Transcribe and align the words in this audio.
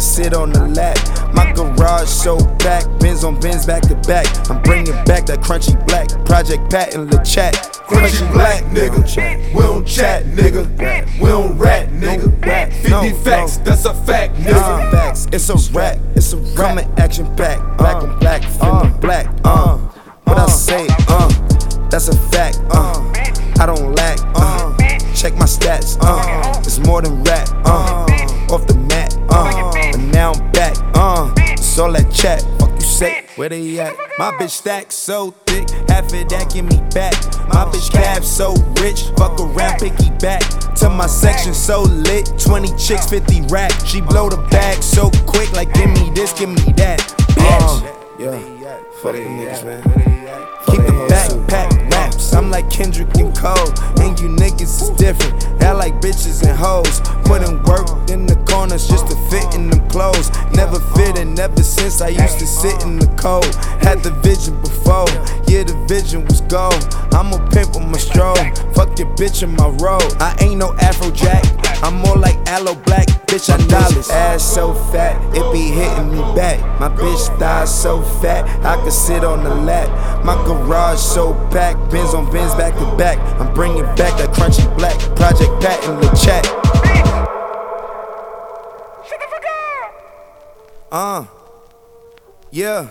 fat, 0.00 0.20
I 0.20 0.30
could 0.30 0.32
sit 0.32 0.34
on 0.34 0.52
the 0.52 0.66
lap. 0.68 1.34
My 1.34 1.52
garage 1.52 2.08
so 2.08 2.38
back, 2.56 2.84
bins 3.00 3.24
on 3.24 3.38
bins 3.40 3.66
back 3.66 3.82
to 3.82 3.94
back. 4.06 4.26
I'm 4.50 4.62
bringing 4.62 4.92
back 5.04 5.26
that 5.26 5.40
crunchy 5.40 5.74
black 5.86 6.08
project 6.24 6.70
Pat 6.70 6.94
and 6.94 7.10
the 7.10 7.18
chat. 7.18 7.54
Crunchy 7.88 8.32
black 8.32 8.62
nigga, 8.64 9.54
we 9.54 9.60
don't 9.60 9.86
chat 9.86 10.24
nigga, 10.26 10.66
we 11.20 11.26
don't 11.26 11.58
rat 11.58 11.88
nigga. 11.90 12.30
50 12.72 13.12
facts, 13.24 13.58
that's 13.58 13.84
a 13.84 13.94
fact 13.94 14.34
nigga. 14.36 14.90
facts, 14.90 15.26
it's 15.32 15.48
a 15.50 15.56
rap, 15.72 15.98
it's 16.14 16.32
a 16.32 16.36
rap. 16.36 16.98
action 16.98 17.26
back, 17.36 17.58
black 17.76 17.96
on 18.02 18.18
black, 18.18 18.42
feeling 18.42 18.92
black. 19.00 19.26
Uh, 19.44 19.69
where 33.40 33.48
they 33.48 33.80
at? 33.80 33.96
My 34.18 34.32
bitch 34.32 34.50
stack 34.50 34.92
so 34.92 35.30
thick, 35.46 35.70
half 35.88 36.04
of 36.04 36.28
that 36.28 36.50
give 36.52 36.66
me 36.66 36.76
back. 36.92 37.14
My 37.48 37.64
bitch 37.64 37.90
cab 37.90 38.22
so 38.22 38.52
rich, 38.82 39.04
fuck 39.16 39.40
around, 39.40 39.78
picky 39.78 40.10
back. 40.18 40.42
To 40.76 40.90
my 40.90 41.06
section 41.06 41.54
so 41.54 41.80
lit, 41.80 42.30
20 42.38 42.68
chicks, 42.76 43.06
50 43.06 43.46
rack. 43.48 43.72
She 43.86 44.02
blow 44.02 44.28
the 44.28 44.36
bag 44.50 44.82
so 44.82 45.10
quick, 45.26 45.50
like 45.52 45.72
give 45.72 45.88
me 45.88 46.10
this, 46.14 46.34
give 46.34 46.50
me 46.50 46.72
that. 46.76 46.98
Bitch. 47.30 47.82
Uh, 47.82 48.60
yeah, 48.60 48.78
fuck 49.00 49.14
them 49.14 49.24
niggas, 49.24 49.64
man. 49.64 50.19
Like 52.50 52.68
Kendrick 52.68 53.14
and 53.16 53.34
Cole, 53.36 53.70
and 54.02 54.18
you 54.18 54.28
niggas 54.28 54.82
is 54.82 54.90
different. 54.98 55.44
I 55.62 55.70
like 55.70 55.94
bitches 56.00 56.42
and 56.42 56.58
hoes. 56.58 57.00
Putting 57.24 57.62
work 57.62 57.86
in 58.10 58.26
the 58.26 58.34
corners 58.50 58.88
just 58.88 59.06
to 59.06 59.14
fit 59.30 59.54
in 59.54 59.70
them 59.70 59.88
clothes. 59.88 60.30
Never 60.52 60.80
fit 60.96 61.16
and 61.16 61.36
never 61.36 61.62
since 61.62 62.00
I 62.00 62.08
used 62.08 62.40
to 62.40 62.46
sit 62.46 62.82
in 62.82 62.98
the 62.98 63.06
cold. 63.16 63.54
Had 63.86 64.02
the 64.02 64.10
vision 64.26 64.60
before, 64.60 65.06
yeah, 65.46 65.62
the 65.62 65.78
vision 65.86 66.26
was 66.26 66.40
gold. 66.42 66.82
I'm 67.14 67.32
a 67.32 67.38
pimp 67.50 67.76
on 67.76 67.88
my 67.90 67.98
stroll. 67.98 68.34
Fuck 68.74 68.98
your 68.98 69.14
bitch 69.14 69.44
in 69.44 69.54
my 69.54 69.68
road. 69.78 70.10
I 70.18 70.36
ain't 70.40 70.58
no 70.58 70.72
Afrojack, 70.72 71.44
I'm 71.82 71.94
more 71.94 72.16
like 72.16 72.36
Aloe 72.46 72.74
Blacc, 72.74 73.06
Bitch, 73.26 73.48
I 73.48 73.56
knowledge. 73.68 74.10
Ass 74.10 74.42
so 74.42 74.74
fat, 74.74 75.16
it 75.36 75.52
be 75.52 75.70
hitting 75.70 76.10
me 76.12 76.20
back. 76.34 76.58
My 76.80 76.88
bitch 76.88 77.38
thighs 77.38 77.70
so 77.70 78.02
fat, 78.02 78.44
I 78.64 78.82
could 78.82 78.92
sit 78.92 79.22
on 79.24 79.44
the 79.44 79.54
lap. 79.54 80.24
My 80.24 80.34
garage 80.44 80.98
so 80.98 81.34
packed, 81.50 81.90
bins 81.90 82.12
on 82.12 82.30
bins 82.30 82.54
back 82.54 82.74
to 82.74 82.96
back. 82.96 83.18
I'm 83.40 83.54
bringing 83.54 83.84
back 83.94 84.18
that 84.18 84.30
crunchy 84.30 84.66
black 84.76 84.98
project 85.16 85.50
Pat 85.62 85.82
in 85.84 86.00
the 86.00 86.08
chat. 86.16 86.46
Uh, 90.92 91.24
yeah. 92.50 92.88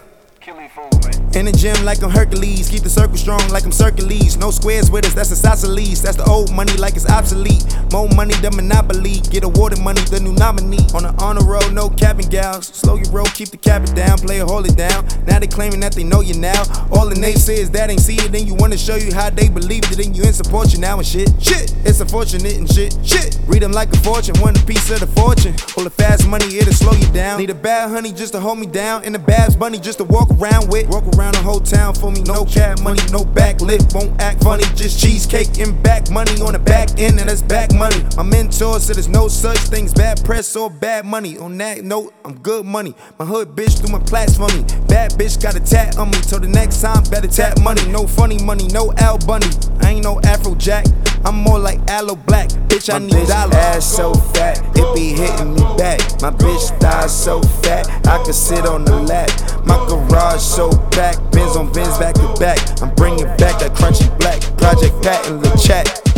In 1.35 1.45
the 1.45 1.51
gym 1.51 1.85
like 1.85 2.01
I'm 2.01 2.09
Hercules, 2.09 2.69
keep 2.69 2.81
the 2.81 2.89
circle 2.89 3.15
strong 3.15 3.39
like 3.49 3.63
I'm 3.63 3.71
Hercules. 3.71 4.35
No 4.35 4.49
squares 4.49 4.89
with 4.89 5.05
us, 5.05 5.13
that's 5.13 5.29
isosceles. 5.31 6.01
That's 6.01 6.17
the 6.17 6.25
old 6.25 6.51
money 6.51 6.73
like 6.77 6.95
it's 6.95 7.07
obsolete. 7.07 7.63
More 7.93 8.09
money 8.09 8.33
than 8.41 8.55
Monopoly, 8.55 9.21
get 9.29 9.43
awarded 9.43 9.79
money, 9.79 10.01
the 10.09 10.19
new 10.19 10.33
nominee. 10.33 10.89
On 10.95 11.03
the 11.03 11.13
honor 11.21 11.45
roll, 11.45 11.69
no 11.69 11.87
cabin 11.87 12.27
gals. 12.29 12.65
Slow 12.65 12.95
your 12.95 13.11
roll, 13.11 13.27
keep 13.27 13.49
the 13.49 13.57
cabin 13.57 13.93
down, 13.93 14.17
play 14.17 14.39
hold 14.39 14.65
it 14.65 14.75
down. 14.75 15.05
Now 15.27 15.37
they 15.37 15.45
claiming 15.45 15.81
that 15.81 15.93
they 15.93 16.03
know 16.03 16.21
you 16.21 16.33
now. 16.33 16.63
All 16.91 17.07
the 17.07 17.13
naysayers 17.13 17.71
that 17.73 17.91
ain't 17.91 18.01
see 18.01 18.15
it, 18.15 18.31
then 18.31 18.47
you 18.47 18.55
wanna 18.55 18.77
show 18.77 18.95
you 18.95 19.13
how 19.13 19.29
they 19.29 19.49
believed 19.49 19.91
it, 19.91 20.03
and 20.03 20.17
you 20.17 20.23
in 20.23 20.33
support 20.33 20.73
you 20.73 20.79
now 20.79 20.97
and 20.97 21.05
shit. 21.05 21.29
Shit, 21.39 21.75
it's 21.85 21.99
unfortunate 21.99 22.57
and 22.57 22.67
shit. 22.73 22.97
Shit, 23.05 23.37
read 23.45 23.61
them 23.61 23.71
like 23.71 23.93
a 23.93 23.99
fortune, 23.99 24.33
want 24.41 24.59
a 24.59 24.65
piece 24.65 24.89
of 24.89 24.99
the 24.99 25.07
fortune. 25.07 25.53
All 25.77 25.83
the 25.83 25.93
fast 25.93 26.27
money, 26.27 26.57
it'll 26.57 26.73
slow 26.73 26.93
you 26.93 27.07
down. 27.13 27.37
Need 27.37 27.51
a 27.51 27.55
bad 27.55 27.91
honey 27.91 28.11
just 28.11 28.33
to 28.33 28.39
hold 28.39 28.57
me 28.57 28.65
down, 28.65 29.05
and 29.05 29.15
a 29.15 29.19
Babs 29.19 29.55
bunny 29.55 29.77
just 29.77 29.99
to 29.99 30.03
walk 30.03 30.31
around 30.31 30.71
with. 30.71 30.89
Walk 30.89 31.05
around 31.05 31.18
the 31.27 31.39
whole 31.39 31.59
town 31.59 31.93
for 31.93 32.11
me, 32.11 32.21
no 32.23 32.45
cat 32.45 32.81
money, 32.81 33.01
no 33.11 33.25
back 33.25 33.61
lip, 33.61 33.81
won't 33.93 34.19
act 34.21 34.43
funny. 34.43 34.63
Just 34.75 34.99
cheesecake 34.99 35.59
and 35.59 35.81
back 35.83 36.09
money 36.09 36.39
on 36.41 36.53
the 36.53 36.59
back 36.59 36.89
end, 36.99 37.19
and 37.19 37.29
that's 37.29 37.41
back 37.41 37.73
money. 37.73 38.03
My 38.15 38.23
mentor 38.23 38.79
said 38.79 38.95
there's 38.95 39.07
no 39.07 39.27
such 39.27 39.57
thing 39.57 39.85
as 39.85 39.93
bad 39.93 40.23
press 40.23 40.55
or 40.55 40.69
bad 40.69 41.05
money. 41.05 41.37
On 41.37 41.57
that 41.57 41.83
note, 41.83 42.13
I'm 42.23 42.39
good 42.39 42.65
money. 42.65 42.95
My 43.17 43.25
hood 43.25 43.49
bitch 43.49 43.79
threw 43.79 43.89
my 43.91 44.03
plats 44.03 44.37
for 44.37 44.47
me. 44.55 44.63
Bad 44.87 45.11
bitch 45.11 45.41
got 45.41 45.55
a 45.55 45.59
tat 45.59 45.97
on 45.97 46.09
me, 46.11 46.17
till 46.21 46.39
the 46.39 46.47
next 46.47 46.81
time 46.81 47.03
better 47.11 47.27
tap 47.27 47.59
money. 47.61 47.85
No 47.91 48.07
funny 48.07 48.41
money, 48.43 48.67
no 48.67 48.93
Al 48.97 49.17
Bunny. 49.19 49.47
I 49.81 49.91
ain't 49.91 50.03
no 50.03 50.15
Afrojack. 50.21 50.85
I'm 51.25 51.35
more 51.35 51.59
like 51.59 51.79
Aloe 51.89 52.15
Blacc. 52.15 52.49
Bitch, 52.69 52.89
I 52.93 52.99
My 52.99 53.05
need 53.05 53.13
bitch 53.13 53.27
dollars. 53.27 53.55
ass 53.55 53.85
so 53.85 54.13
fat, 54.13 54.59
it 54.75 54.95
be 54.95 55.09
hitting 55.09 55.53
me 55.53 55.61
back. 55.77 55.99
My 56.21 56.31
bitch 56.31 56.79
thighs 56.79 57.11
so 57.11 57.41
fat, 57.41 57.89
I 58.07 58.23
could 58.23 58.35
sit 58.35 58.65
on 58.65 58.85
the 58.85 58.95
lap. 58.95 59.29
My 59.65 59.75
garage 59.87 60.39
so 60.41 60.69
back, 61.11 61.31
bins 61.31 61.55
on 61.55 61.71
bins 61.71 61.97
back 61.97 62.15
to 62.15 62.35
back. 62.39 62.81
I'm 62.81 62.93
bringing 62.95 63.25
back 63.37 63.59
that 63.59 63.73
crunchy 63.73 64.07
black 64.19 64.41
project 64.57 65.01
Pat 65.03 65.27
in 65.27 65.39
the 65.41 65.49
chat. 65.57 66.09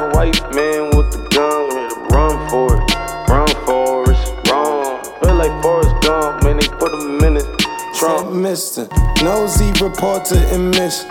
and 0.00 0.14
white 0.14 0.40
man 0.54 0.84
with 0.96 1.10
the 1.12 1.18
gun, 1.30 1.70
you 1.76 1.88
to 1.88 2.14
run 2.14 2.48
for 2.48 2.76
it, 2.76 2.99
like 5.40 5.62
Forrest 5.62 5.96
Gump, 6.02 6.42
man, 6.44 6.58
they 6.58 6.68
put 6.68 6.92
him 6.92 7.18
in 7.24 7.38
it. 7.38 7.48
Trump 7.98 8.28
Mr. 8.28 8.84
Nosy 9.22 9.72
reporter 9.82 10.36
and 10.52 10.70
miss. 10.70 11.04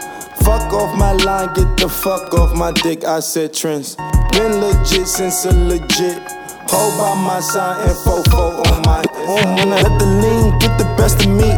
Fuck 0.45 0.71
off 0.71 0.95
my 0.97 1.13
line, 1.13 1.51
get 1.55 1.77
the 1.77 1.89
fuck 1.89 2.31
off 2.35 2.55
my 2.55 2.71
dick. 2.71 3.03
I 3.03 3.21
said 3.21 3.55
trends. 3.55 3.95
Been 4.33 4.61
legit 4.61 5.07
since 5.07 5.45
a 5.45 5.51
legit. 5.51 6.21
Hold 6.69 6.93
by 6.99 7.15
my 7.25 7.39
side 7.39 7.81
and 7.89 7.97
fofo 8.05 8.61
on 8.69 8.81
my 8.85 9.01
Won't 9.25 9.45
wanna 9.57 9.81
let 9.81 9.97
the 9.97 10.05
lean 10.05 10.59
get 10.59 10.77
the 10.77 10.85
best 10.95 11.25
of 11.25 11.31
me. 11.31 11.49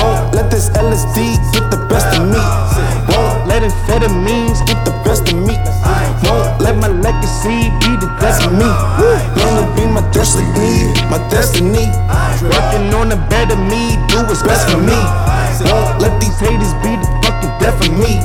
Won't 0.00 0.34
let 0.34 0.50
this 0.50 0.70
LSD 0.70 1.36
get 1.52 1.70
the 1.70 1.84
best 1.90 2.08
of 2.16 2.24
me. 2.24 2.40
Won't 3.12 3.37
let 3.60 3.72
amphetamines 3.72 4.64
get 4.66 4.84
the 4.84 4.92
best 5.04 5.32
of 5.32 5.34
me. 5.34 5.56
Won't 6.22 6.60
let 6.60 6.76
my 6.76 6.88
legacy 6.88 7.70
be 7.82 7.96
the 7.98 8.06
death 8.20 8.46
of 8.46 8.52
me. 8.52 8.70
Wanna 9.42 9.66
be 9.74 9.84
my 9.86 10.02
destiny, 10.12 10.92
my 11.10 11.18
destiny. 11.28 11.90
Working 12.42 12.94
on 12.94 13.10
a 13.10 13.16
better 13.28 13.56
me, 13.56 13.96
do 14.08 14.22
what's 14.22 14.42
best 14.42 14.70
for 14.70 14.78
me. 14.78 14.98
Won't 15.70 16.00
let 16.00 16.20
these 16.20 16.38
haters 16.38 16.74
be 16.84 16.94
the 17.02 17.08
fucking 17.24 17.54
death 17.58 17.80
of 17.82 17.92
me. 17.98 18.20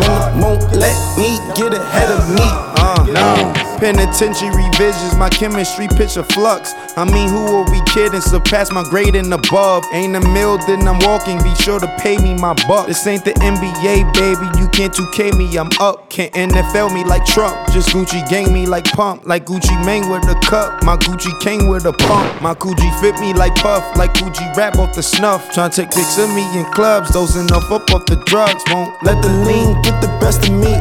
Man, 0.00 0.40
won't 0.40 0.62
let 0.72 0.96
me 1.18 1.38
get 1.54 1.74
ahead 1.74 2.10
of 2.10 2.28
me. 2.30 2.46
Uh, 2.80 3.04
no. 3.12 3.69
Penitentiary 3.80 4.68
visions, 4.76 5.16
my 5.16 5.30
chemistry 5.30 5.88
picture 5.88 6.22
flux. 6.22 6.74
I 6.98 7.04
mean, 7.04 7.30
who 7.30 7.46
are 7.56 7.70
we 7.70 7.80
kidding? 7.86 8.20
Surpass 8.20 8.70
my 8.70 8.82
grade 8.84 9.16
and 9.16 9.32
above. 9.32 9.84
Ain't 9.94 10.14
a 10.14 10.20
mill, 10.20 10.58
then 10.66 10.86
I'm 10.86 10.98
walking. 11.00 11.42
Be 11.42 11.54
sure 11.54 11.80
to 11.80 11.88
pay 11.98 12.18
me 12.18 12.34
my 12.34 12.52
buck. 12.68 12.88
This 12.88 13.06
ain't 13.06 13.24
the 13.24 13.32
NBA, 13.40 14.12
baby. 14.12 14.60
You 14.60 14.68
can't 14.68 14.92
2K 14.92 15.32
me, 15.38 15.56
I'm 15.56 15.70
up. 15.80 16.10
Can't 16.10 16.30
NFL 16.34 16.92
me 16.92 17.04
like 17.04 17.24
Trump. 17.24 17.56
Just 17.72 17.88
Gucci 17.88 18.20
gang 18.28 18.52
me 18.52 18.66
like 18.66 18.84
pump. 18.84 19.24
Like 19.24 19.46
Gucci 19.46 19.74
Mane 19.86 20.10
with 20.10 20.28
a 20.28 20.38
cup. 20.44 20.82
My 20.82 20.96
Gucci 20.98 21.32
King 21.40 21.68
with 21.68 21.86
a 21.86 21.92
pump. 21.94 22.42
My 22.42 22.52
Gucci 22.52 23.00
fit 23.00 23.18
me 23.18 23.32
like 23.32 23.54
puff. 23.54 23.96
Like 23.96 24.12
Gucci 24.12 24.54
rap 24.58 24.76
off 24.76 24.94
the 24.94 25.02
snuff. 25.02 25.48
Tryna 25.54 25.74
take 25.74 25.90
pics 25.90 26.18
of 26.18 26.28
me 26.34 26.44
in 26.58 26.66
clubs. 26.72 27.12
Dosing 27.12 27.50
up 27.50 27.70
up 27.70 27.90
off 27.92 28.04
the 28.04 28.16
drugs. 28.26 28.62
Won't 28.70 28.92
Let 29.02 29.22
the 29.22 29.30
lean 29.30 29.80
get 29.80 30.02
the 30.02 30.08
best 30.20 30.46
of 30.48 30.52
me. 30.52 30.76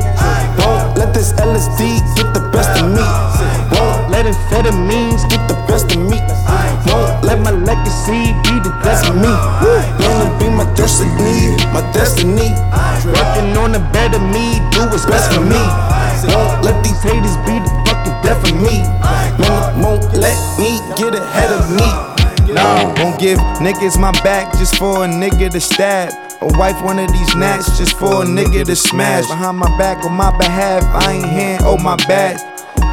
Won't 0.60 0.98
let 0.98 1.14
this 1.14 1.32
LSD 1.34 2.00
get 2.18 2.34
the 2.34 2.49
best 2.60 2.84
of 2.84 2.92
me. 2.92 3.08
Won't 3.72 4.12
let 4.12 4.26
amphetamines 4.26 5.24
get 5.32 5.48
the 5.48 5.56
best 5.68 5.96
of 5.96 6.02
me. 6.12 6.20
Won't 6.92 7.24
let 7.24 7.40
my 7.40 7.52
legacy 7.52 8.36
be 8.44 8.60
the 8.60 8.74
death 8.84 9.08
of 9.08 9.16
me. 9.16 9.32
Wanna 10.04 10.28
be 10.40 10.50
my 10.52 10.68
destiny, 10.76 11.56
my 11.72 11.84
destiny. 11.96 12.52
Working 13.16 13.56
on 13.56 13.76
a 13.76 13.82
better 13.96 14.20
me, 14.20 14.60
do 14.72 14.82
what's 14.92 15.06
best 15.06 15.32
for 15.34 15.40
me. 15.40 15.64
Won't 16.36 16.64
let 16.68 16.84
these 16.84 17.02
haters 17.02 17.38
be 17.48 17.56
the 17.64 17.72
fucking 17.88 18.18
death 18.28 18.44
of 18.44 18.56
me. 18.60 18.84
Man, 19.40 19.82
won't 19.82 20.04
let 20.14 20.38
me 20.60 20.82
get 21.00 21.16
ahead 21.16 21.52
of 21.56 21.64
me. 21.72 22.09
No, 22.54 22.94
won't 22.98 23.20
give 23.20 23.38
niggas 23.60 24.00
my 24.00 24.12
back 24.24 24.52
just 24.58 24.78
for 24.78 25.06
a 25.06 25.08
nigga 25.08 25.50
to 25.52 25.60
stab. 25.60 26.14
Or 26.42 26.50
wife 26.58 26.82
one 26.84 27.00
of 27.00 27.12
these 27.12 27.36
gnats 27.36 27.78
just 27.78 27.98
for 27.98 28.24
a 28.24 28.26
nigga 28.26 28.66
to 28.66 28.76
smash. 28.76 29.28
Behind 29.28 29.58
my 29.58 29.78
back 29.78 30.04
on 30.06 30.14
my 30.14 30.36
behalf, 30.38 30.84
I 30.84 31.14
ain't 31.14 31.30
here, 31.30 31.58
oh 31.62 31.78
my 31.78 31.96
bad. 32.08 32.38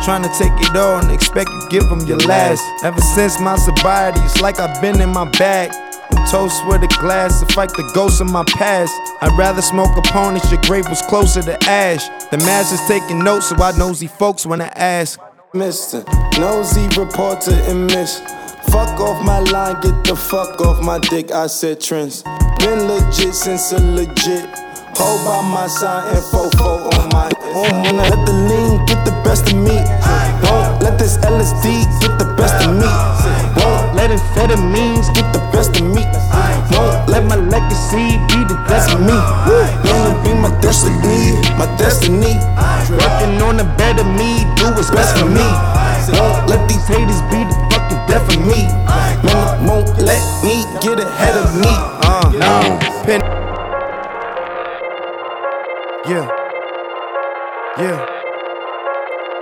Trying 0.05 0.23
to 0.25 0.29
take 0.39 0.53
it 0.61 0.77
all 0.77 0.99
and 0.99 1.11
expect 1.11 1.49
you 1.51 1.69
give 1.71 1.89
them 1.89 2.01
your 2.07 2.19
last. 2.19 2.63
Ever 2.85 3.01
since 3.01 3.41
my 3.41 3.57
sobriety, 3.57 4.21
it's 4.21 4.41
like 4.41 4.59
I've 4.59 4.81
been 4.83 5.01
in 5.01 5.11
my 5.11 5.29
bag. 5.33 5.73
I'm 6.11 6.27
toast 6.29 6.67
with 6.67 6.83
a 6.83 6.89
glass 7.01 7.41
to 7.41 7.53
fight 7.55 7.71
the 7.71 7.91
ghosts 7.95 8.21
of 8.21 8.31
my 8.31 8.45
past. 8.45 8.93
I'd 9.21 9.37
rather 9.39 9.63
smoke 9.63 9.97
opponents, 9.97 10.51
your 10.51 10.61
grave 10.63 10.89
was 10.89 11.03
closer 11.03 11.43
to 11.43 11.57
ash. 11.69 12.09
The 12.31 12.39
master's 12.39 12.87
taking 12.87 13.25
notes, 13.25 13.49
so 13.49 13.57
I 13.57 13.77
nosy 13.79 14.07
folks 14.07 14.45
when 14.45 14.61
I 14.61 14.69
ask. 14.77 15.19
Mr. 15.55 16.05
Nosy 16.39 16.87
reporter 17.01 17.53
and 17.53 17.87
miss. 17.87 18.21
Fuck 18.71 19.01
off 19.01 19.25
my 19.25 19.41
line, 19.41 19.81
get 19.81 20.05
the 20.05 20.17
fuck 20.17 20.61
off 20.61 20.83
my 20.83 20.99
dick. 20.99 21.31
I 21.33 21.47
said 21.47 21.81
trends. 21.81 22.23
Been 22.59 22.87
legit 22.87 23.35
since 23.35 23.73
a 23.73 23.79
legit. 23.79 24.47
Hold 24.97 25.21
by 25.25 25.43
my 25.45 25.67
side 25.67 26.09
and 26.15 26.25
fofo 26.33 26.89
on 26.93 27.09
my. 27.13 27.31
Wanna 27.53 27.93
let 27.93 28.27
the 28.27 28.33
lean 28.33 28.85
get 28.87 29.05
the 29.05 29.13
best 29.25 29.49
of 29.53 29.57
me. 29.57 29.77
Won't 30.45 30.83
let 30.83 30.99
this 30.99 31.17
LSD 31.19 31.85
get 32.01 32.19
the 32.19 32.29
best 32.37 32.65
of 32.67 32.73
me. 32.77 32.89
Won't 33.61 33.95
let 33.95 34.11
amphetamines 34.11 35.13
get 35.15 35.33
the 35.33 35.41
best 35.53 35.77
of 35.77 35.85
me. 35.85 36.05
Won't 36.73 37.09
let 37.09 37.25
my 37.25 37.37
legacy 37.37 38.19
be 38.33 38.45
the 38.45 38.59
best 38.69 38.93
of 38.93 39.01
me. 39.01 39.17
Wanna 39.89 40.17
be 40.25 40.33
my 40.35 40.53
destiny, 40.61 41.37
my 41.57 41.69
destiny. 41.77 42.35
Working 42.89 43.41
on 43.43 43.61
a 43.61 43.65
better 43.77 44.05
me, 44.05 44.45
do 44.57 44.73
what's 44.73 44.91
best 44.91 45.17
for 45.19 45.29
me. 45.29 45.49
Won't 46.17 46.49
let 46.49 46.69
these 46.69 46.87
haters 46.89 47.21
be 47.33 47.45
the 47.45 47.76
death 48.07 48.27
for 48.33 48.41
me. 48.41 48.67
Man, 49.23 49.67
won't 49.67 49.99
let 49.99 50.23
me 50.45 50.65
get 50.83 50.99
ahead 51.01 51.37
of 51.37 51.55
me. 51.55 51.71
Uh, 51.71 52.31
no. 52.35 52.79
Pen. 53.05 53.21
Yeah. 56.09 56.29
Yeah. 57.79 58.26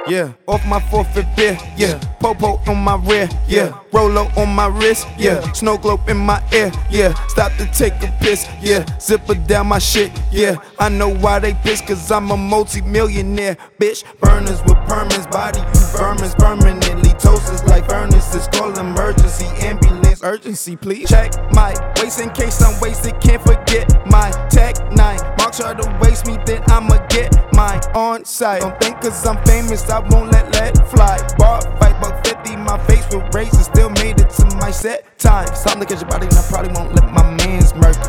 Yeah, 0.06 0.32
off 0.46 0.66
my 0.66 0.80
forfeit 0.90 1.24
beer, 1.34 1.56
yeah. 1.78 1.98
Popo 2.20 2.60
on 2.70 2.76
my 2.76 2.96
rear, 2.96 3.26
yeah. 3.48 3.72
Rolo 3.90 4.28
on 4.36 4.54
my 4.54 4.66
wrist, 4.66 5.06
yeah. 5.16 5.40
Snow 5.52 5.78
globe 5.78 6.06
in 6.08 6.18
my 6.18 6.42
ear, 6.52 6.70
yeah. 6.90 7.14
Stop 7.28 7.52
to 7.56 7.64
take 7.72 7.94
a 8.02 8.14
piss, 8.20 8.46
yeah. 8.60 8.84
Zipper 8.98 9.34
down 9.34 9.68
my 9.68 9.78
shit, 9.78 10.12
yeah. 10.30 10.56
I 10.78 10.90
know 10.90 11.08
why 11.08 11.38
they 11.38 11.54
piss, 11.54 11.80
cause 11.80 12.10
I'm 12.10 12.30
a 12.30 12.36
multi-millionaire, 12.36 13.56
bitch. 13.80 14.04
Burners 14.20 14.62
with 14.64 14.76
permits, 14.86 15.26
body 15.28 15.60
you 15.60 15.64
vermins 15.96 16.36
permanently. 16.38 17.10
Toasters 17.14 17.64
like 17.64 17.88
furnaces, 17.88 18.46
call 18.48 18.78
emergency 18.78 19.46
ambulance. 19.66 20.22
Urgency, 20.22 20.76
please. 20.76 21.08
Check 21.08 21.32
my 21.52 21.74
waist 21.96 22.20
in 22.20 22.28
case 22.30 22.60
I'm 22.60 22.78
wasted. 22.80 23.18
Can't 23.22 23.42
forget 23.42 23.88
my 24.10 24.30
tech 24.50 24.76
nine. 24.92 25.18
Try 25.56 25.72
to 25.72 25.98
waste 26.02 26.26
me, 26.26 26.36
then 26.44 26.64
I'ma 26.68 26.98
get 27.06 27.30
mine 27.54 27.80
on 27.94 28.24
site. 28.24 28.60
Don't 28.60 28.76
think 28.80 29.00
cause 29.00 29.24
I'm 29.24 29.40
famous, 29.44 29.88
I 29.88 30.00
won't 30.00 30.32
let 30.32 30.52
let 30.52 30.74
fly. 30.90 31.16
Bar 31.38 31.60
fight, 31.78 32.00
buck 32.00 32.26
50, 32.26 32.56
my 32.56 32.76
face 32.86 33.06
will 33.12 33.20
with 33.20 33.32
razors, 33.36 33.66
still 33.66 33.90
made 33.90 34.18
it 34.18 34.30
to 34.30 34.56
my 34.56 34.72
set 34.72 35.16
time. 35.16 35.46
Time 35.46 35.78
to 35.78 35.86
catch 35.86 36.00
your 36.00 36.10
body, 36.10 36.26
and 36.26 36.36
I 36.36 36.42
probably 36.48 36.72
won't 36.74 36.92
let 36.96 37.08
my 37.12 37.30
man's 37.36 37.72
murder. 37.72 38.02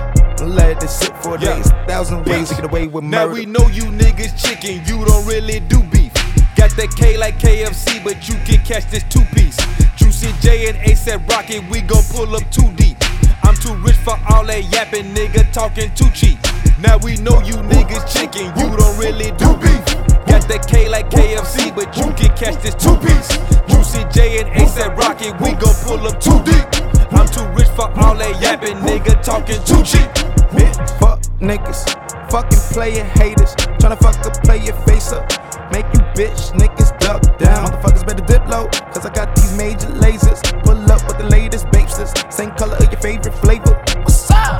Let 0.43 0.79
this 0.79 0.97
sit 0.97 1.15
for 1.21 1.37
Yeah. 1.37 1.57
days. 1.57 1.69
Thousand 1.87 2.25
ways 2.25 2.49
to 2.49 2.55
get 2.55 2.65
away 2.65 2.87
with 2.87 3.03
murder. 3.03 3.27
Now 3.27 3.33
we 3.33 3.45
know 3.45 3.67
you 3.67 3.83
niggas 3.83 4.33
chicken, 4.43 4.81
you 4.87 5.05
don't 5.05 5.27
really 5.27 5.59
do 5.59 5.83
beef. 5.83 6.13
Got 6.55 6.71
that 6.77 6.95
K 6.95 7.15
like 7.15 7.37
KFC, 7.37 7.99
but 8.03 8.27
you 8.27 8.35
can 8.45 8.65
catch 8.65 8.89
this 8.89 9.03
two 9.09 9.23
piece. 9.35 9.57
Juicy 9.97 10.33
J 10.41 10.67
and 10.69 10.77
ASAP 10.79 11.29
Rocky, 11.29 11.59
we 11.69 11.81
gon' 11.81 12.03
pull 12.09 12.35
up 12.35 12.49
too 12.49 12.71
deep. 12.75 12.97
I'm 13.43 13.55
too 13.55 13.75
rich 13.75 13.97
for 13.97 14.17
all 14.29 14.43
that 14.45 14.63
yapping, 14.73 15.13
nigga 15.13 15.51
talking 15.53 15.93
too 15.93 16.09
cheap. 16.09 16.39
Now 16.77 16.97
we 16.97 17.15
know 17.17 17.39
you 17.39 17.55
niggas 17.71 18.03
chicken, 18.11 18.51
you 18.59 18.75
don't 18.75 18.99
really 18.99 19.31
do 19.39 19.47
beef. 19.63 19.85
Got 20.27 20.43
that 20.51 20.67
K 20.67 20.89
like 20.89 21.09
KFC, 21.09 21.73
but 21.73 21.95
you 21.95 22.11
can 22.11 22.35
catch 22.35 22.61
this 22.61 22.75
two 22.75 22.99
piece. 22.99 23.31
Juicy 23.71 24.03
J 24.11 24.43
and 24.43 24.51
ASAP 24.59 24.91
Rocky, 24.97 25.31
we 25.39 25.55
gon' 25.55 25.73
pull 25.87 26.03
up 26.03 26.19
too 26.19 26.35
deep. 26.43 26.67
I'm 27.15 27.31
too 27.31 27.47
rich 27.55 27.71
for 27.79 27.87
all 28.03 28.15
that 28.19 28.41
yapping, 28.41 28.75
nigga 28.83 29.23
talking 29.23 29.55
too 29.63 29.79
cheap. 29.87 30.03
Bitch, 30.51 30.75
fuck 30.99 31.21
niggas, 31.39 31.87
fucking 32.29 32.59
player 32.75 33.05
haters, 33.05 33.55
tryna 33.79 33.97
fuck 33.97 34.19
a 34.27 34.31
player 34.43 34.73
face 34.83 35.13
up. 35.13 35.23
Make 35.71 35.87
you 35.95 36.03
bitch 36.11 36.51
niggas 36.59 36.91
duck 36.99 37.23
down. 37.39 37.71
Motherfuckers 37.71 38.05
better 38.05 38.25
dip 38.25 38.45
low, 38.49 38.67
cause 38.91 39.05
I 39.05 39.13
got 39.13 39.33
these 39.33 39.55
major 39.55 39.87
lasers. 40.03 40.43
Pull 40.65 40.75
up 40.91 41.07
with 41.07 41.19
the 41.19 41.29
latest 41.31 41.67
babesters, 41.67 42.11
same 42.33 42.51
color 42.51 42.75
of 42.75 42.91
your 42.91 42.99
favorite 42.99 43.33
flavor. 43.35 43.84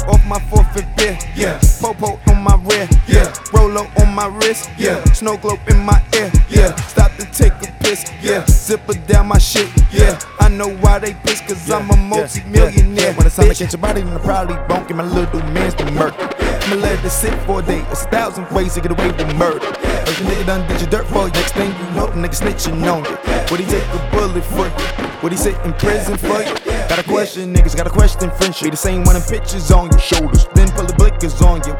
Off 0.07 0.23
my 0.25 0.39
forfeit 0.49 0.85
beer, 0.95 1.17
yeah. 1.35 1.59
Popo 1.81 2.19
on 2.29 2.43
my 2.43 2.55
rear, 2.69 2.87
yeah. 3.07 3.33
Rolo 3.53 3.87
on 3.99 4.13
my 4.13 4.27
wrist, 4.27 4.69
yeah. 4.77 5.03
Snow 5.13 5.37
globe 5.37 5.59
in 5.69 5.79
my 5.83 6.01
ear, 6.15 6.31
yeah. 6.49 6.75
Stop 6.87 7.15
to 7.17 7.25
take 7.31 7.53
a 7.53 7.71
piss, 7.83 8.11
yeah. 8.21 8.45
Zipper 8.45 8.93
down 9.07 9.27
my 9.27 9.37
shit, 9.37 9.69
yeah. 9.91 10.19
I 10.39 10.49
know 10.49 10.69
why 10.77 10.99
they 10.99 11.13
piss, 11.13 11.41
cause 11.41 11.69
I'm 11.71 11.89
a 11.89 11.97
multi-millionaire. 11.97 13.13
When 13.13 13.25
it's 13.25 13.35
time 13.35 13.49
to 13.49 13.55
catch 13.55 13.73
your 13.73 13.81
body, 13.81 14.01
then 14.01 14.13
I 14.13 14.19
probably 14.19 14.55
won't 14.69 14.87
get 14.87 14.95
my 14.95 15.03
little 15.03 15.41
man's 15.53 15.73
to 15.75 15.91
murder. 15.91 16.15
I'ma 16.65 16.75
let 16.75 17.03
it 17.03 17.09
sit 17.09 17.33
for 17.45 17.59
a 17.59 17.63
day. 17.63 17.79
A 17.91 17.95
thousand 17.95 18.49
ways 18.51 18.73
to 18.75 18.81
get 18.81 18.91
away 18.91 19.11
with 19.11 19.35
murder. 19.35 19.59
If 20.07 20.19
the 20.19 20.25
nigga 20.25 20.45
done 20.45 20.67
did 20.67 20.81
your 20.81 20.89
dirt 20.89 21.07
for 21.07 21.25
you, 21.25 21.33
next 21.33 21.53
thing 21.53 21.69
you 21.69 21.91
know, 21.95 22.07
the 22.07 22.13
nigga 22.13 22.41
snitching 22.41 22.77
on 22.91 23.03
you. 23.05 23.17
Would 23.51 23.59
he 23.59 23.65
take 23.65 23.83
a 23.89 24.09
bullet 24.11 24.43
for 24.43 24.67
you? 24.67 25.09
Would 25.23 25.31
he 25.31 25.37
sit 25.37 25.55
in 25.65 25.73
prison 25.73 26.17
for 26.17 26.41
you? 26.41 26.74
Got 26.87 26.99
a 26.99 27.03
question, 27.03 27.53
niggas, 27.53 27.75
got 27.75 27.87
a 27.87 27.89
question, 27.89 28.31
friendship. 28.31 28.63
Be 28.65 28.69
the 28.69 28.77
same 28.77 29.03
one 29.03 29.15
in 29.15 29.21
pictures 29.23 29.71
on 29.71 29.89
your 29.89 29.99
shoulders, 29.99 30.47
then 30.53 30.71
pull 30.71 30.85
the 30.85 30.93
blickers 30.93 31.41
on 31.41 31.61
you. 31.67 31.75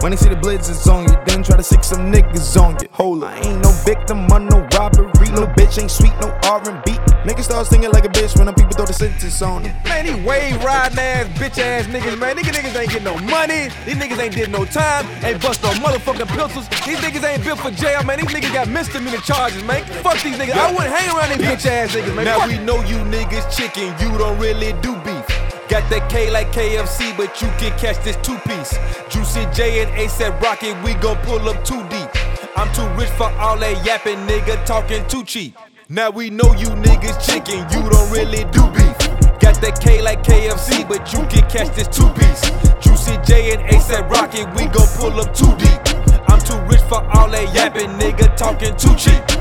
When 0.00 0.10
they 0.10 0.16
see 0.16 0.28
the 0.28 0.36
blizzards 0.36 0.86
on 0.88 1.04
you, 1.08 1.16
then 1.26 1.42
try 1.42 1.56
to 1.56 1.62
sick 1.62 1.82
some 1.82 2.12
niggas 2.12 2.60
on 2.60 2.76
you. 2.82 2.88
Hold 2.92 3.24
up, 3.24 3.32
I 3.32 3.38
ain't 3.38 3.62
no 3.62 3.70
victim 3.86 4.30
of 4.30 4.42
no 4.42 4.66
robbery. 4.76 5.30
No 5.30 5.46
bitch 5.46 5.80
ain't 5.80 5.90
sweet, 5.90 6.12
no 6.20 6.28
R&B. 6.42 7.07
Niggas 7.24 7.44
start 7.44 7.66
singing 7.66 7.90
like 7.90 8.04
a 8.04 8.08
bitch 8.08 8.36
when 8.36 8.46
them 8.46 8.54
people 8.54 8.72
throw 8.72 8.86
the 8.86 8.92
sentence 8.92 9.42
on 9.42 9.64
them. 9.64 9.74
Man, 9.84 10.06
these 10.06 10.24
wave 10.24 10.62
riding 10.62 10.98
ass, 10.98 11.26
bitch 11.38 11.58
ass 11.58 11.86
niggas, 11.86 12.16
man. 12.16 12.36
These 12.36 12.46
niggas 12.46 12.78
ain't 12.78 12.90
getting 12.90 13.04
no 13.04 13.18
money. 13.18 13.68
These 13.84 13.96
niggas 13.96 14.18
ain't 14.18 14.34
did 14.34 14.50
no 14.50 14.64
time. 14.64 15.04
Ain't 15.24 15.42
bust 15.42 15.62
no 15.62 15.70
motherfucking 15.70 16.28
pistols. 16.28 16.68
These 16.86 16.98
niggas 16.98 17.24
ain't 17.24 17.42
built 17.42 17.58
for 17.58 17.72
jail, 17.72 18.04
man. 18.04 18.20
These 18.20 18.28
niggas 18.28 18.54
got 18.54 18.68
misdemeanor 18.68 19.18
charges, 19.18 19.64
man. 19.64 19.84
Fuck 20.02 20.22
these 20.22 20.36
niggas. 20.36 20.52
I 20.52 20.70
wouldn't 20.70 20.94
hang 20.94 21.10
around 21.16 21.36
these 21.36 21.48
bitch 21.48 21.66
ass 21.66 21.94
niggas, 21.94 22.14
man. 22.14 22.24
Now 22.24 22.38
Fuck 22.38 22.50
we 22.50 22.58
know 22.58 22.80
you 22.82 22.98
niggas 23.10 23.50
chicken. 23.56 23.94
You 23.98 24.16
don't 24.16 24.38
really 24.38 24.72
do 24.80 24.94
beef. 25.02 25.26
Got 25.68 25.90
that 25.90 26.08
K 26.08 26.30
like 26.30 26.50
KFC, 26.52 27.14
but 27.16 27.42
you 27.42 27.48
can 27.58 27.76
catch 27.78 28.02
this 28.02 28.16
two 28.22 28.38
piece. 28.46 28.78
Juicy 29.10 29.44
J 29.52 29.82
and 29.82 29.90
ASAP 29.98 30.40
Rocky, 30.40 30.72
we 30.84 30.94
gon' 30.94 31.16
pull 31.26 31.46
up 31.48 31.62
too 31.64 31.82
deep. 31.88 32.08
I'm 32.56 32.72
too 32.72 32.88
rich 32.98 33.10
for 33.10 33.30
all 33.32 33.58
that 33.58 33.84
yapping, 33.84 34.18
nigga 34.26 34.64
talking 34.64 35.06
too 35.08 35.24
cheap. 35.24 35.54
Now 35.90 36.10
we 36.10 36.28
know 36.28 36.52
you 36.52 36.66
niggas 36.66 37.24
chicken, 37.24 37.60
you 37.70 37.88
don't 37.88 38.12
really 38.12 38.44
do 38.52 38.60
beef. 38.76 38.98
Got 39.40 39.58
that 39.62 39.78
K 39.80 40.02
like 40.02 40.22
KFC, 40.22 40.86
but 40.86 41.10
you 41.14 41.20
can 41.20 41.48
catch 41.48 41.74
this 41.74 41.88
two 41.88 42.06
piece. 42.10 42.42
Juicy 42.78 43.16
J 43.24 43.54
and 43.54 43.62
Ace 43.72 43.88
ASAP 43.88 44.10
Rocky, 44.10 44.44
we 44.52 44.68
gon' 44.68 44.86
pull 44.98 45.18
up 45.18 45.32
too 45.32 45.48
deep. 45.56 45.80
I'm 46.28 46.40
too 46.40 46.60
rich 46.68 46.82
for 46.90 47.02
all 47.16 47.30
that 47.30 47.54
yapping, 47.54 47.88
nigga 47.96 48.36
talking 48.36 48.76
too 48.76 48.94
cheap. 48.96 49.37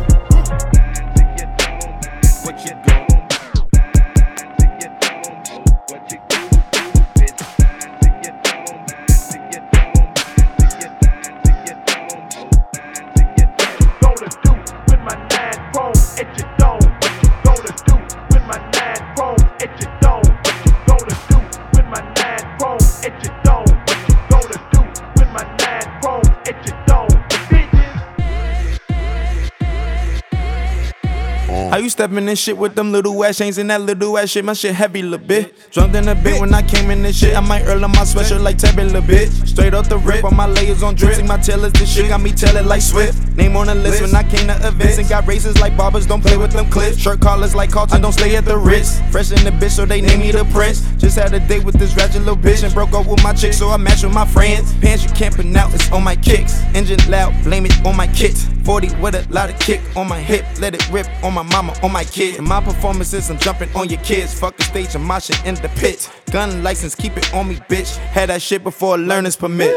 How 31.77 31.83
you 31.83 31.91
stepping 31.91 32.25
this 32.25 32.39
shit 32.39 32.57
with 32.57 32.73
them 32.73 32.91
little 32.91 33.23
ass 33.23 33.37
chains 33.37 33.59
and 33.59 33.69
that 33.69 33.79
little 33.81 34.17
ass 34.17 34.31
shit? 34.31 34.43
My 34.43 34.53
shit 34.53 34.73
heavy, 34.73 35.03
little 35.03 35.23
bit. 35.23 35.69
Drunk 35.69 35.93
in 35.93 36.07
a 36.07 36.15
bit 36.15 36.41
when 36.41 36.51
I 36.51 36.63
came 36.63 36.89
in 36.89 37.03
this 37.03 37.19
shit. 37.19 37.37
I 37.37 37.39
might 37.39 37.65
earl 37.65 37.85
on 37.85 37.91
my 37.91 37.97
sweatshirt 37.97 38.41
like 38.41 38.57
Tabby, 38.57 38.85
little 38.85 39.03
bit. 39.03 39.29
Straight 39.57 39.73
off 39.73 39.89
the 39.89 39.97
rip, 39.97 40.23
all 40.23 40.29
my 40.29 40.45
layers 40.45 40.83
on 40.83 40.93
drip. 40.93 41.15
See 41.15 41.23
my 41.23 41.37
tailors, 41.37 41.73
this 41.73 41.91
shit 41.91 42.09
got 42.09 42.21
me 42.21 42.31
tellin' 42.31 42.67
like 42.67 42.83
Swift. 42.83 43.35
Name 43.35 43.55
on 43.55 43.65
the 43.65 43.73
list 43.73 44.03
when 44.03 44.13
I 44.13 44.21
came 44.21 44.45
to 44.45 44.67
events 44.67 44.99
and 44.99 45.09
got 45.09 45.25
races 45.25 45.59
like 45.59 45.75
barbers. 45.75 46.05
Don't 46.05 46.21
play 46.21 46.37
with 46.37 46.51
them 46.51 46.69
clips. 46.69 46.99
Shirt 46.99 47.21
collars 47.21 47.55
like 47.55 47.71
Carlton, 47.71 48.01
don't 48.03 48.11
stay 48.11 48.35
at 48.35 48.45
the 48.45 48.55
Ritz. 48.55 49.01
Fresh 49.09 49.31
in 49.31 49.43
the 49.43 49.49
bitch, 49.49 49.71
so 49.71 49.83
they 49.83 49.99
name 49.99 50.19
me 50.19 50.31
the 50.31 50.45
Prince. 50.53 50.81
Just 50.97 51.17
had 51.17 51.33
a 51.33 51.39
date 51.39 51.63
with 51.63 51.73
this 51.73 51.95
ratchet 51.95 52.19
little 52.19 52.37
bitch 52.37 52.63
and 52.63 52.71
broke 52.71 52.93
up 52.93 53.07
with 53.07 53.23
my 53.23 53.33
chick, 53.33 53.51
so 53.51 53.69
I 53.69 53.77
match 53.77 54.03
with 54.03 54.13
my 54.13 54.27
friends. 54.27 54.75
Pants 54.75 55.03
you 55.03 55.09
camping 55.09 55.57
out, 55.57 55.73
it's 55.73 55.91
on 55.91 56.03
my 56.03 56.15
kicks. 56.15 56.61
Engine 56.75 56.99
loud, 57.09 57.33
blame 57.43 57.65
it 57.65 57.83
on 57.83 57.97
my 57.97 58.05
kit. 58.05 58.37
40 58.63 58.93
with 59.01 59.15
a 59.15 59.25
lot 59.33 59.49
of 59.49 59.57
kick 59.57 59.81
on 59.95 60.07
my 60.07 60.19
hip, 60.19 60.45
let 60.59 60.75
it 60.75 60.87
rip 60.91 61.07
on 61.23 61.33
my 61.33 61.41
mama, 61.41 61.73
on 61.81 61.91
my 61.91 62.03
kid. 62.03 62.35
In 62.35 62.43
my 62.43 62.61
performances, 62.61 63.31
I'm 63.31 63.39
jumping 63.39 63.73
on 63.75 63.89
your 63.89 64.01
kids. 64.01 64.39
Fuck 64.39 64.55
the 64.57 64.63
stage, 64.63 64.93
I'm 64.93 65.01
moshing 65.01 65.43
in 65.47 65.55
the 65.55 65.69
pit. 65.69 66.07
Gun 66.31 66.61
license, 66.61 66.93
keep 66.93 67.15
it 67.15 67.33
on 67.33 67.47
me, 67.47 67.55
bitch. 67.55 67.95
Had 67.97 68.29
that 68.29 68.41
shit 68.41 68.61
before 68.61 68.95
a 68.95 68.97
learner's 68.97 69.37
permit. 69.37 69.73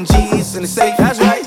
G's 0.00 0.56
in 0.56 0.62
the 0.62 0.68
safe. 0.68 0.96
That's 0.96 1.20
right, 1.20 1.41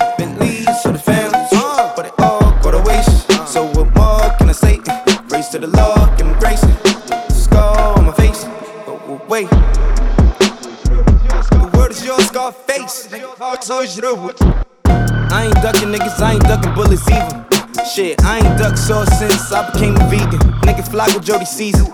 since 19.46 19.54
I 19.54 19.72
became 19.72 19.96
a 19.96 20.10
vegan. 20.10 20.40
Nigga 20.66 20.88
flock 20.90 21.14
with 21.14 21.24
Jody 21.24 21.46
Season. 21.46 21.86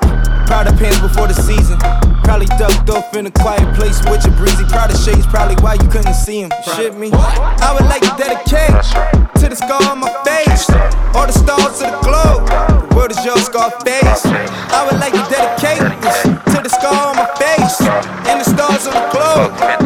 Proud 0.47 0.67
of 0.67 0.77
pants 0.79 0.99
before 0.99 1.27
the 1.27 1.33
season. 1.33 1.77
Probably 2.23 2.45
ducked 2.57 2.89
off 2.89 3.13
in 3.15 3.25
a 3.25 3.31
quiet 3.31 3.67
place 3.75 3.99
with 4.07 4.23
your 4.25 4.35
breezy. 4.35 4.63
Proud 4.65 4.91
of 4.91 4.97
shades, 4.97 5.25
probably 5.27 5.55
why 5.63 5.75
you 5.75 5.87
couldn't 5.89 6.13
see 6.13 6.41
him. 6.41 6.51
Shit 6.75 6.95
me. 6.95 7.09
I 7.11 7.75
would 7.75 7.87
like 7.91 8.03
to 8.07 8.13
dedicate 8.15 8.71
to 9.41 9.49
the 9.49 9.55
scar 9.55 9.83
on 9.91 9.99
my 9.99 10.11
face. 10.23 10.69
All 11.15 11.27
the 11.27 11.35
stars 11.35 11.81
of 11.81 11.91
the 11.91 11.99
globe. 12.03 12.47
The 12.47 12.95
world 12.95 13.11
is 13.11 13.23
your 13.25 13.37
Scarface. 13.37 14.25
I 14.25 14.87
would 14.87 14.99
like 14.99 15.13
to 15.13 15.25
dedicate 15.27 15.83
this 16.01 16.23
to 16.23 16.57
the 16.63 16.69
scar 16.69 17.11
on 17.11 17.15
my 17.15 17.27
face. 17.35 17.81
And 18.31 18.39
the 18.39 18.47
stars 18.47 18.87
on 18.87 18.95
the 18.95 19.07
globe. 19.11 19.80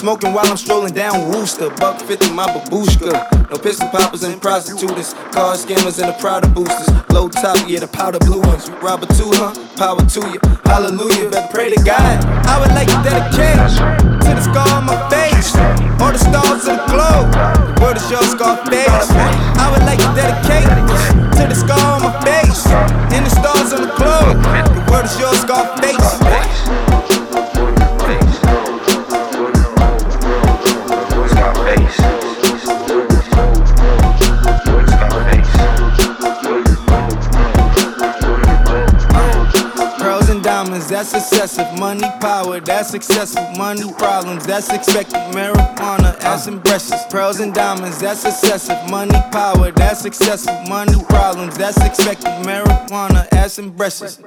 Smoking 0.00 0.32
while 0.32 0.46
I'm 0.46 0.56
strolling 0.56 0.94
down 0.94 1.28
Wooster. 1.28 1.68
Buck 1.76 2.00
50 2.00 2.32
my 2.32 2.46
babushka. 2.48 3.12
No 3.50 3.58
pistol 3.58 3.86
poppers 3.90 4.22
and 4.22 4.40
prostitutes. 4.40 5.12
Car 5.28 5.52
scammers 5.60 6.00
and 6.00 6.08
the 6.08 6.16
Prada 6.18 6.48
boosters. 6.48 6.88
Low 7.12 7.28
top, 7.28 7.68
yeah, 7.68 7.80
the 7.80 7.86
powder 7.86 8.18
blue 8.20 8.40
ones. 8.40 8.66
You 8.66 8.76
rob 8.76 9.02
a 9.02 9.06
two, 9.12 9.28
huh? 9.28 9.52
Power 9.76 10.00
to 10.00 10.20
you. 10.32 10.40
Hallelujah. 10.64 11.28
Better 11.28 11.52
pray 11.52 11.68
to 11.68 11.84
God. 11.84 12.16
I 12.48 12.56
would 12.56 12.72
like 12.72 12.88
to 12.88 12.96
dedicate 13.04 13.60
to 14.24 14.30
the 14.32 14.40
scar 14.40 14.72
on 14.72 14.88
my 14.88 14.96
face. 15.12 15.52
All 16.00 16.16
the 16.16 16.16
stars 16.16 16.64
of 16.64 16.80
the 16.80 16.86
globe. 16.88 17.28
The 17.76 17.84
word 17.84 18.00
is 18.00 18.08
your 18.08 18.24
Scarface. 18.24 19.12
I 19.60 19.68
would 19.68 19.84
like 19.84 20.00
to 20.00 20.08
dedicate 20.16 20.64
to 21.36 21.44
the 21.44 21.52
scar 21.52 22.00
on 22.00 22.08
my 22.08 22.16
face. 22.24 22.64
And 23.12 23.28
the 23.28 23.32
stars 23.36 23.76
on 23.76 23.84
the 23.84 23.92
globe. 24.00 24.40
The 24.64 24.80
word 24.88 25.04
is 25.04 25.20
your 25.20 25.34
Scarface. 25.36 26.00
Pearls 26.24 26.89
that's 41.00 41.14
excessive. 41.14 41.78
Money, 41.78 42.06
power, 42.20 42.60
that's 42.60 42.92
excessive. 42.92 43.56
Money, 43.56 43.90
problems, 43.94 44.46
that's 44.46 44.70
expected. 44.70 45.14
Marijuana, 45.32 46.14
uh. 46.14 46.28
ass 46.28 46.46
and 46.46 46.62
breasts. 46.62 47.06
Pearls 47.08 47.40
and 47.40 47.54
diamonds, 47.54 47.98
that's 48.00 48.26
excessive. 48.26 48.90
Money, 48.90 49.18
power, 49.32 49.70
that's 49.70 50.04
excessive. 50.04 50.68
Money, 50.68 51.02
problems, 51.08 51.56
that's 51.56 51.82
expected. 51.82 52.28
Marijuana, 52.44 53.26
ass 53.32 53.58
and 53.58 53.74
breasts. 53.74 54.20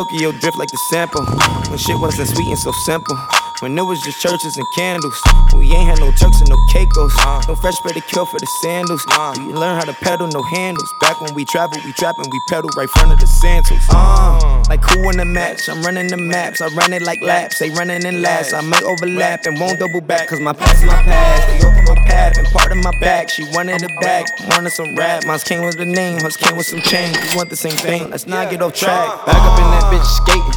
Tokyo 0.00 0.32
drift 0.32 0.56
like 0.56 0.70
the 0.70 0.78
sample. 0.88 1.26
When 1.68 1.76
shit 1.76 2.00
wasn't 2.00 2.30
sweet 2.30 2.48
and 2.48 2.58
so 2.58 2.72
simple. 2.86 3.18
When 3.60 3.76
it 3.76 3.82
was 3.82 4.00
just 4.00 4.18
churches 4.18 4.56
and 4.56 4.66
candles. 4.74 5.20
We 5.54 5.70
ain't 5.72 5.90
had 5.90 6.00
no 6.00 6.10
Turks 6.12 6.40
and 6.40 6.48
no 6.48 6.56
Caicos. 6.72 7.12
No 7.46 7.54
fresh 7.54 7.78
better 7.84 8.00
kill 8.00 8.24
for 8.24 8.40
the 8.40 8.46
sandals. 8.62 9.04
We 9.36 9.52
learn 9.52 9.76
how 9.76 9.84
to 9.84 9.92
pedal, 9.92 10.26
no 10.28 10.40
handles. 10.40 10.90
Back 11.02 11.20
when 11.20 11.34
we 11.34 11.44
travel, 11.44 11.76
we 11.84 11.92
trap 11.92 12.16
and 12.16 12.26
we 12.32 12.40
pedal 12.48 12.70
right 12.78 12.88
front 12.88 13.12
of 13.12 13.20
the 13.20 13.26
Santos. 13.26 13.84
Uh, 13.90 14.64
like 14.70 14.82
who 14.88 15.10
in 15.10 15.18
the 15.18 15.26
match? 15.26 15.68
I'm 15.68 15.82
running 15.82 16.06
the 16.06 16.16
maps. 16.16 16.62
I 16.62 16.68
run 16.68 16.94
it 16.94 17.02
like 17.02 17.20
laps. 17.20 17.58
They 17.58 17.68
running 17.68 18.06
in 18.06 18.22
laps. 18.22 18.54
I 18.54 18.62
might 18.62 18.82
overlap 18.82 19.44
and 19.44 19.60
won't 19.60 19.78
double 19.78 20.00
back. 20.00 20.28
Cause 20.28 20.40
my 20.40 20.54
past 20.54 20.82
my 20.82 21.02
past. 21.02 21.59
They 21.60 21.66
open 21.66 21.84
my 21.84 21.94
path 22.06 22.38
and 22.38 22.46
part 22.48 22.72
of 22.72 22.78
my 22.78 22.92
back. 23.00 23.28
She 23.28 23.44
wanted 23.52 23.82
it 23.82 24.00
back. 24.00 24.26
Wanted 24.48 24.70
some 24.70 24.96
rap. 24.96 25.24
Mine 25.26 25.38
came 25.40 25.64
with 25.64 25.76
the 25.76 25.84
name. 25.84 26.20
Hers 26.20 26.36
came 26.36 26.56
with 26.56 26.66
some 26.66 26.80
change. 26.80 27.16
We 27.16 27.36
want 27.36 27.50
the 27.50 27.56
same 27.56 27.76
thing. 27.76 28.10
Let's 28.10 28.26
not 28.26 28.50
get 28.50 28.62
off 28.62 28.74
track. 28.74 29.26
Back 29.26 29.36
up 29.36 29.58
in 29.58 29.68
that 29.70 29.84
bitch 29.92 30.04
skating. 30.04 30.50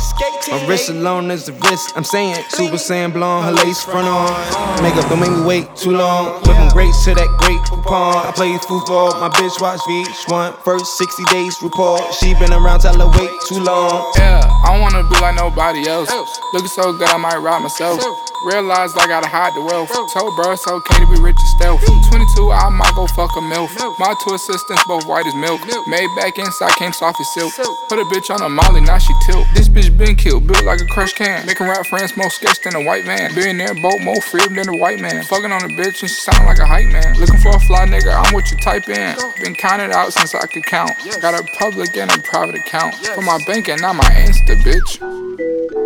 My 0.52 0.68
wrist 0.68 0.90
alone 0.90 1.32
is 1.32 1.46
the 1.46 1.54
wrist. 1.54 1.94
I'm 1.96 2.04
saying 2.04 2.36
Super 2.50 2.76
Saiyan 2.76 3.14
blonde, 3.14 3.46
her 3.46 3.66
lace 3.66 3.84
front 3.84 4.08
on. 4.08 4.84
Makeup 4.84 5.10
don't 5.10 5.20
make 5.20 5.32
me 5.32 5.44
wait 5.44 5.76
too 5.76 5.92
long. 5.92 6.42
Went 6.46 6.58
from 6.58 6.70
grace 6.70 7.04
to 7.06 7.16
that 7.16 7.28
great 7.40 7.60
coupon. 7.66 8.28
I 8.28 8.32
play 8.32 8.56
football, 8.60 9.12
my 9.20 9.30
bitch 9.30 9.60
watch 9.60 9.80
VH1. 9.82 10.64
First 10.64 10.98
60 10.98 11.24
days 11.26 11.56
report. 11.62 12.14
She 12.14 12.34
been 12.36 12.54
around, 12.54 12.82
tell 12.82 12.98
her 12.98 13.20
wait 13.20 13.32
too 13.48 13.60
long. 13.64 14.14
Yeah, 14.18 14.42
I 14.64 14.74
don't 14.74 14.82
wanna 14.82 15.04
be 15.10 15.20
like 15.20 15.36
nobody 15.36 15.88
else. 15.88 16.10
Looking 16.54 16.68
so 16.70 16.94
good, 16.94 17.10
I 17.10 17.18
might 17.18 17.38
rob 17.38 17.64
myself. 17.64 18.00
Realized 18.44 19.00
I 19.00 19.08
gotta 19.08 19.28
hide 19.28 19.56
the 19.56 19.64
wealth. 19.64 19.88
Told 20.12 20.36
bro 20.36 20.52
it's 20.52 20.68
okay 20.68 21.00
to 21.00 21.08
be 21.08 21.20
rich 21.24 21.40
and 21.40 21.52
stealth. 21.56 21.80
22, 21.80 22.52
I 22.52 22.68
might 22.70 22.92
go 22.94 23.08
fuck 23.08 23.32
a 23.38 23.42
MILF. 23.42 23.72
My 24.00 24.14
two 24.20 24.36
assistants, 24.36 24.84
both 24.84 25.08
white 25.08 25.26
as 25.26 25.36
milk. 25.36 25.62
Made 25.88 26.12
back 26.20 26.38
inside, 26.38 26.76
came 26.76 26.92
soft 26.92 27.20
as 27.22 27.34
silk. 27.34 27.54
Put 27.88 28.00
a 28.00 28.06
bitch 28.12 28.28
on 28.34 28.42
a 28.44 28.50
molly, 28.50 28.82
now 28.82 28.98
she 28.98 29.14
tilt. 29.26 29.48
This 29.56 29.70
bitch 29.70 29.96
been 29.98 30.16
killed, 30.16 30.46
built 30.46 30.66
like 30.66 30.82
a 30.82 30.86
crush 30.86 31.14
can. 31.14 31.46
Making 31.46 31.68
rap 31.68 31.86
friends 31.88 32.18
more 32.18 32.30
sketched 32.30 32.64
than 32.64 32.76
a 32.76 32.84
white 32.84 33.06
man. 33.06 33.34
Billionaire 33.34 33.76
boat 33.76 34.02
more 34.02 34.20
free 34.22 34.46
than 34.48 34.68
a 34.68 34.78
white 34.78 35.00
man. 35.00 35.24
Fucking 35.24 35.52
on 35.52 35.64
a 35.64 35.72
bitch 35.80 36.04
and 36.04 36.12
she 36.12 36.20
sound 36.20 36.46
like 36.46 36.60
a 36.60 36.66
hype 36.66 36.92
man. 36.92 37.16
Looking 37.20 37.40
for 37.40 37.56
a 37.56 37.60
fly 37.62 37.86
nigga, 37.88 38.12
I'm 38.12 38.34
what 38.34 38.52
you 38.52 38.58
type 38.58 38.90
in. 38.90 39.16
Been 39.42 39.56
counted 39.56 39.92
out 39.92 40.12
since 40.12 40.36
I 40.36 40.46
could 40.48 40.66
count. 40.66 40.92
Got 41.22 41.40
a 41.40 41.44
public 41.58 41.96
and 41.96 42.12
a 42.12 42.20
private 42.20 42.56
account. 42.56 42.96
For 43.16 43.22
my 43.22 43.40
bank 43.48 43.70
and 43.70 43.82
not 43.82 43.96
my 43.96 44.04
Insta, 44.04 44.56
bitch. 44.68 45.83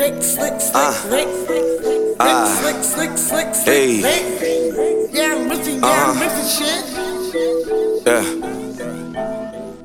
Rick, 0.00 0.22
slick, 0.22 0.58
slick, 0.58 0.74
Uh. 0.74 0.94
Uh. 2.18 2.72
Hey. 3.66 4.00
Yeah, 5.12 5.34
I'm 5.36 5.50
rich 5.50 5.66
and 5.68 5.82
yeah, 5.82 5.90
I'm 5.90 6.16
Uh-huh. 6.16 6.24
rich 6.24 6.36
and 6.40 6.48
shit. 6.56 6.84
Yeah. 8.06 8.24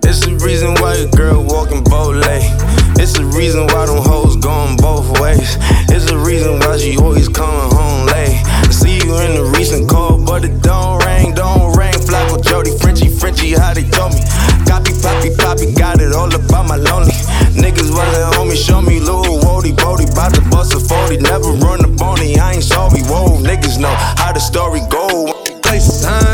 It's 0.10 0.22
the 0.25 0.36
reason 0.41 0.75
why 0.75 0.93
a 0.95 1.07
girl 1.17 1.43
walking 1.43 1.84
both 1.84 2.15
lane. 2.15 2.50
It's 2.98 3.12
the 3.12 3.25
reason 3.25 3.67
why 3.67 3.88
them 3.88 3.98
hoes 3.98 4.38
going 4.38 4.77
both 4.77 5.19
ways. 5.19 5.57
It's 5.89 6.05
the 6.05 6.17
reason 6.17 6.60
why 6.62 6.77
she 6.77 6.95
always 6.95 7.27
coming 7.27 7.69
home 7.75 8.05
late. 8.07 8.39
I 8.45 8.72
see 8.72 8.95
you 9.03 9.17
in 9.19 9.36
the 9.36 9.43
recent 9.57 9.89
call, 9.89 10.17
but 10.24 10.45
it 10.45 10.62
don't 10.62 11.03
ring, 11.05 11.34
don't 11.34 11.75
ring. 11.75 11.94
Jody, 12.42 12.75
Frenchie, 12.80 13.10
Frenchie, 13.10 13.54
how 13.54 13.74
they 13.74 13.88
told 13.89 14.13
me. 14.13 14.22
Copy, 14.68 14.92
poppy, 15.01 15.30
poppy, 15.38 15.74
got 15.74 16.01
it 16.01 16.13
all 16.13 16.34
about 16.34 16.68
my 16.68 16.75
lonely. 16.75 17.13
Niggas 17.56 17.92
wasn't 17.94 18.38
on 18.39 18.50
me, 18.50 18.56
show 18.56 18.82
me 18.82 19.00
little 19.00 19.39
Wody, 19.39 19.75
Bodie, 19.75 20.08
bout 20.15 20.34
to 20.34 20.42
bust 20.50 20.74
a 20.74 20.80
40. 20.80 21.18
Never 21.18 21.51
run 21.63 21.86
on 21.86 21.98
corny, 21.98 22.38
I 22.39 22.54
ain't 22.54 22.63
sorry. 22.63 23.01
Whoa, 23.04 23.38
niggas 23.39 23.80
know 23.80 23.94
how 24.18 24.34
the 24.34 24.39
story 24.39 24.82
go. 24.89 25.44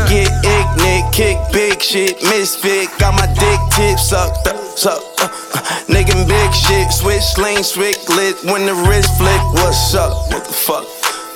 Get 0.08 0.30
ignorant, 0.44 1.12
kick 1.12 1.36
big 1.52 1.82
shit, 1.82 2.22
misfit. 2.22 2.88
Got 2.98 3.14
my 3.14 3.26
dick 3.34 3.60
tip 3.74 3.98
sucked 3.98 4.46
up, 4.46 4.56
sucked 4.78 5.20
up. 5.20 5.30
Uh, 5.54 5.58
nigga, 5.88 6.14
big 6.28 6.52
shit, 6.54 6.92
switch 6.92 7.38
lane, 7.38 7.64
switch 7.64 7.98
lit. 8.08 8.36
When 8.44 8.66
the 8.66 8.74
wrist 8.86 9.16
flick, 9.18 9.42
what's 9.54 9.94
up? 9.94 10.30
What 10.30 10.44
the 10.44 10.52
fuck? 10.52 10.84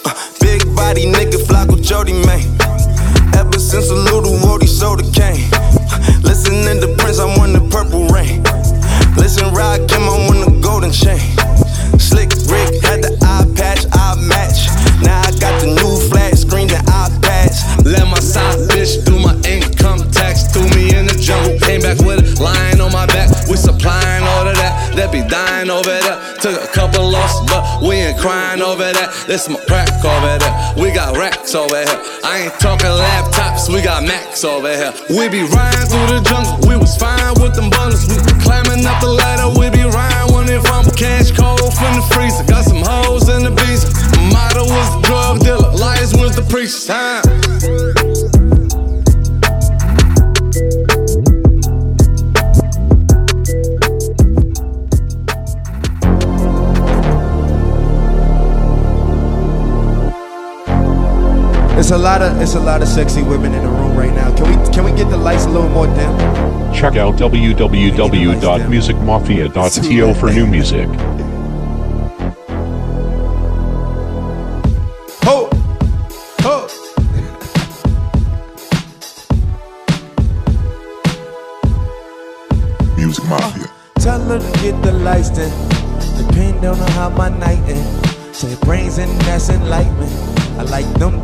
Uh, 0.05 0.15
big 0.41 0.63
body 0.76 1.07
nigga, 1.07 1.45
flock 1.47 1.69
with 1.69 1.83
Jody, 1.83 2.13
man. 2.13 2.47
Ever 3.37 3.59
since 3.59 3.91
a 3.91 3.95
little 3.95 4.33
Woody 4.43 4.67
soda 4.67 5.05
came. 5.13 5.51
Listening 6.23 6.81
to 6.81 6.89
Prince, 6.97 7.19
I 7.21 7.27
want 7.37 7.53
the 7.53 7.69
purple 7.71 8.09
rain. 8.09 8.43
Listen, 9.17 9.53
Rock, 9.53 9.81
him, 9.91 10.05
I 10.09 10.17
want 10.27 10.41
the 10.45 10.59
golden 10.61 10.91
chain. 10.91 11.21
Slick 12.01 12.33
Rick 12.49 12.83
had 12.83 13.05
the 13.05 13.25
crying 28.26 28.60
over 28.60 28.82
that. 28.82 29.15
This 29.30 29.49
my 29.49 29.60
crack 29.71 29.86
over 30.02 30.34
there. 30.34 30.54
We 30.75 30.91
got 30.91 31.17
racks 31.17 31.54
over 31.54 31.78
here. 31.78 32.00
I 32.26 32.50
ain't 32.50 32.58
talking 32.58 32.91
laptops, 32.91 33.71
we 33.73 33.80
got 33.82 34.02
Macs 34.02 34.43
over 34.43 34.67
here. 34.67 34.93
We 35.08 35.28
be 35.30 35.47
riding 35.47 35.86
through 35.86 36.10
the 36.10 36.21
jungle, 36.26 36.58
we 36.67 36.75
was 36.76 36.97
fine 36.99 37.39
with 37.39 37.54
them 37.54 37.71
bundles. 37.71 38.02
We 38.10 38.34
climbing 38.43 38.82
up 38.82 38.99
the 39.00 39.15
ladder, 39.15 39.54
we 39.54 39.71
be 39.71 39.86
riding 39.86 40.34
when 40.34 40.50
it 40.50 40.62
from 40.67 40.91
cash 40.99 41.30
cold 41.30 41.71
from 41.78 41.93
the 41.95 42.04
freezer. 42.10 42.43
Got 42.45 42.65
some 42.65 42.82
hoes 42.82 43.28
in 43.28 43.47
the 43.47 43.54
beast. 43.54 43.95
Motto 44.34 44.67
was 44.67 44.89
drug 45.06 45.39
dealer, 45.47 45.71
liars 45.71 46.12
was 46.12 46.34
the 46.34 46.43
preacher. 46.43 46.82
Time. 46.86 47.25
A 61.97 61.99
lot 61.99 62.21
of 62.21 62.39
it's 62.43 62.54
a 62.54 62.61
lot 62.61 62.82
of 62.82 62.89
sexy 62.89 63.23
women 63.23 63.54
in 63.54 63.65
the 63.65 63.71
room 63.71 63.97
right 63.97 64.13
now. 64.13 64.30
Can 64.37 64.50
we 64.50 64.56
can 64.71 64.85
we 64.85 64.93
get 64.93 65.09
the 65.09 65.17
lights 65.17 65.47
a 65.47 65.49
little 65.49 65.71
more 65.71 65.87
dim? 65.87 66.19
Check 66.75 66.97
out 66.97 67.17
www.musicmafia.to 67.17 70.15
for 70.15 70.30
new 70.30 70.47
music. 70.47 70.87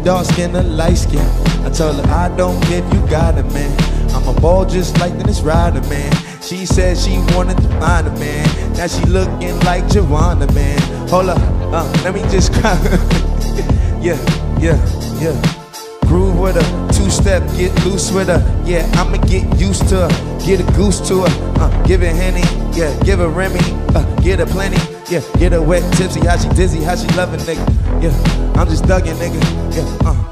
Dark 0.05 0.27
skin 0.27 0.55
and 0.57 0.77
light 0.77 0.95
skin. 0.95 1.27
I 1.65 1.71
told 1.71 1.97
her 1.97 2.13
I 2.13 2.35
don't 2.37 2.61
give 2.69 2.85
you 2.93 3.01
got 3.09 3.39
it, 3.39 3.45
man. 3.53 3.73
I'm 4.13 4.27
a 4.29 4.41
ball 4.41 4.65
just 4.65 4.99
like 4.99 5.17
Dennis 5.17 5.41
Rider, 5.41 5.81
man. 5.89 6.13
She 6.43 6.67
said 6.67 6.99
she 6.99 7.19
wanted 7.35 7.57
to 7.59 7.69
find 7.81 8.07
a 8.07 8.11
man. 8.19 8.73
Now 8.75 8.87
she 8.87 9.05
looking 9.07 9.59
like 9.61 9.89
Joanna, 9.89 10.51
man. 10.53 10.81
Hold 11.09 11.31
up, 11.31 11.39
uh, 11.73 11.91
let 12.05 12.15
me 12.15 12.21
just 12.31 12.53
cry. 12.61 12.77
yeah, 14.01 14.19
yeah, 14.59 14.79
yeah. 15.21 15.59
Groove 16.07 16.39
with 16.39 16.57
her, 16.57 16.93
two 16.93 17.09
step, 17.09 17.43
get 17.57 17.73
loose 17.85 18.13
with 18.13 18.29
her. 18.29 18.43
Yeah, 18.67 18.87
I'ma 18.95 19.17
get 19.25 19.59
used 19.59 19.89
to 19.89 20.09
her. 20.09 20.39
Get 20.45 20.61
a 20.61 20.73
goose 20.73 21.01
to 21.09 21.23
her, 21.23 21.61
uh, 21.61 21.87
give 21.87 22.01
her 22.01 22.09
Henny, 22.09 22.43
yeah, 22.77 22.93
give 23.05 23.21
her 23.21 23.29
Remy, 23.29 23.61
uh, 23.95 24.05
get 24.21 24.41
her 24.41 24.47
plenty, 24.47 24.77
yeah, 25.09 25.21
get 25.39 25.53
her 25.53 25.63
wet, 25.63 25.83
tipsy, 25.95 26.21
how 26.21 26.37
she 26.37 26.49
dizzy, 26.51 26.83
how 26.83 26.97
she 26.97 27.07
loving, 27.17 27.41
nigga. 27.41 28.03
Yeah, 28.03 28.61
I'm 28.61 28.69
just 28.69 28.85
thugging, 28.85 29.17
nigga. 29.17 29.41
Yeah, 29.75 30.09
uh. 30.09 30.29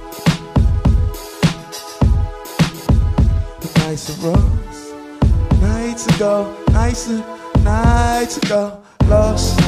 Nights 3.79 4.09
of 4.09 4.25
rose, 4.25 5.61
nights 5.61 6.07
ago, 6.15 6.57
nights, 6.73 7.09
nights 7.65 8.37
ago, 8.39 8.81
lost 9.07 9.61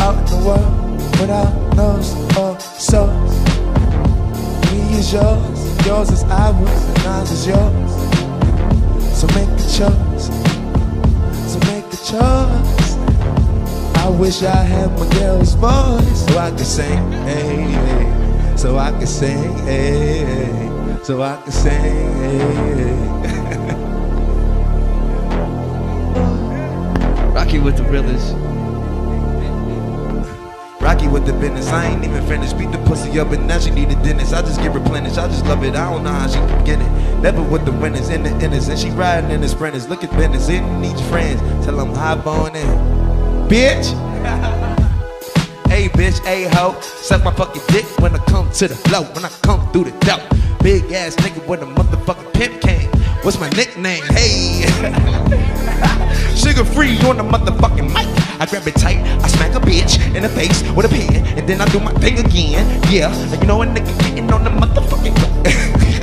out 0.00 0.16
in 0.18 0.24
the 0.24 0.46
world 0.46 0.92
without 1.20 1.76
nose 1.76 2.14
or 2.36 2.58
source. 2.60 3.34
Me 4.72 4.98
is 4.98 5.12
yours, 5.12 5.86
yours 5.86 6.10
is 6.10 6.24
ours, 6.24 6.70
and 6.96 7.06
ours 7.06 7.30
is 7.30 7.46
yours. 7.46 7.92
So 9.18 9.26
make 9.28 9.48
a 9.48 9.66
choice, 9.76 10.26
so 11.52 11.58
make 11.70 11.84
a 11.92 11.96
choice. 11.96 12.81
I 14.02 14.08
wish 14.08 14.42
I 14.42 14.64
had 14.64 14.90
Miguel's 14.98 15.54
voice 15.54 16.26
so 16.26 16.36
I 16.36 16.50
could 16.50 16.66
sing, 16.66 17.12
hey, 17.22 17.70
hey. 17.70 18.56
So 18.56 18.76
I 18.76 18.90
could 18.98 19.06
sing, 19.06 19.56
hey, 19.58 20.24
hey. 20.24 20.98
So 21.04 21.22
I 21.22 21.36
could 21.36 21.52
sing, 21.52 21.70
hey. 21.70 23.12
Rocky 27.32 27.60
with 27.60 27.76
the 27.76 27.84
realest. 27.84 28.34
Rocky 30.82 31.06
with 31.06 31.24
the 31.24 31.32
business, 31.34 31.68
I 31.68 31.86
ain't 31.86 32.04
even 32.04 32.26
finished. 32.26 32.58
Beat 32.58 32.72
the 32.72 32.78
pussy 32.78 33.20
up 33.20 33.30
and 33.30 33.46
now 33.46 33.60
she 33.60 33.70
need 33.70 33.88
a 33.92 33.94
dentist. 34.02 34.34
I 34.34 34.42
just 34.42 34.58
get 34.58 34.74
replenished, 34.74 35.16
I 35.16 35.28
just 35.28 35.46
love 35.46 35.62
it. 35.62 35.76
I 35.76 35.88
don't 35.88 36.02
know 36.02 36.10
how 36.10 36.26
she 36.26 36.38
can 36.38 36.64
get 36.64 36.80
it. 36.80 37.20
Never 37.20 37.40
with 37.40 37.64
the 37.64 37.70
winners, 37.70 38.08
in 38.08 38.24
the 38.24 38.30
inners, 38.30 38.68
and 38.68 38.76
she 38.76 38.90
riding 38.90 39.30
in 39.30 39.40
the 39.42 39.48
sprinters. 39.48 39.88
Look 39.88 40.02
at 40.02 40.10
business, 40.16 40.48
it 40.48 40.62
needs 40.80 41.00
friends. 41.08 41.40
Tell 41.64 41.76
them 41.76 41.94
high 41.94 42.18
on 42.18 42.56
in. 42.56 43.01
Bitch! 43.52 43.92
hey 45.68 45.90
bitch, 45.90 46.24
hey 46.24 46.48
ho, 46.54 46.74
suck 46.80 47.22
my 47.22 47.30
fucking 47.34 47.60
dick 47.68 47.84
when 48.00 48.14
I 48.14 48.18
come 48.24 48.50
to 48.50 48.66
the 48.66 48.74
flow, 48.74 49.02
when 49.02 49.26
I 49.26 49.28
come 49.42 49.70
through 49.72 49.84
the 49.84 50.06
door. 50.06 50.20
Big 50.62 50.90
ass 50.90 51.16
nigga 51.16 51.46
with 51.46 51.60
a 51.60 51.66
motherfucking 51.66 52.32
pimp 52.32 52.62
cane. 52.62 52.88
What's 53.20 53.38
my 53.38 53.50
nickname? 53.50 54.04
Hey! 54.04 54.62
Sugar 56.34 56.64
free 56.64 56.96
on 57.00 57.18
the 57.18 57.24
motherfucking 57.24 57.92
mic. 57.92 58.08
I 58.40 58.46
grab 58.48 58.66
it 58.66 58.74
tight, 58.76 59.04
I 59.22 59.28
smack 59.28 59.54
a 59.54 59.60
bitch 59.60 60.00
in 60.16 60.22
the 60.22 60.30
face 60.30 60.62
with 60.72 60.86
a 60.86 60.88
pen, 60.88 61.22
and 61.36 61.46
then 61.46 61.60
I 61.60 61.66
do 61.66 61.78
my 61.78 61.92
thing 62.00 62.24
again. 62.24 62.64
Yeah, 62.90 63.14
like 63.30 63.42
you 63.42 63.46
know 63.48 63.60
a 63.60 63.66
nigga 63.66 63.94
getting 63.98 64.32
on 64.32 64.44
the 64.44 64.50
motherfucking. 64.50 65.98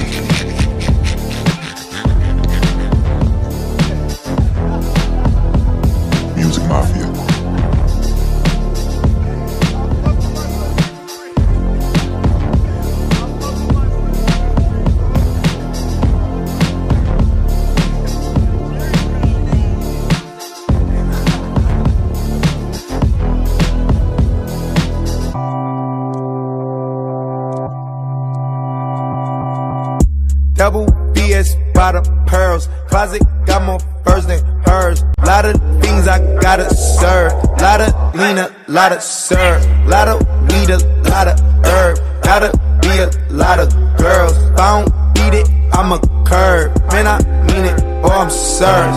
bottom 31.80 32.04
pearls. 32.26 32.68
Closet 32.90 33.22
got 33.46 33.64
more 33.64 33.80
furs 34.04 34.26
than 34.28 34.44
hers. 34.68 35.02
Lot 35.26 35.46
of 35.46 35.56
things 35.82 36.10
I 36.10 36.18
gotta 36.42 36.68
serve. 36.76 37.32
Lot 37.62 37.80
of 37.80 38.16
Lena, 38.16 38.54
lot 38.68 38.92
of 38.92 39.02
serve. 39.02 39.64
Lot 39.88 40.10
of 40.10 40.20
weed, 40.50 40.70
a 40.72 40.80
lot 41.10 41.30
of 41.30 41.40
herb. 41.66 41.96
Gotta 42.22 42.52
be 42.82 42.94
a 43.00 43.10
lot 43.32 43.60
of 43.62 43.72
girls. 43.98 44.36
If 44.36 44.60
I 44.60 44.70
don't 44.76 44.90
beat 45.16 45.36
it, 45.40 45.48
I'm 45.72 45.94
a 45.94 46.00
curb. 46.28 46.76
Man, 46.92 47.08
I 47.08 47.18
mean 47.48 47.64
it, 47.72 47.82
or 48.04 48.12
I'm 48.12 48.30
served. 48.30 48.94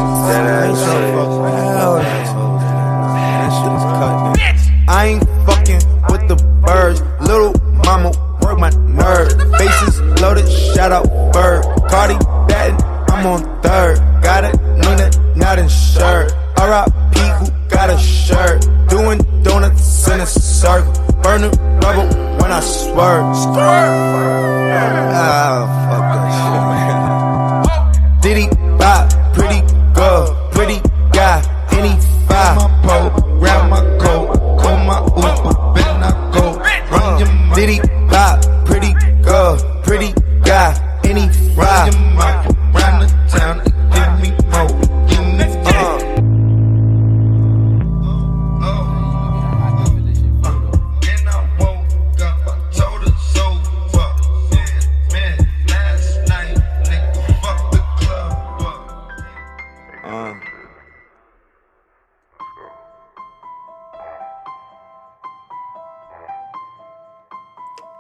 I 4.89 5.07
ain't 5.07 5.25
fucking 5.47 5.83
with 6.11 6.27
the 6.27 6.37
birds. 6.67 7.01
Little 7.21 7.55
mama 7.87 8.11
work 8.43 8.59
my 8.59 8.71
nerve. 8.71 9.31
Faces 9.57 10.01
loaded, 10.21 10.51
shout 10.75 10.91
out 10.91 11.07
bird. 11.33 11.63
Cardi 11.89 12.19
batting, 12.19 12.42
I'm 13.23 13.29
on 13.29 13.63
third. 13.63 13.99
Got 14.21 14.43
it, 14.43 14.61
Nina, 14.83 15.37
not 15.37 15.57
insured. 15.57 16.33
R.I.P. 16.59 17.21
who 17.39 17.69
got 17.69 17.89
a 17.89 17.97
shirt. 17.97 18.67
Doing 18.89 19.19
donuts 19.45 20.09
in 20.09 20.21
a 20.21 20.27
circle. 20.27 20.93
Burning 21.23 21.53
rubber 21.83 22.09
when 22.43 22.51
I 22.51 22.59
swerve. 22.59 23.37
Swerve. 23.37 23.55
Ah, 25.15 25.71
fuck 25.89 26.03
that 26.03 26.92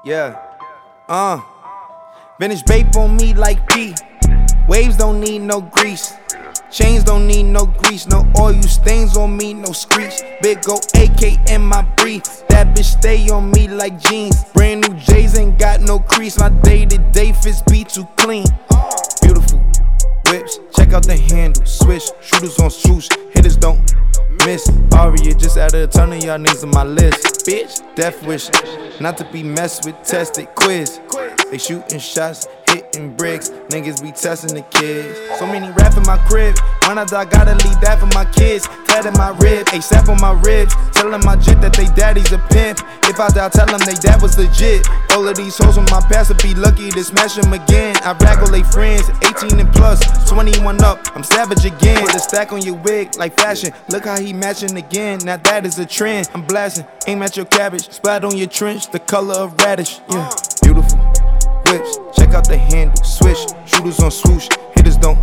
Yeah. 0.05 0.37
Uh. 1.09 1.41
Vintage 2.41 2.65
bape 2.65 2.97
on 2.97 3.17
me 3.17 3.35
like 3.35 3.65
P. 3.69 3.95
Waves 4.67 4.97
don't 4.97 5.21
need 5.21 5.41
no 5.41 5.61
grease. 5.61 6.13
Chains 6.73 7.05
don't 7.05 7.29
need 7.29 7.45
no 7.45 7.67
grease, 7.67 8.09
no 8.09 8.27
oil 8.37 8.61
stains 8.63 9.17
on 9.17 9.37
me, 9.37 9.55
no 9.55 9.71
screech. 9.71 10.15
Big 10.41 10.63
go 10.63 10.81
AK 10.97 11.49
in 11.51 11.63
my 11.63 11.83
brief. 11.99 12.25
That 12.49 12.75
bitch 12.75 12.99
stay 12.99 13.29
on 13.29 13.53
me 13.53 13.69
like 13.69 14.01
jeans. 14.01 14.43
Brand 14.55 14.89
new 14.89 14.95
J's 14.99 15.39
ain't 15.39 15.57
got 15.57 15.83
no 15.83 16.01
crease. 16.01 16.37
My 16.39 16.49
day 16.49 16.85
to 16.87 16.99
day 17.13 17.33
fits 17.33 17.63
be 17.63 17.85
too 17.85 18.07
clean. 18.17 18.47
Beautiful 19.21 19.61
whips, 20.27 20.59
check 20.75 20.93
out 20.95 21.07
the 21.07 21.17
handle. 21.17 21.65
switch. 21.65 22.11
shooters 22.21 22.59
on 22.59 22.71
swoosh, 22.71 23.09
hitters 23.43 23.57
don't 23.57 23.81
miss. 24.47 24.69
Aria 24.95 25.35
just 25.35 25.57
added 25.57 25.83
a 25.83 25.87
ton 25.87 26.13
of 26.13 26.23
y'all 26.23 26.39
niggas 26.39 26.63
on 26.63 26.71
my 26.71 26.85
list. 26.85 27.47
Bitch, 27.47 27.83
death 27.97 28.25
wish, 28.25 28.49
not 29.01 29.17
to 29.19 29.25
be 29.33 29.43
messed 29.43 29.85
with, 29.85 30.01
tested 30.05 30.47
quiz. 30.55 31.01
They 31.51 31.59
shooting 31.59 31.99
shots, 31.99 32.47
hitting 32.73 33.15
bricks. 33.17 33.51
Niggas 33.69 34.03
be 34.03 34.13
testing 34.13 34.55
the 34.55 34.63
kids. 34.63 35.19
So 35.39 35.47
many 35.47 35.71
rap 35.73 35.97
in 35.97 36.03
my 36.05 36.19
crib. 36.29 36.57
When 36.87 36.99
I 36.99 37.05
die, 37.05 37.25
gotta 37.25 37.55
leave 37.65 37.81
that 37.81 38.01
for 38.01 38.07
my 38.07 38.25
kids. 38.25 38.67
Tatted 38.87 39.17
my 39.17 39.31
rib, 39.39 39.67
ASAP 39.69 40.09
on 40.09 40.21
my 40.21 40.33
ribs. 40.43 40.75
Telling 40.93 41.25
my 41.25 41.37
jit 41.37 41.61
that 41.61 41.73
they 41.73 41.87
daddy's 41.95 42.33
a 42.33 42.39
pimp. 42.51 42.81
If 43.05 43.21
I 43.21 43.29
die, 43.29 43.49
tell 43.51 43.67
them 43.67 43.81
they 43.87 43.95
dad 43.95 44.21
was 44.21 44.39
legit. 44.39 44.87
All 45.13 45.27
of 45.27 45.37
these 45.37 45.57
hoes 45.59 45.79
on 45.79 45.85
my 45.85 46.01
past 46.11 46.31
would 46.31 46.43
be 46.43 46.55
lucky 46.55 46.91
to 46.91 47.05
smash 47.05 47.35
them 47.35 47.53
again. 47.53 47.97
I 48.03 48.15
raggle 48.15 48.51
they 48.51 48.63
friends, 48.63 49.09
18 49.23 49.61
and 49.61 49.73
plus, 49.73 50.01
21 50.29 50.83
up. 50.83 51.01
I'm 51.17 51.23
savage 51.23 51.65
again. 51.65 52.05
Put 52.05 52.15
a 52.15 52.19
stack 52.19 52.53
on 52.53 52.63
your 52.63 52.77
wig 52.77 53.17
like 53.17 53.35
fashion. 53.35 53.73
Look 53.89 54.05
how 54.05 54.21
he 54.21 54.33
matching 54.33 54.77
again. 54.77 55.21
Now 55.25 55.37
that 55.39 55.67
is 55.67 55.79
a 55.79 55.87
trend. 55.87 56.29
I'm 56.35 56.45
blasting. 56.45 56.87
Aim 57.07 57.23
at 57.23 57.37
your 57.37 57.47
cabbage. 57.47 57.91
Splat 57.91 58.25
on 58.25 58.37
your 58.37 58.49
trench, 58.49 58.91
the 58.91 58.99
color 58.99 59.35
of 59.35 59.59
radish. 59.59 60.01
Yeah, 60.11 60.31
beautiful 60.63 60.99
whips. 61.67 62.02
Check 62.33 62.39
out 62.39 62.49
the 62.49 62.57
handle, 62.57 63.05
swish. 63.05 63.45
Shooters 63.67 64.01
on 64.01 64.11
swoosh, 64.11 64.49
hitters 64.75 64.97
don't 64.97 65.21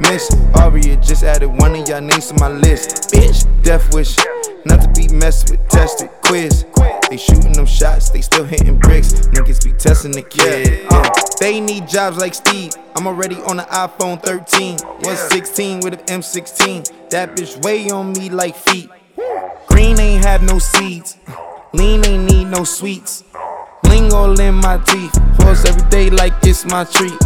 miss. 0.00 0.26
Aria 0.54 0.96
just 0.96 1.22
added 1.22 1.48
one 1.48 1.74
of 1.74 1.86
y'all 1.86 2.00
names 2.00 2.28
to 2.28 2.34
my 2.40 2.48
list. 2.48 3.12
Bitch, 3.12 3.44
death 3.62 3.94
wish. 3.94 4.16
Not 4.64 4.80
to 4.80 4.88
be 4.96 5.06
messed 5.14 5.50
with, 5.50 5.60
tested, 5.68 6.08
quiz. 6.24 6.64
They 7.10 7.18
shooting 7.18 7.52
them 7.52 7.66
shots, 7.66 8.08
they 8.08 8.22
still 8.22 8.44
hitting 8.44 8.78
bricks. 8.78 9.12
Niggas 9.12 9.62
be 9.66 9.74
testing 9.74 10.12
the 10.12 10.22
kid. 10.22 10.86
Uh, 10.88 11.10
they 11.40 11.60
need 11.60 11.86
jobs 11.86 12.16
like 12.16 12.32
Steve. 12.32 12.72
I'm 12.96 13.06
already 13.06 13.36
on 13.42 13.58
the 13.58 13.64
iPhone 13.64 14.22
13. 14.22 14.78
116 14.78 15.80
with 15.80 15.92
an 15.92 16.06
M16. 16.06 17.10
That 17.10 17.36
bitch 17.36 17.62
weigh 17.62 17.90
on 17.90 18.12
me 18.12 18.30
like 18.30 18.56
feet. 18.56 18.88
Green 19.66 20.00
ain't 20.00 20.24
have 20.24 20.42
no 20.42 20.58
seeds. 20.58 21.18
Lean 21.74 22.02
ain't 22.06 22.32
need 22.32 22.46
no 22.46 22.64
sweets. 22.64 23.24
Bling 23.96 24.12
all 24.12 24.38
in 24.38 24.56
my 24.56 24.76
teeth. 24.76 25.18
Pulse 25.38 25.64
every 25.64 25.88
day 25.88 26.10
like 26.10 26.34
it's 26.42 26.66
my 26.66 26.84
treat. 26.84 27.18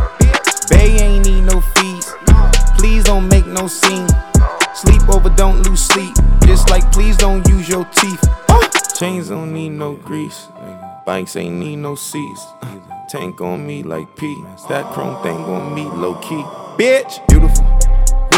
Bay 0.71 0.99
ain't 1.01 1.27
need 1.27 1.41
no 1.41 1.61
fees. 1.61 2.15
Please 2.79 3.03
don't 3.03 3.27
make 3.27 3.45
no 3.45 3.67
scene. 3.67 4.07
Sleep 4.73 5.09
over, 5.09 5.31
don't 5.31 5.67
lose 5.67 5.83
sleep. 5.83 6.15
Just 6.47 6.71
like 6.71 6.85
please 6.93 7.17
don't 7.17 7.45
use 7.49 7.69
your 7.69 7.85
teeth. 7.87 8.25
Chains 8.97 9.31
don't 9.31 9.53
need 9.53 9.71
no 9.71 9.95
grease. 9.95 10.47
Bikes 11.05 11.35
ain't 11.35 11.57
need 11.57 11.77
no 11.77 11.97
seats. 11.97 12.47
Tank 13.09 13.41
on 13.41 13.67
me 13.67 13.83
like 13.83 14.15
P. 14.15 14.33
That 14.69 14.93
chrome 14.93 15.21
thing 15.25 15.39
on 15.39 15.75
me 15.75 15.83
low 15.83 16.15
key. 16.21 16.45
Bitch, 16.79 17.19
beautiful 17.27 17.65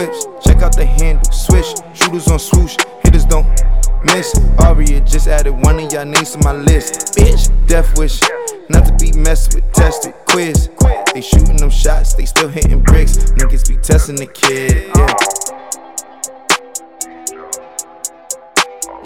whips. 0.01 0.27
Check 0.43 0.63
out 0.63 0.75
the 0.75 0.87
handle. 0.87 1.31
Swish, 1.31 1.75
shooters 1.93 2.29
on 2.29 2.39
swoosh. 2.39 2.79
Hitters 3.05 3.27
don't 3.27 3.45
miss. 4.05 4.35
Aria 4.59 5.01
just 5.01 5.29
added 5.29 5.53
one 5.53 5.79
of 5.79 5.93
y'all 5.93 6.05
names 6.05 6.33
to 6.33 6.39
my 6.39 6.53
list. 6.53 7.15
Bitch, 7.17 7.51
death 7.67 7.97
wish. 7.99 8.21
Not 8.69 8.87
to 8.87 8.97
be 8.99 9.13
messed 9.19 9.55
with, 9.55 9.71
tested, 9.73 10.15
quiz. 10.29 10.71
They 11.15 11.21
shooting 11.21 11.57
them 11.57 11.71
shots, 11.71 12.15
they 12.15 12.25
still 12.25 12.49
hitting 12.49 12.83
bricks. 12.83 13.17
Niggas 13.17 13.69
be 13.69 13.77
testing 13.77 14.17
the 14.17 14.27
kid. 14.27 14.91
Yeah. 14.97 15.15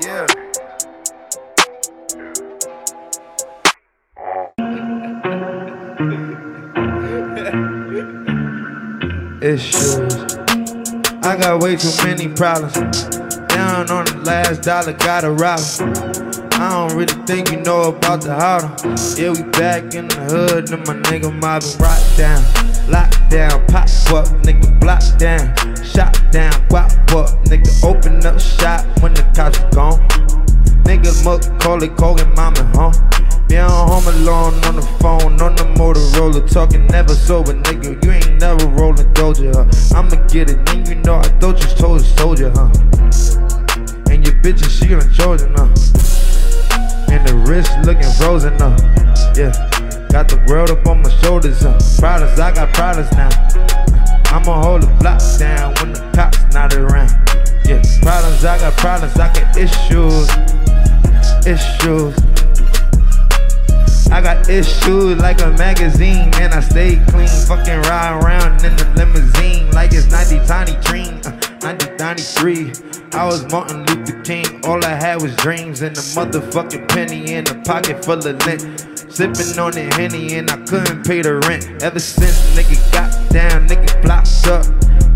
Yeah. 0.02 0.26
Issues. 9.42 10.36
I 11.24 11.36
got 11.36 11.60
way 11.62 11.76
too 11.76 11.90
many 12.04 12.28
problems. 12.28 13.25
Down 13.56 13.90
on 13.90 14.04
the 14.04 14.16
last 14.18 14.64
dollar, 14.64 14.92
gotta 14.92 15.30
rob. 15.30 15.58
I 16.60 16.68
don't 16.76 16.92
really 16.92 17.14
think 17.24 17.50
you 17.50 17.62
know 17.62 17.84
about 17.84 18.20
the 18.20 18.34
harder. 18.34 18.68
Yeah, 19.16 19.32
we 19.32 19.50
back 19.50 19.94
in 19.94 20.08
the 20.08 20.20
hood, 20.28 20.70
and 20.70 20.86
my 20.86 20.92
nigga 21.08 21.32
mobbing 21.32 21.72
rock 21.80 21.96
down. 22.18 22.44
Lock 22.92 23.08
down, 23.30 23.64
pop 23.68 23.88
up, 24.12 24.28
nigga 24.44 24.68
block 24.78 25.00
down. 25.16 25.56
Shot 25.82 26.12
down, 26.30 26.52
guap 26.68 26.92
up, 27.16 27.32
nigga 27.48 27.72
open 27.82 28.26
up 28.26 28.38
shop 28.38 28.84
when 29.00 29.14
the 29.14 29.24
cops 29.34 29.58
are 29.58 29.70
gone. 29.70 30.06
Nigga 30.84 31.24
muck, 31.24 31.40
call 31.58 31.82
it, 31.82 31.96
call 31.96 32.20
it 32.20 32.28
mama, 32.36 32.60
huh? 32.76 32.92
Be 33.48 33.56
on 33.56 33.70
home 33.70 34.06
alone 34.16 34.52
on 34.66 34.76
the 34.76 34.86
phone, 35.00 35.40
on 35.40 35.56
the 35.56 35.64
Motorola, 35.80 36.46
talking 36.52 36.86
never 36.88 37.14
sober, 37.14 37.54
nigga. 37.54 38.04
You 38.04 38.10
ain't 38.10 38.38
never 38.38 38.66
rolling 38.76 39.10
Doja, 39.14 39.54
huh? 39.54 39.96
I'ma 39.96 40.16
get 40.26 40.50
it, 40.50 40.66
then 40.66 40.84
you 40.84 40.96
know 40.96 41.14
I 41.14 41.28
thought 41.40 41.58
you 41.62 41.74
told 41.74 42.02
a 42.02 42.04
soldier, 42.04 42.52
huh? 42.54 43.45
And 44.46 44.54
bitch 44.54 44.66
is 44.66 44.78
she 44.78 44.94
on 44.94 45.00
Trojan, 45.12 45.52
huh? 45.56 45.66
And 47.10 47.26
the 47.26 47.34
wrist 47.48 47.72
looking 47.84 48.10
frozen, 48.12 48.54
huh? 48.58 48.76
Yeah, 49.34 49.50
got 50.12 50.28
the 50.28 50.40
world 50.46 50.70
up 50.70 50.86
on 50.86 51.02
my 51.02 51.10
shoulders, 51.20 51.62
huh? 51.62 51.78
Products, 51.98 52.38
I 52.38 52.54
got 52.54 52.72
products 52.72 53.10
now. 53.12 53.28
I'ma 54.26 54.62
hold 54.62 54.82
the 54.82 54.96
block 55.00 55.20
down 55.38 55.74
when 55.80 55.94
the 55.94 56.10
cops 56.14 56.38
not 56.54 56.72
around. 56.74 57.10
Yeah, 57.66 57.82
problems, 58.02 58.44
I 58.44 58.58
got 58.58 58.76
problems, 58.76 59.16
I 59.16 59.32
got 59.34 59.56
issues, 59.56 60.30
issues. 61.44 62.14
I 64.12 64.20
got 64.22 64.48
issues 64.48 65.18
like 65.18 65.40
a 65.40 65.50
magazine, 65.58 66.30
man. 66.30 66.52
I 66.52 66.60
stay 66.60 67.02
clean, 67.08 67.26
fucking 67.26 67.82
ride 67.90 68.22
around 68.22 68.64
in 68.64 68.76
the 68.76 68.92
limousine 68.94 69.72
like 69.72 69.92
it's 69.92 70.08
90 70.08 70.46
tiny 70.46 70.80
dream. 70.82 71.20
Uh, 71.26 71.34
1993, 71.66 72.85
I 73.12 73.24
was 73.26 73.50
Martin 73.50 73.84
Luther 73.86 74.20
King. 74.22 74.64
All 74.64 74.84
I 74.84 74.94
had 74.94 75.22
was 75.22 75.34
dreams 75.36 75.82
and 75.82 75.96
a 75.96 76.00
motherfucking 76.00 76.88
penny 76.88 77.34
in 77.34 77.46
a 77.48 77.54
pocket 77.62 78.04
full 78.04 78.18
of 78.18 78.46
lint. 78.46 78.62
Sipping 79.08 79.58
on 79.58 79.72
the 79.72 79.88
henny 79.94 80.34
and 80.34 80.50
I 80.50 80.56
couldn't 80.66 81.06
pay 81.06 81.22
the 81.22 81.36
rent. 81.48 81.82
Ever 81.82 81.98
since 81.98 82.54
nigga 82.56 82.76
got 82.92 83.10
down, 83.32 83.68
nigga 83.68 84.02
blocked 84.02 84.46
up. 84.48 84.66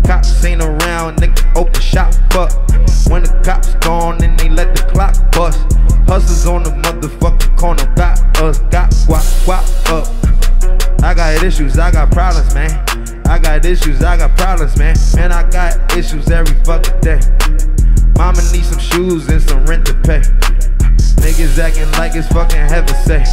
Cops 0.05 0.43
ain't 0.43 0.61
around, 0.61 1.17
nigga 1.17 1.55
open 1.55 1.81
shop 1.81 2.13
up. 2.35 2.51
When 3.09 3.23
the 3.23 3.41
cops 3.43 3.75
gone, 3.85 4.17
then 4.19 4.35
they 4.37 4.49
let 4.49 4.75
the 4.75 4.83
clock 4.91 5.15
bust. 5.31 5.59
Hustlers 6.07 6.45
on 6.45 6.63
the 6.63 6.71
motherfucking 6.71 7.57
corner, 7.57 7.85
got 7.95 8.19
us, 8.41 8.59
got 8.71 8.89
guap, 8.91 9.25
guap 9.45 9.65
up. 9.91 11.03
I 11.03 11.13
got 11.13 11.43
issues, 11.43 11.77
I 11.77 11.91
got 11.91 12.11
problems, 12.11 12.53
man. 12.53 12.71
I 13.27 13.39
got 13.39 13.65
issues, 13.65 14.03
I 14.03 14.17
got 14.17 14.37
problems, 14.37 14.77
man. 14.77 14.95
Man, 15.15 15.31
I 15.31 15.49
got 15.49 15.95
issues 15.97 16.29
every 16.29 16.55
fucking 16.63 16.99
day. 17.01 17.70
Mama 18.17 18.41
needs 18.51 18.69
some 18.69 18.79
shoes 18.79 19.27
and 19.29 19.41
some 19.41 19.65
rent 19.65 19.85
to 19.87 19.93
pay. 19.93 20.21
Niggas 21.21 21.57
acting 21.59 21.91
like 21.93 22.15
it's 22.15 22.27
fucking 22.27 22.57
heaven 22.57 22.95
say. 23.05 23.23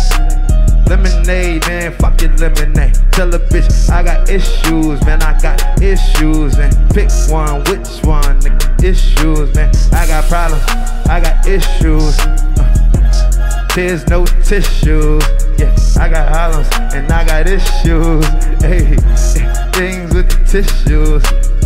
Lemonade, 0.88 1.66
man, 1.66 1.92
fuck 1.92 2.20
your 2.20 2.34
lemonade. 2.36 2.94
Tell 3.12 3.34
a 3.34 3.38
bitch 3.38 3.90
I 3.90 4.02
got 4.02 4.30
issues, 4.30 5.04
man. 5.04 5.22
I 5.22 5.38
got 5.40 5.82
issues, 5.82 6.56
and 6.58 6.72
pick 6.94 7.10
one, 7.28 7.60
which 7.64 8.02
one? 8.04 8.40
Nigga, 8.40 8.82
issues, 8.82 9.54
man. 9.54 9.70
I 9.92 10.06
got 10.06 10.24
problems, 10.24 10.64
I 11.08 11.20
got 11.20 11.46
issues. 11.46 12.18
Uh, 12.20 13.66
tears, 13.70 14.06
no 14.08 14.24
tissues. 14.24 15.22
Yeah, 15.58 15.74
I 15.98 16.08
got 16.08 16.32
problems 16.32 16.68
and 16.94 17.10
I 17.12 17.24
got 17.24 17.48
issues. 17.48 18.24
Hey, 18.62 18.96
things 19.72 20.14
with 20.14 20.28
the 20.28 20.44
tissues. 20.46 21.57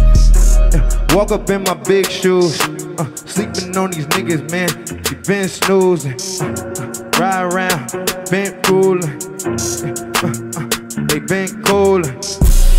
Yeah, 0.73 1.15
walk 1.15 1.31
up 1.33 1.51
in 1.51 1.65
my 1.65 1.75
big 1.75 2.09
shoes. 2.09 2.59
Uh, 2.61 3.05
sleeping 3.15 3.77
on 3.77 3.91
these 3.91 4.07
niggas, 4.07 4.51
man. 4.51 4.71
You 5.11 5.17
been 5.27 5.49
snoozing. 5.49 6.17
Uh, 6.41 6.55
uh, 6.81 7.11
ride 7.19 7.53
around, 7.53 7.91
been 8.31 8.59
cooling. 8.63 9.05
Uh, 9.45 10.33
uh, 10.57 11.07
they 11.09 11.19
been 11.19 11.63
cooling. 11.65 12.17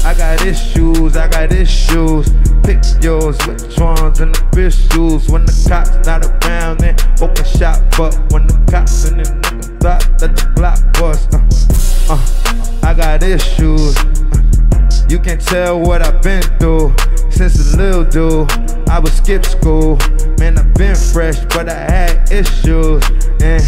I 0.06 0.16
got 0.18 0.46
issues, 0.46 1.16
I 1.16 1.28
got 1.28 1.52
issues. 1.54 2.30
Pick 2.64 2.82
yours, 3.04 3.38
which 3.46 3.78
ones 3.78 4.22
in 4.22 4.32
the 4.32 4.66
issues? 4.66 5.30
When 5.30 5.46
the 5.46 5.66
cops 5.70 6.06
not 6.08 6.26
around, 6.26 6.80
then 6.80 6.96
open 7.22 7.46
shop 7.46 7.78
up. 8.00 8.14
When 8.32 8.48
the 8.48 8.68
cops 8.72 9.08
in 9.08 9.18
the 9.18 9.24
nigga 9.24 9.80
block, 9.80 10.02
let 10.20 10.36
the 10.36 10.52
block 10.56 10.80
bust. 10.94 11.34
Uh, 11.34 12.14
uh, 12.14 12.88
I 12.88 12.94
got 12.96 13.22
issues. 13.22 13.98
Uh, 13.98 15.08
you 15.10 15.20
can 15.20 15.38
tell 15.38 15.80
what 15.80 16.02
I've 16.02 16.22
been 16.24 16.42
through. 16.58 16.96
Since 17.34 17.74
a 17.74 17.78
little 17.78 18.04
dude. 18.04 18.52
I 18.90 19.00
would 19.00 19.12
skip 19.14 19.46
school. 19.46 19.98
Man, 20.40 20.58
I've 20.58 20.74
been 20.76 20.96
fresh, 20.96 21.40
but 21.46 21.68
I 21.68 21.74
had 21.74 22.32
issues. 22.32 23.04
And 23.42 23.64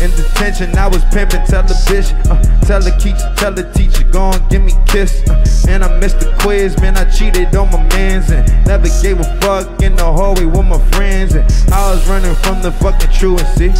in 0.00 0.10
detention, 0.10 0.76
I 0.76 0.88
was 0.88 1.02
pimping. 1.06 1.44
Tell 1.46 1.62
the 1.62 1.74
bitch, 1.88 2.12
uh, 2.28 2.40
tell 2.66 2.80
the 2.80 2.92
teacher, 2.98 3.32
tell 3.36 3.52
the 3.52 3.64
teacher, 3.72 4.04
go 4.10 4.30
and 4.30 4.50
give 4.50 4.62
me 4.62 4.72
kiss. 4.86 5.26
Uh, 5.28 5.44
and 5.68 5.82
I 5.82 5.98
missed 5.98 6.20
the 6.20 6.36
quiz, 6.40 6.78
man. 6.80 6.96
I 6.96 7.04
cheated 7.10 7.54
on 7.56 7.70
my 7.70 7.82
mans 7.88 8.30
and 8.30 8.46
never 8.66 8.88
gave 9.02 9.18
a 9.20 9.40
fuck 9.40 9.82
in 9.82 9.96
the 9.96 10.04
hallway 10.04 10.44
with 10.44 10.66
my 10.66 10.78
friends. 10.90 11.34
And 11.34 11.46
I 11.72 11.90
was 11.90 12.06
running 12.08 12.34
from 12.36 12.62
the 12.62 12.72
fucking 12.72 13.12
truancy. 13.12 13.72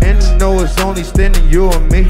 And 0.00 0.22
you 0.22 0.36
know 0.38 0.58
it's 0.60 0.78
only 0.80 1.04
standing 1.04 1.48
you 1.48 1.70
and 1.70 1.90
me. 1.90 2.06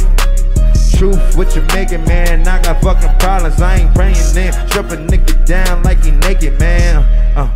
Truth, 0.97 1.37
what 1.37 1.55
you 1.55 1.63
making, 1.75 2.05
man? 2.05 2.47
I 2.47 2.63
got 2.63 2.81
fucking 2.83 3.19
problems. 3.19 3.61
I 3.61 3.77
ain't 3.77 3.95
praying 3.95 4.17
in. 4.17 4.53
Strip 4.69 4.91
a 4.91 4.97
nigga 4.97 5.47
down 5.47 5.83
like 5.83 6.03
he 6.05 6.11
naked, 6.11 6.59
man. 6.59 7.03
Uh, 7.37 7.49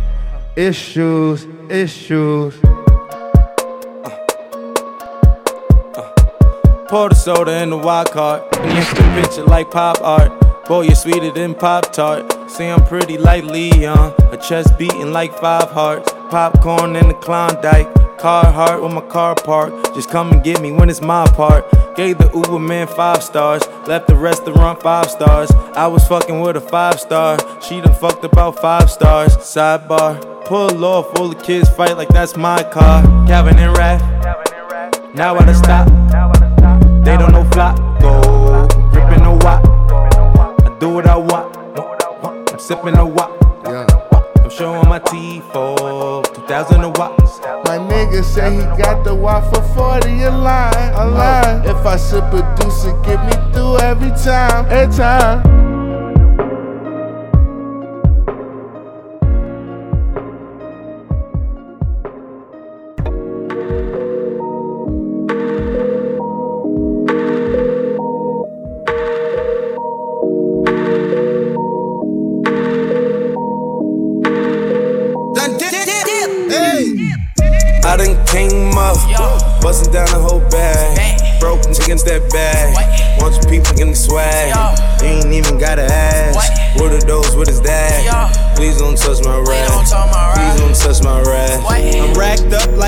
issues, 0.55 1.45
issues. 1.69 2.55
Pour 6.87 7.09
the 7.09 7.15
soda 7.15 7.61
in 7.61 7.71
the 7.71 7.77
wild 7.77 8.11
card. 8.11 8.43
And 8.57 8.77
instant 8.77 9.13
picture 9.15 9.43
like 9.43 9.71
pop 9.71 9.99
art. 10.01 10.31
Boy, 10.67 10.83
you're 10.83 10.95
sweeter 10.95 11.29
than 11.29 11.55
Pop 11.55 11.91
Tart. 11.91 12.49
Say 12.49 12.71
I'm 12.71 12.85
pretty 12.85 13.17
like 13.17 13.43
Leon. 13.43 14.13
A 14.31 14.37
chest 14.37 14.77
beating 14.77 15.11
like 15.11 15.37
five 15.37 15.69
hearts. 15.69 16.09
Popcorn 16.29 16.95
in 16.95 17.09
the 17.09 17.13
Klondike. 17.15 18.02
Car 18.23 18.53
heart 18.53 18.81
with 18.81 18.93
my 18.93 19.01
car 19.01 19.35
parked. 19.35 19.95
Just 19.95 20.09
come 20.09 20.31
and 20.31 20.41
get 20.41 20.61
me 20.61 20.71
when 20.71 20.89
it's 20.89 21.01
my 21.01 21.27
part. 21.31 21.69
Gave 21.97 22.19
the 22.19 22.31
Uber 22.33 22.57
man 22.57 22.87
five 22.87 23.21
stars. 23.21 23.61
Left 23.85 24.07
the 24.07 24.15
restaurant 24.15 24.81
five 24.81 25.11
stars. 25.11 25.51
I 25.75 25.87
was 25.87 26.07
fucking 26.07 26.39
with 26.39 26.55
a 26.55 26.61
five 26.61 27.01
star. 27.01 27.37
She 27.61 27.81
done 27.81 27.93
fucked 27.93 28.23
about 28.23 28.61
five 28.61 28.89
stars. 28.89 29.35
Sidebar. 29.35 30.45
Pull 30.45 30.85
off, 30.85 31.19
all 31.19 31.27
the 31.27 31.35
kids 31.35 31.69
fight 31.69 31.97
like 31.97 32.07
that's 32.07 32.37
my 32.37 32.63
car. 32.63 33.03
Calvin 33.27 33.59
and 33.59 33.75
Raph. 33.75 35.13
Now 35.13 35.35
I 35.35 35.43
done 35.43 35.55
stop. 35.55 35.87
They 37.03 37.17
don't 37.17 37.33
know 37.33 37.43
flop. 37.51 37.75
Go. 37.99 38.21
Ripping 38.93 39.21
no 39.21 39.33
wop. 39.41 39.65
I 40.65 40.77
do 40.79 40.87
what 40.87 41.07
I 41.07 41.17
want. 41.17 42.53
I'm 42.53 42.57
sipping 42.59 42.95
a 42.95 43.05
wop. 43.05 43.32
Showing 44.57 44.87
my 44.87 44.99
teeth 44.99 45.43
for 45.51 46.21
2,000 46.21 46.93
watts. 46.93 47.39
My 47.65 47.79
nigga 47.79 48.23
say 48.23 48.53
he 48.53 48.61
got 48.79 49.03
the 49.03 49.15
watt 49.15 49.51
for 49.51 49.63
40 49.73 50.21
a 50.21 50.29
line, 50.29 50.93
a 50.93 51.05
line. 51.05 51.65
If 51.65 51.83
I 51.83 51.97
should 51.97 52.23
produce 52.29 52.85
it, 52.85 53.01
get 53.03 53.25
me 53.25 53.51
through 53.51 53.79
every 53.79 54.11
time, 54.11 54.67
every 54.69 54.95
time. 54.95 55.72
Please 88.55 88.77
don't 88.77 88.97
touch 88.97 89.23
my 89.23 89.39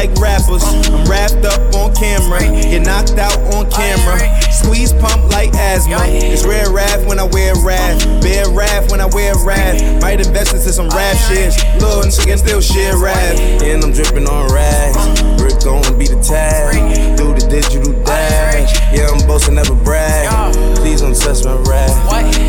like 0.05 0.17
rappers. 0.19 0.63
I'm 0.63 1.05
wrapped 1.09 1.45
up 1.45 1.59
on 1.75 1.93
camera. 1.95 2.39
Get 2.39 2.85
knocked 2.85 3.17
out 3.17 3.37
on 3.53 3.69
camera. 3.71 4.19
Squeeze 4.51 4.93
pump 4.93 5.31
like 5.31 5.53
asthma. 5.53 5.97
It's 6.05 6.45
rare 6.45 6.71
wrath 6.71 7.05
when 7.07 7.19
I 7.19 7.23
wear 7.23 7.53
wrath. 7.63 8.03
Bear 8.21 8.49
wrath 8.49 8.91
when 8.91 9.01
I 9.01 9.05
wear 9.07 9.33
wrath. 9.43 10.01
Might 10.01 10.19
invest 10.19 10.53
into 10.53 10.71
some 10.71 10.89
rap 10.89 11.17
shit. 11.27 11.53
Little 11.81 12.03
nigga 12.03 12.37
still 12.37 12.61
share 12.61 12.97
rap. 12.97 13.37
And 13.61 13.83
I'm 13.83 13.91
dripping 13.91 14.27
on 14.27 14.53
rags. 14.53 15.21
Rick 15.41 15.63
gon' 15.63 15.97
be 15.97 16.07
the 16.07 16.21
tag. 16.21 17.17
Do 17.17 17.33
the 17.33 17.47
digital 17.49 17.93
dash. 18.03 18.73
Yeah, 18.93 19.09
I'm 19.09 19.25
boasting, 19.27 19.55
never 19.55 19.75
brag. 19.75 20.29
Please 20.77 21.01
don't 21.01 21.15
touch 21.15 21.43
my 21.45 21.55
rap. 21.69 21.91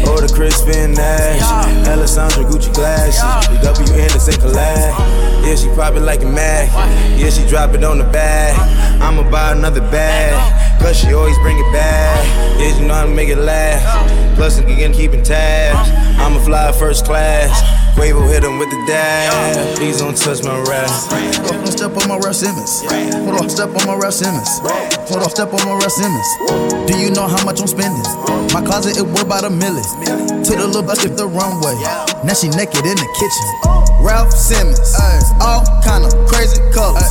Or 0.09 0.21
the 0.21 0.33
crispin 0.35 0.99
ash. 0.99 1.88
Alessandra 1.88 2.45
Gucci 2.45 2.73
glasses. 2.75 3.21
The 3.49 3.73
W 3.73 3.95
Anderson 3.95 4.35
collab. 4.35 5.27
Yeah, 5.47 5.55
she 5.55 5.69
it 5.69 6.03
like 6.03 6.23
a 6.23 6.27
mag. 6.27 6.69
Yeah, 7.19 7.31
she 7.31 7.45
drop 7.48 7.74
it 7.74 7.85
on 7.85 7.98
the 7.98 8.04
bag. 8.04 8.56
I'ma 9.00 9.30
buy 9.30 9.52
another 9.52 9.80
bag. 9.80 10.80
Cause 10.80 10.96
she 10.98 11.12
always 11.14 11.38
bring 11.38 11.59
it 11.59 11.72
back. 11.72 12.26
Yeah, 12.61 12.78
you 12.78 12.87
know 12.87 12.94
how 12.94 13.06
to 13.06 13.11
make 13.14 13.28
it 13.28 13.38
last. 13.38 14.37
Plus, 14.37 14.59
again, 14.59 14.92
keeping 14.92 15.22
tabs. 15.22 16.06
I'ma 16.18 16.40
fly 16.40 16.72
first 16.72 17.05
class. 17.05 17.50
Quavo 17.96 18.29
hit 18.29 18.44
him 18.44 18.59
with 18.59 18.68
the 18.70 18.81
dash. 18.87 19.76
Please 19.76 19.98
don't 19.98 20.16
touch 20.16 20.44
my 20.44 20.61
rap. 20.68 20.90
Hold 21.48 21.64
on, 21.64 21.72
step 21.72 21.96
on 21.96 22.09
my 22.09 22.18
Raf 22.18 22.35
Simons. 22.35 22.85
Hold 23.24 23.40
on, 23.40 23.48
step 23.48 23.72
on 23.72 23.87
my 23.87 23.96
Raf 23.96 24.12
Simons. 24.12 24.61
Hold 25.09 25.22
on, 25.24 25.31
step 25.31 25.52
on 25.52 25.64
my 25.64 25.74
Raf 25.81 25.92
Simons. 25.92 26.29
Do 26.85 26.98
you 26.98 27.11
know 27.11 27.26
how 27.26 27.42
much 27.44 27.61
I'm 27.61 27.66
spending? 27.66 28.05
My 28.52 28.61
closet, 28.61 28.98
it 28.98 29.07
worth 29.07 29.24
about 29.24 29.44
a 29.44 29.50
million. 29.50 29.83
Took 30.44 30.61
the 30.61 30.66
little 30.68 30.83
bus 30.83 31.02
the 31.02 31.26
runway. 31.26 31.74
Now 32.20 32.37
she 32.37 32.52
naked 32.52 32.85
in 32.85 32.96
the 33.00 33.09
kitchen. 33.16 33.46
Raf 34.05 34.31
Simons, 34.31 34.79
all 35.40 35.64
kind 35.83 36.05
of 36.05 36.12
crazy 36.29 36.61
colors, 36.70 37.02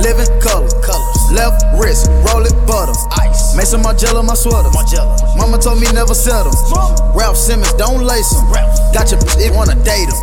living 0.00 0.26
color, 0.42 0.66
left 1.30 1.60
wrist, 1.78 2.10
roll 2.26 2.42
it 2.42 2.56
butter, 2.66 2.96
ice, 3.20 3.54
make 3.54 3.66
some 3.66 3.84
Margiela 3.84 4.24
my 4.26 4.34
sweater. 4.34 4.72
Mama 5.36 5.58
told 5.60 5.78
me 5.78 5.86
never 5.92 6.14
settle. 6.14 6.50
Raf 7.14 7.36
Simons, 7.36 7.72
don't 7.74 8.02
lace 8.02 8.32
him. 8.32 8.41
Got 8.92 9.10
your 9.10 9.20
bitch, 9.20 9.40
it 9.40 9.52
wanna 9.54 9.74
date 9.84 10.08
him. 10.08 10.18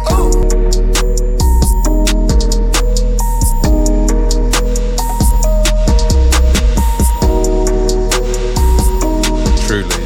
Truly, 9.65 10.03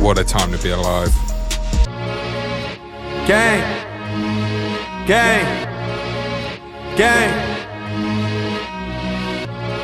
what 0.00 0.18
a 0.18 0.24
time 0.24 0.52
to 0.52 0.58
be 0.58 0.70
alive. 0.70 1.14
Gang. 3.26 3.62
Gang. 5.06 5.46
Gang. 6.96 7.48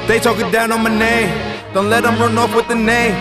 They 0.09 0.19
talking 0.19 0.51
down 0.51 0.73
on 0.73 0.83
my 0.83 0.90
name. 0.90 1.31
Don't 1.73 1.88
let 1.88 2.05
them 2.05 2.19
run 2.19 2.37
off 2.38 2.55
with 2.55 2.69
the 2.69 2.75
name. 2.75 3.14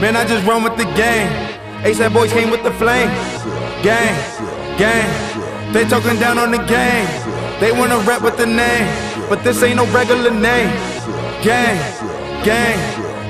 Man, 0.00 0.16
I 0.16 0.24
just 0.26 0.46
run 0.46 0.62
with 0.62 0.76
the 0.76 0.84
game. 0.94 1.47
ASAP 1.84 2.12
boys 2.12 2.32
came 2.32 2.50
with 2.50 2.62
the 2.62 2.72
flame. 2.72 3.08
Gang. 3.82 4.14
Gang. 4.78 5.72
They 5.72 5.84
talking 5.84 6.18
down 6.18 6.38
on 6.38 6.50
the 6.50 6.58
game. 6.58 7.06
They 7.60 7.72
wanna 7.72 7.98
rap 7.98 8.22
with 8.22 8.36
the 8.36 8.46
name. 8.46 8.86
But 9.28 9.44
this 9.44 9.62
ain't 9.62 9.76
no 9.76 9.86
regular 9.86 10.30
name. 10.30 10.70
Gang. 11.42 11.78
Gang. 12.44 12.78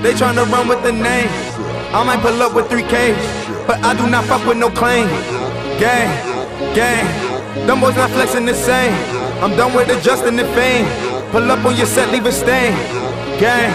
They 0.03 0.13
tryna 0.13 0.51
run 0.51 0.69
with 0.69 0.83
the 0.83 0.93
name. 0.93 1.29
I 1.93 2.05
might 2.05 2.21
pull 2.21 2.41
up 2.43 2.55
with 2.55 2.69
3Ks. 2.69 3.67
But 3.67 3.85
I 3.85 3.95
do 3.95 4.09
not 4.09 4.25
fuck 4.25 4.47
with 4.47 4.59
no 4.59 4.71
claim. 4.71 5.09
Gang. 5.79 6.09
Gang. 6.75 7.07
Them 7.67 7.81
boys 7.81 7.97
not 7.97 8.11
flexing 8.11 8.47
the 8.47 8.55
same. 8.55 8.95
I'm 9.43 9.57
done 9.57 9.75
with 9.75 9.89
adjusting 9.89 10.37
the 10.37 10.45
fame. 10.57 10.87
Pull 11.31 11.51
up 11.51 11.65
on 11.65 11.77
your 11.77 11.87
set, 11.87 12.11
leave 12.11 12.25
a 12.25 12.33
stain. 12.33 12.73
Gang, 13.39 13.71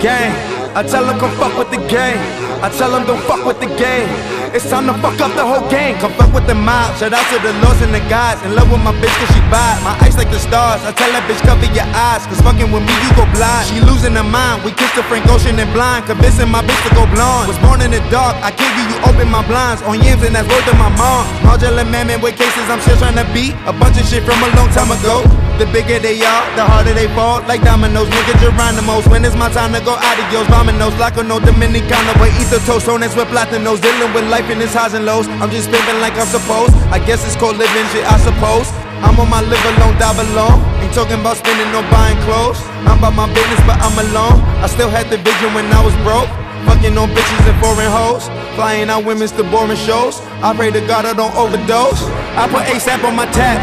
gang. 0.00 0.53
I 0.74 0.82
tell 0.82 1.06
them 1.06 1.22
come 1.22 1.30
fuck 1.38 1.54
with 1.54 1.70
the 1.70 1.78
gang. 1.86 2.18
I 2.58 2.66
tell 2.66 2.90
them 2.90 3.06
don't 3.06 3.22
fuck 3.30 3.46
with 3.46 3.62
the 3.62 3.70
game. 3.78 4.10
It's 4.50 4.66
time 4.66 4.90
to 4.90 4.94
fuck 4.98 5.14
up 5.22 5.30
the 5.38 5.46
whole 5.46 5.62
gang. 5.70 5.94
Come 6.02 6.10
fuck 6.18 6.34
with 6.34 6.50
the 6.50 6.54
mob. 6.58 6.98
Shout 6.98 7.14
out 7.14 7.22
to 7.30 7.38
the 7.38 7.54
lords 7.62 7.78
and 7.78 7.94
the 7.94 8.02
gods. 8.10 8.42
In 8.42 8.58
love 8.58 8.66
with 8.66 8.82
my 8.82 8.90
bitch 8.98 9.14
cause 9.22 9.30
she 9.30 9.42
vibe. 9.54 9.78
My 9.86 9.94
eyes 10.02 10.18
like 10.18 10.34
the 10.34 10.42
stars. 10.42 10.82
I 10.82 10.90
tell 10.90 11.06
that 11.14 11.22
bitch 11.30 11.38
cover 11.46 11.70
your 11.70 11.86
eyes. 11.94 12.26
Cause 12.26 12.42
fucking 12.42 12.74
with 12.74 12.82
me 12.82 12.90
you 13.06 13.10
go 13.14 13.22
blind. 13.30 13.70
She 13.70 13.78
losing 13.86 14.18
her 14.18 14.26
mind. 14.26 14.66
We 14.66 14.74
kissed 14.74 14.98
the 14.98 15.06
Frank 15.06 15.30
Ocean 15.30 15.54
and 15.62 15.70
blind. 15.70 16.10
Convincing 16.10 16.50
my 16.50 16.66
bitch 16.66 16.82
to 16.90 16.90
go 16.98 17.06
blonde. 17.06 17.46
Was 17.46 17.60
born 17.62 17.78
in 17.78 17.94
the 17.94 18.02
dark. 18.10 18.34
I 18.42 18.50
give 18.50 18.74
you, 18.74 18.84
you 18.90 18.98
open 19.06 19.30
my 19.30 19.46
blinds. 19.46 19.78
On 19.86 19.94
yams 19.94 20.26
and 20.26 20.34
that's 20.34 20.50
word 20.50 20.66
to 20.66 20.74
my 20.74 20.90
mom. 20.98 21.22
Marjorie 21.46 21.86
man 21.86 22.10
with 22.18 22.34
cases 22.34 22.66
I'm 22.66 22.82
still 22.82 22.98
trying 22.98 23.14
to 23.14 23.26
beat. 23.30 23.54
A 23.70 23.74
bunch 23.76 23.94
of 23.94 24.10
shit 24.10 24.26
from 24.26 24.42
a 24.42 24.50
long 24.58 24.66
time 24.74 24.90
ago. 24.90 25.43
The 25.54 25.70
bigger 25.70 26.02
they 26.02 26.18
are, 26.18 26.44
the 26.58 26.66
harder 26.66 26.94
they 26.94 27.06
fall. 27.14 27.38
Like 27.46 27.62
dominoes, 27.62 28.10
nigga 28.10 28.34
Geronimo's. 28.42 29.06
When 29.06 29.24
it's 29.24 29.38
my 29.38 29.46
time 29.54 29.72
to 29.72 29.80
go 29.86 29.94
adios. 29.94 30.50
Like 30.98 31.16
a 31.16 31.22
no 31.22 31.38
Dominicano, 31.38 32.10
way 32.18 32.34
ether 32.42 32.58
toast. 32.66 32.88
On 32.88 32.98
with 33.00 33.30
platinos, 33.30 33.78
dealing 33.78 34.12
with 34.12 34.26
life 34.26 34.50
in 34.50 34.60
its 34.60 34.74
highs 34.74 34.94
and 34.94 35.06
lows. 35.06 35.28
I'm 35.38 35.50
just 35.54 35.70
spinning 35.70 36.00
like 36.02 36.18
I'm 36.18 36.26
supposed. 36.26 36.74
I 36.90 36.98
guess 36.98 37.22
it's 37.22 37.36
called 37.36 37.56
living 37.56 37.86
shit, 37.94 38.02
I 38.02 38.18
suppose. 38.18 38.66
I'm 39.06 39.14
on 39.20 39.30
my 39.30 39.42
live 39.46 39.62
alone, 39.78 39.94
die 40.02 40.10
alone. 40.10 40.58
Ain't 40.82 40.92
talking 40.92 41.20
about 41.22 41.36
spending 41.38 41.70
or 41.70 41.86
buying 41.86 42.18
clothes. 42.26 42.58
I'm 42.90 42.98
about 42.98 43.14
my 43.14 43.26
business, 43.30 43.62
but 43.62 43.78
I'm 43.78 43.94
alone. 44.10 44.42
I 44.58 44.66
still 44.66 44.90
had 44.90 45.06
the 45.06 45.18
vision 45.22 45.54
when 45.54 45.70
I 45.70 45.78
was 45.84 45.94
broke. 46.02 46.30
Fucking 46.66 46.96
on 46.96 47.08
bitches 47.10 47.44
and 47.48 47.58
foreign 47.60 47.90
hoes. 47.90 48.28
Flying 48.56 48.88
out 48.88 49.04
women's 49.04 49.32
to 49.32 49.44
boring 49.44 49.76
shows. 49.76 50.20
I 50.42 50.54
pray 50.54 50.70
to 50.70 50.80
God 50.86 51.04
I 51.04 51.12
don't 51.12 51.34
overdose. 51.36 52.02
I 52.36 52.48
put 52.48 52.64
ASAP 52.66 53.04
on 53.04 53.16
my 53.16 53.26
tap. 53.32 53.58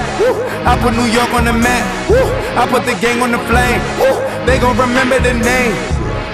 I 0.65 0.77
put 0.81 0.93
New 0.93 1.09
York 1.09 1.33
on 1.33 1.45
the 1.45 1.53
map. 1.53 1.85
I 2.57 2.67
put 2.67 2.85
the 2.85 2.93
gang 2.99 3.21
on 3.21 3.31
the 3.31 3.41
flame. 3.49 3.81
They 4.45 4.59
gon' 4.59 4.77
remember 4.77 5.19
the 5.19 5.33
name. 5.33 5.73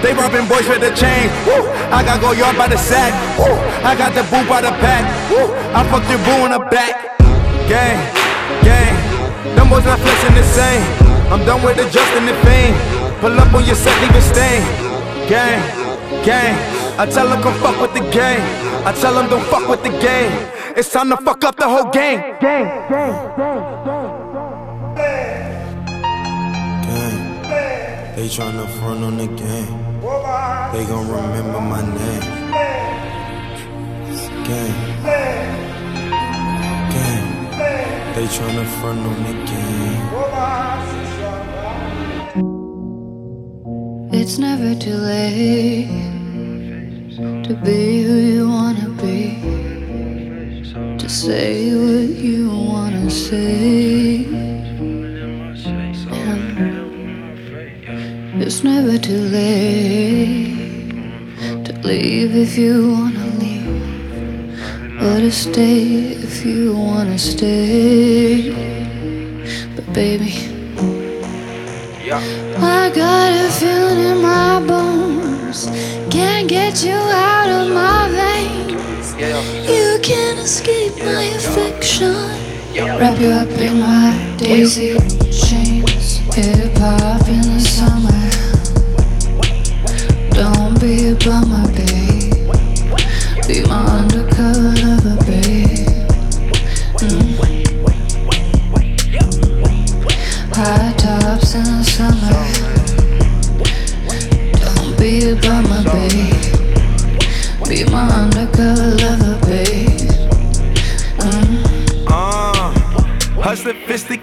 They 0.02 0.14
robbing 0.14 0.46
boys 0.46 0.62
for 0.62 0.78
the 0.78 0.94
chain. 0.94 1.26
I 1.90 2.06
got 2.06 2.20
go 2.20 2.30
yard 2.32 2.56
by 2.56 2.68
the 2.68 2.78
sack. 2.78 3.10
I 3.82 3.96
got 3.98 4.14
the 4.14 4.22
boo 4.30 4.46
by 4.46 4.62
the 4.62 4.70
pack. 4.78 5.02
I 5.74 5.82
fucked 5.90 6.08
your 6.08 6.22
boo 6.22 6.46
in 6.46 6.52
the 6.54 6.62
back. 6.70 7.18
Gang, 7.66 7.98
gang. 8.62 8.94
Them 9.56 9.68
boys 9.68 9.84
not 9.84 9.98
flexing 9.98 10.34
the 10.38 10.46
same. 10.46 10.82
I'm 11.32 11.44
done 11.44 11.62
with 11.62 11.78
adjusting 11.78 12.26
the 12.26 12.34
fame. 12.46 12.74
Pull 13.20 13.34
up 13.34 13.52
on 13.52 13.64
your 13.66 13.74
set, 13.74 13.92
leave 14.00 14.22
stain. 14.22 14.62
Gang, 15.28 15.60
gang. 16.24 16.56
I 16.98 17.06
tell 17.06 17.28
them 17.28 17.42
come 17.42 17.54
fuck 17.60 17.80
with 17.80 17.94
the 17.94 18.00
game. 18.10 18.42
I 18.86 18.92
tell 18.92 19.14
them 19.14 19.28
don't 19.28 19.44
fuck 19.46 19.68
with 19.68 19.82
the 19.82 19.90
game. 20.00 20.32
It's 20.76 20.92
time 20.92 21.08
to 21.10 21.16
fuck 21.16 21.44
up 21.44 21.56
the 21.56 21.68
whole 21.68 21.90
game. 21.90 22.20
Gang, 22.40 22.66
gang, 22.88 23.12
gang, 23.36 23.84
Gang. 24.96 25.38
They 28.16 28.26
tryna 28.26 28.68
front 28.78 29.04
on 29.04 29.16
the 29.16 29.26
game. 29.26 29.78
They 30.72 30.84
gon' 30.86 31.08
remember 31.08 31.60
my 31.60 31.82
name. 31.82 32.22
Gang. 34.48 34.74
Gang. 36.92 37.28
They 38.14 38.26
tryna 38.26 38.66
front 38.80 38.98
on 38.98 39.22
the 39.22 39.32
game. 39.46 40.97
It's 44.38 44.46
never 44.46 44.72
too 44.76 44.94
late 44.94 45.88
to 47.42 47.54
be 47.64 48.04
who 48.04 48.14
you 48.18 48.48
wanna 48.48 48.88
be, 48.90 49.34
to 50.96 51.08
say 51.08 51.74
what 51.74 52.10
you 52.16 52.48
wanna 52.48 53.10
say. 53.10 54.26
And 58.30 58.40
it's 58.40 58.62
never 58.62 58.96
too 58.96 59.22
late 59.38 60.94
to 61.64 61.72
leave 61.82 62.36
if 62.36 62.56
you 62.56 62.92
wanna 62.92 63.26
leave, 63.40 65.02
or 65.02 65.18
to 65.18 65.32
stay 65.32 66.12
if 66.12 66.44
you 66.46 66.76
wanna 66.76 67.18
stay. 67.18 68.52
But 69.74 69.92
baby. 69.92 70.32
I 72.60 72.90
got 72.94 73.32
a 73.32 73.50
Can't 76.18 76.48
get 76.48 76.82
you 76.82 76.94
out 76.94 77.48
of 77.48 77.72
my 77.72 78.08
veins. 78.10 79.14
You 79.70 80.00
can't 80.02 80.40
escape 80.40 80.96
my 80.98 81.22
affection. 81.38 82.12
Wrap 82.74 83.20
you 83.20 83.28
up 83.28 83.48
in 83.50 83.78
my 83.78 84.34
daisy 84.36 84.98
chains. 85.30 86.18
Hip 86.34 86.76
hop 86.76 87.28
in 87.28 87.42
the 87.42 87.60
summer. 87.60 88.24
Don't 90.32 90.80
be 90.80 91.10
a 91.10 91.14
bummer, 91.14 91.70
babe. 91.72 92.07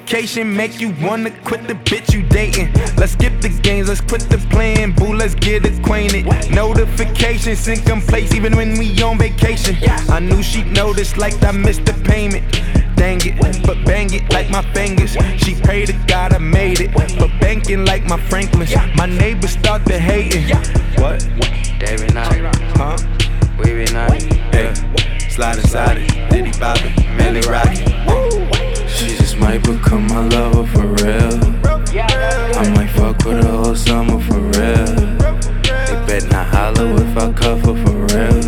Sophistication 0.06 0.56
make 0.56 0.80
you 0.80 0.94
wanna 1.02 1.32
quit 1.44 1.68
the 1.68 1.74
bitch 1.74 2.14
you 2.14 2.22
dating. 2.30 2.72
Let's 2.96 3.14
skip 3.14 3.42
the 3.42 3.50
games, 3.50 3.90
let's 3.90 4.02
quit 4.02 4.22
the 4.22 4.38
playing, 4.50 4.94
boo, 4.94 5.14
let's 5.14 5.34
get 5.36 5.66
acquainted. 5.66 6.26
Notifications 6.52 7.60
sync 7.60 7.88
in 7.88 8.02
place 8.02 8.34
even 8.34 8.56
when 8.56 8.78
we 8.78 9.02
on 9.02 9.18
vacation. 9.18 9.76
I 10.10 10.20
knew 10.20 10.44
she'd 10.44 10.68
notice 10.68 11.18
like 11.18 11.44
I 11.44 11.52
missed 11.52 11.86
the 11.86 11.94
payment. 12.06 12.44
Dang 12.96 13.20
it, 13.24 13.36
but 13.66 13.84
bang 13.86 14.14
it 14.14 14.32
like 14.32 14.50
my 14.50 14.62
fingers. 14.74 15.18
She 15.38 15.56
prayed 15.56 15.88
to 15.88 15.94
God 16.08 16.34
I 16.34 16.38
made 16.38 16.82
it, 16.82 16.94
but 16.94 17.32
banking 17.40 17.86
like 17.86 18.04
my 18.06 18.18
Franklins. 18.30 18.76
My 18.96 19.08
neighbors 19.08 19.52
start 19.52 19.86
to 19.88 20.00
hating. 20.00 20.48
What? 21.02 21.20
They 21.80 21.98
David 21.98 22.14
Knight. 22.14 22.56
Huh? 22.78 22.98
We 23.58 23.86
be 23.86 23.92
nice. 23.92 24.24
Hey, 24.54 24.74
slide 25.30 25.58
inside 25.58 25.98
it, 25.98 26.30
Diddy 26.30 26.52
Bobby, 26.60 26.94
Millie 27.18 27.42
Rocky. 27.50 27.95
Might 29.46 29.64
become 29.64 30.08
my 30.08 30.28
lover 30.28 30.66
for 30.66 30.88
real. 31.04 31.40
I 32.58 32.68
might 32.76 32.90
fuck 32.90 33.24
with 33.24 33.44
her 33.44 33.52
whole 33.52 33.76
summer 33.76 34.20
for 34.20 34.40
real. 34.40 34.96
They 35.86 35.98
bet 36.08 36.24
not 36.32 36.48
holler 36.48 36.96
if 37.04 37.16
I 37.16 37.32
cover 37.32 37.76
for 37.84 37.96
real. 38.10 38.42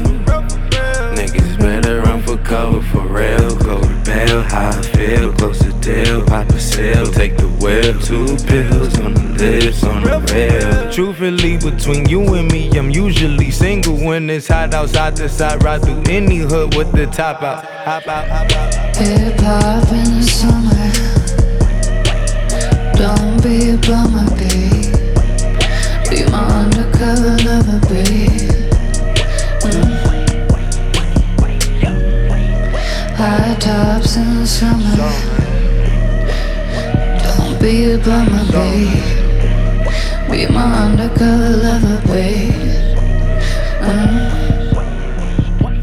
Niggas 1.16 1.60
better 1.60 2.02
run 2.02 2.24
for 2.24 2.38
cover 2.38 2.82
for 2.82 3.06
real. 3.08 3.56
Go 3.58 3.80
to 3.80 4.02
bail, 4.06 4.42
how 4.42 4.70
I 4.70 4.82
feel, 4.82 5.32
close 5.34 5.60
the 5.60 5.72
deal. 5.82 6.26
Pop 6.26 6.50
a 6.50 6.60
sale, 6.60 7.06
take 7.06 7.38
the 7.38 7.48
wheel. 7.62 7.94
Two 8.02 8.36
pills 8.48 9.00
on 9.00 9.14
the 9.14 9.27
lips, 9.38 9.84
on 9.84 10.04
the 10.04 10.20
rail. 10.34 10.92
Truthfully, 10.92 11.58
between 11.58 12.08
you 12.10 12.22
and 12.36 12.52
me, 12.52 12.70
I'm 12.78 12.90
usually 12.90 13.52
single 13.52 13.96
when 13.96 14.30
it's 14.30 14.48
hot 14.48 14.74
outside 14.74 15.16
the 15.16 15.30
side. 15.30 15.64
Ride 15.64 15.82
through 15.84 16.04
any 16.10 16.38
hood 16.38 16.76
with 16.76 16.92
the 16.92 17.06
top 17.08 17.42
out. 17.44 17.66
Hop 17.66 18.08
out, 18.08 18.28
hop 18.28 18.52
out. 18.52 18.96
Hip 18.98 19.40
hop 19.40 19.92
in 19.92 20.18
the 20.18 20.24
summer. 20.24 20.92
Don't 22.98 23.44
be 23.44 23.72
a 23.72 23.78
bummer, 23.78 24.28
babe. 24.38 24.94
Be 26.10 26.24
my 26.32 26.44
undercover 26.64 27.38
lover, 27.46 27.80
babe. 27.88 28.52
Mm. 29.62 30.08
High 33.16 33.56
tops 33.60 34.16
in 34.16 34.40
the 34.40 34.48
summer. 34.48 34.96
Don't 37.24 37.62
be 37.62 37.92
a 37.92 37.98
bummer, 37.98 38.52
babe. 38.52 39.17
Be 40.32 40.46
my 40.48 40.86
undercover 40.86 41.50
lover, 41.64 42.02
babe. 42.08 42.54
Mm. 43.82 44.26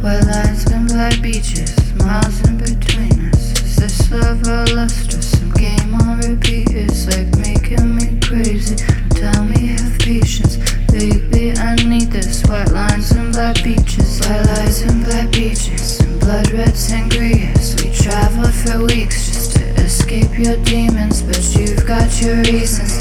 Where 0.03 0.23
lights 0.23 0.67
and 0.71 0.87
black 0.87 1.21
beaches, 1.23 1.75
miles 1.95 2.41
in 2.47 2.59
between 2.59 3.31
us. 3.31 3.59
Is 3.63 3.77
this 3.77 4.11
love 4.13 4.47
or 4.47 4.67
lustrous? 4.75 5.31
Some 5.39 5.51
game 5.53 5.95
on 5.95 6.21
repeat. 6.21 6.69
It's 6.73 7.07
like 7.07 7.35
making 7.39 7.97
me 7.97 8.21
crazy. 8.21 8.77
Tell 9.17 9.45
me, 9.45 9.69
have 9.79 9.99
patience, 9.99 10.59
baby. 10.93 11.57
I 11.59 11.75
need 11.77 12.11
this. 12.13 12.45
White 12.45 12.71
lines 12.71 13.13
and 13.13 13.33
black 13.33 13.65
beaches, 13.65 14.21
white 14.21 14.45
lights 14.47 14.83
and 14.83 15.05
black 15.05 15.33
beaches, 15.33 16.01
and 16.01 16.21
blood 16.21 16.51
red 16.53 16.75
sangrias. 16.75 17.83
We 17.83 17.91
traveled 17.93 18.55
for 18.55 18.85
weeks 18.85 19.27
just 19.27 19.57
to 19.57 19.65
escape 19.83 20.39
your 20.39 20.59
demons, 20.65 21.23
but 21.23 21.43
you've 21.57 21.87
got 21.87 22.21
your 22.21 22.37
reasons. 22.43 22.94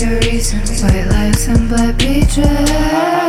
Your 0.00 0.18
reasons. 0.20 0.82
White 0.82 1.06
lights 1.06 1.48
and 1.48 1.68
black 1.68 1.96
beaches. 1.98 3.25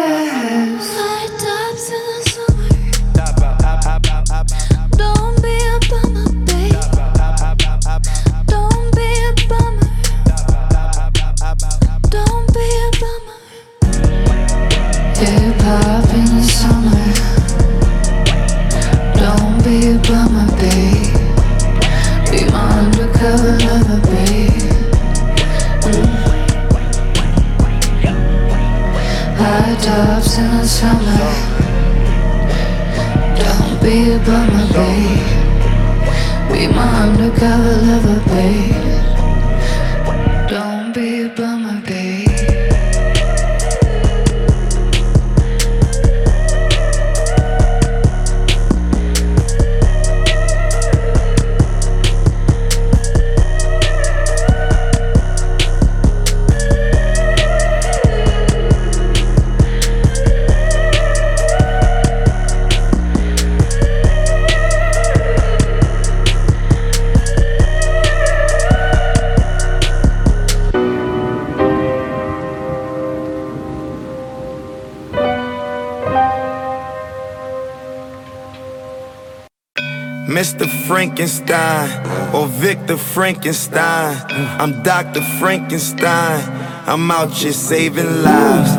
Frankenstein 81.18 82.36
or 82.36 82.45
Victor 82.45 82.95
Frankenstein. 82.95 84.15
I'm 84.61 84.84
Dr. 84.84 85.22
Frankenstein. 85.39 86.43
I'm 86.88 87.09
out 87.09 87.32
just 87.32 87.68
saving 87.68 88.22
lives. 88.22 88.70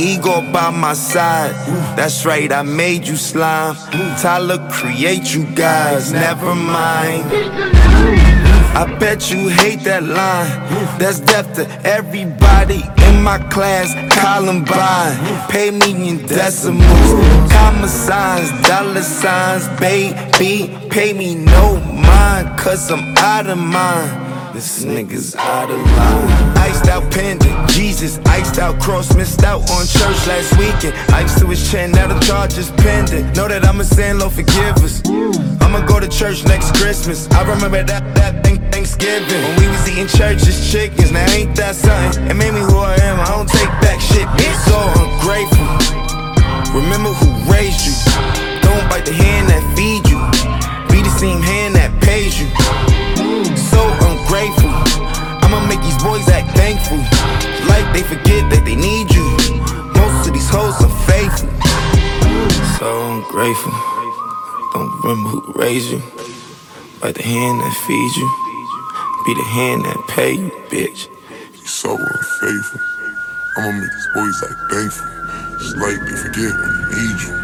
Ego 0.00 0.40
by 0.52 0.70
my 0.70 0.94
side. 0.94 1.50
That's 1.96 2.24
right, 2.24 2.52
I 2.52 2.62
made 2.62 3.08
you 3.08 3.16
slime. 3.16 3.74
Tyler 4.20 4.64
create 4.70 5.34
you 5.34 5.46
guys, 5.56 6.12
never 6.12 6.54
mind. 6.54 7.24
I 8.76 8.96
bet 9.00 9.32
you 9.32 9.48
hate 9.48 9.80
that 9.80 10.04
line. 10.04 10.98
That's 11.00 11.18
death 11.18 11.56
to 11.56 11.66
everybody 11.84 12.84
my 13.24 13.38
class. 13.48 13.94
Columbine, 14.14 15.48
pay 15.48 15.70
me 15.70 16.08
in 16.08 16.18
decimals, 16.26 17.10
comma 17.50 17.88
signs, 17.88 18.50
dollar 18.68 19.02
signs, 19.02 19.66
baby. 19.80 20.76
Pay 20.90 21.14
me 21.14 21.34
no 21.34 21.80
mind, 21.80 22.58
cause 22.58 22.90
I'm 22.90 23.16
out 23.16 23.46
of 23.48 23.58
mind. 23.58 24.54
This 24.54 24.84
nigga's 24.84 25.34
out 25.34 25.70
of 25.70 25.78
line. 25.78 26.58
Iced 26.58 26.88
out 26.88 27.10
pendant, 27.10 27.53
Jesus, 27.74 28.20
iced 28.26 28.60
out 28.60 28.80
cross, 28.80 29.16
missed 29.16 29.42
out 29.42 29.68
on 29.72 29.84
church 29.84 30.20
last 30.30 30.56
weekend. 30.56 30.94
Iced 31.12 31.38
to 31.40 31.46
his 31.48 31.58
chin, 31.72 31.90
now 31.90 32.06
the 32.06 32.18
charge 32.20 32.56
is 32.56 32.70
pending. 32.70 33.26
Know 33.32 33.48
that 33.48 33.66
I'm 33.66 33.80
a 33.80 33.84
sin, 33.84 34.20
Lord, 34.20 34.30
forgive 34.30 34.78
us. 34.78 35.02
I'ma 35.60 35.84
go 35.84 35.98
to 35.98 36.06
church 36.06 36.44
next 36.44 36.76
Christmas. 36.76 37.28
I 37.32 37.42
remember 37.42 37.82
that, 37.82 38.14
that 38.14 38.44
thing, 38.44 38.62
Thanksgiving. 38.70 39.42
When 39.42 39.58
we 39.58 39.66
was 39.66 39.88
eating 39.90 40.06
church's 40.06 40.70
chickens, 40.70 41.10
now 41.10 41.26
ain't 41.34 41.56
that 41.56 41.74
something? 41.74 42.30
It 42.30 42.34
made 42.34 42.54
me 42.54 42.60
who 42.60 42.78
I 42.78 42.94
am, 43.02 43.18
I 43.18 43.26
don't 43.34 43.50
take 43.50 43.72
back 43.82 43.98
shit, 44.00 44.28
bitch. 44.38 44.54
So 44.70 44.78
ungrateful. 45.02 45.66
Remember 46.78 47.10
who 47.10 47.26
raised 47.50 47.82
you. 47.90 47.94
Don't 48.62 48.86
bite 48.86 49.02
the 49.02 49.18
hand 49.18 49.50
that 49.50 49.62
feed 49.74 50.06
you. 50.06 50.22
Be 50.94 51.02
the 51.02 51.10
same 51.18 51.42
hand 51.42 51.74
that 51.74 51.90
pays 51.98 52.38
you. 52.38 52.46
So 53.58 53.82
ungrateful. 54.06 54.63
Make 55.74 55.82
these 55.90 56.02
boys 56.04 56.28
act 56.28 56.56
thankful. 56.56 56.98
Like 57.66 57.82
they 57.90 58.06
forget 58.06 58.46
that 58.54 58.62
they 58.62 58.78
need 58.78 59.10
you. 59.10 59.26
Most 59.98 60.28
of 60.28 60.32
these 60.32 60.46
hoes 60.46 60.78
are 60.78 60.96
faithful. 61.02 61.50
So 62.78 62.86
ungrateful. 63.18 63.74
Don't 64.70 64.86
remember 65.02 65.34
who 65.34 65.52
raised 65.58 65.90
you. 65.90 65.98
Bite 67.02 67.18
the 67.18 67.26
hand 67.26 67.58
that 67.58 67.74
feeds 67.90 68.14
you. 68.14 68.28
Be 69.26 69.34
the 69.34 69.48
hand 69.50 69.82
that 69.82 69.98
pay 70.14 70.38
you, 70.38 70.54
bitch. 70.70 71.10
You 71.58 71.66
so 71.66 71.98
unfaithful. 71.98 72.80
I'ma 73.58 73.72
make 73.74 73.90
these 73.90 74.10
boys 74.14 74.38
act 74.46 74.60
thankful. 74.70 75.10
It's 75.58 75.74
like 75.74 75.98
they 76.06 76.16
forget 76.22 76.54
when 76.54 76.70
they 76.70 77.02
need 77.02 77.18
you. 77.18 77.34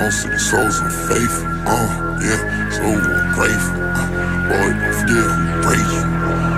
Most 0.00 0.24
of 0.24 0.32
these 0.32 0.48
souls 0.48 0.80
unfaithful. 0.80 1.44
Uh, 1.68 2.16
yeah, 2.16 2.40
so 2.72 2.96
ungrateful. 2.96 3.76
Uh, 3.92 4.08
boy, 4.48 4.72
don't 4.72 4.96
forget 5.04 5.20
who 5.20 5.68
raised 5.68 5.92
you. 5.92 6.57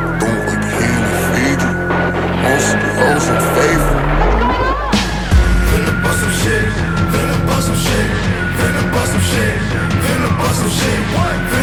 These 2.47 2.73
hoes 2.99 3.27
unfaithful. 3.29 4.01
Finna 5.69 5.93
bust 6.03 6.21
some 6.21 6.35
shit. 6.43 6.67
Finna 7.13 7.37
bust 7.47 7.67
some 7.69 7.81
shit. 7.85 8.09
Finna 8.59 8.83
bust 8.93 9.13
some 9.13 9.27
shit. 9.31 9.55
Finna 10.05 10.31
bust 10.41 10.59
some 10.61 10.73
shit. 10.79 11.01
Finna 11.51 11.60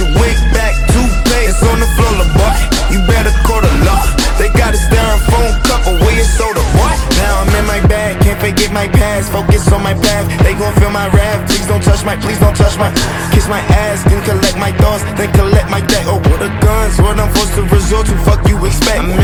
your 0.00 0.08
wig 0.16 0.36
back, 0.56 0.72
toupee. 0.88 1.52
It's 1.52 1.60
on 1.60 1.76
the 1.76 1.88
floor, 1.92 2.12
la 2.16 2.26
boy. 2.32 2.56
You 2.88 3.04
better 3.04 3.32
call 3.44 3.60
the 3.60 3.70
law. 3.84 4.00
They 4.40 4.48
got 4.56 4.72
a 4.72 4.80
styrofoam 4.80 5.52
cup 5.68 5.84
away 5.84 6.16
your 6.16 6.24
soda, 6.24 6.64
boy. 6.72 6.96
Now 7.20 7.44
I'm 7.44 7.52
in 7.52 7.66
my 7.68 7.80
bag, 7.84 8.16
can't 8.24 8.40
forget 8.40 8.72
my 8.72 8.88
past. 8.88 9.30
Focus 9.30 9.68
on 9.68 9.84
my 9.84 9.92
path. 9.92 10.24
They 10.40 10.56
gon' 10.56 10.72
feel 10.80 10.88
my 10.88 11.12
wrath. 11.12 11.44
Please 11.44 11.68
don't 11.68 11.84
touch 11.84 12.02
my, 12.08 12.16
please 12.16 12.40
don't 12.40 12.56
touch 12.56 12.80
my. 12.80 12.88
Kiss 13.36 13.46
my 13.52 13.60
ass, 13.84 14.00
then 14.08 14.24
collect 14.24 14.56
my 14.56 14.72
thoughts, 14.80 15.04
then 15.20 15.28
collect 15.36 15.68
my 15.68 15.84
debt. 15.84 16.08
Oh, 16.08 16.16
what 16.16 16.40
the 16.40 16.48
guns, 16.64 16.96
what 17.04 17.20
I'm 17.20 17.28
forced 17.36 17.54
to 17.60 17.62
resort 17.68 18.06
to. 18.08 18.16
Fuck 18.24 18.48
you 18.48 18.56
expect? 18.64 19.04
I'm 19.04 19.19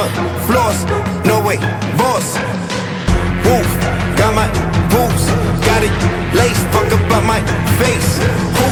I'm 0.00 0.08
floss, 0.48 0.84
no 1.28 1.44
way, 1.44 1.58
boss. 2.00 2.40
Woof, 3.44 3.68
got 4.16 4.32
my 4.32 4.48
boots, 4.88 5.28
got 5.60 5.84
it 5.84 5.92
laced, 6.32 6.64
fuck 6.72 6.88
up 6.88 7.04
out 7.12 7.24
my 7.24 7.40
face. 7.76 8.16
Who 8.56 8.68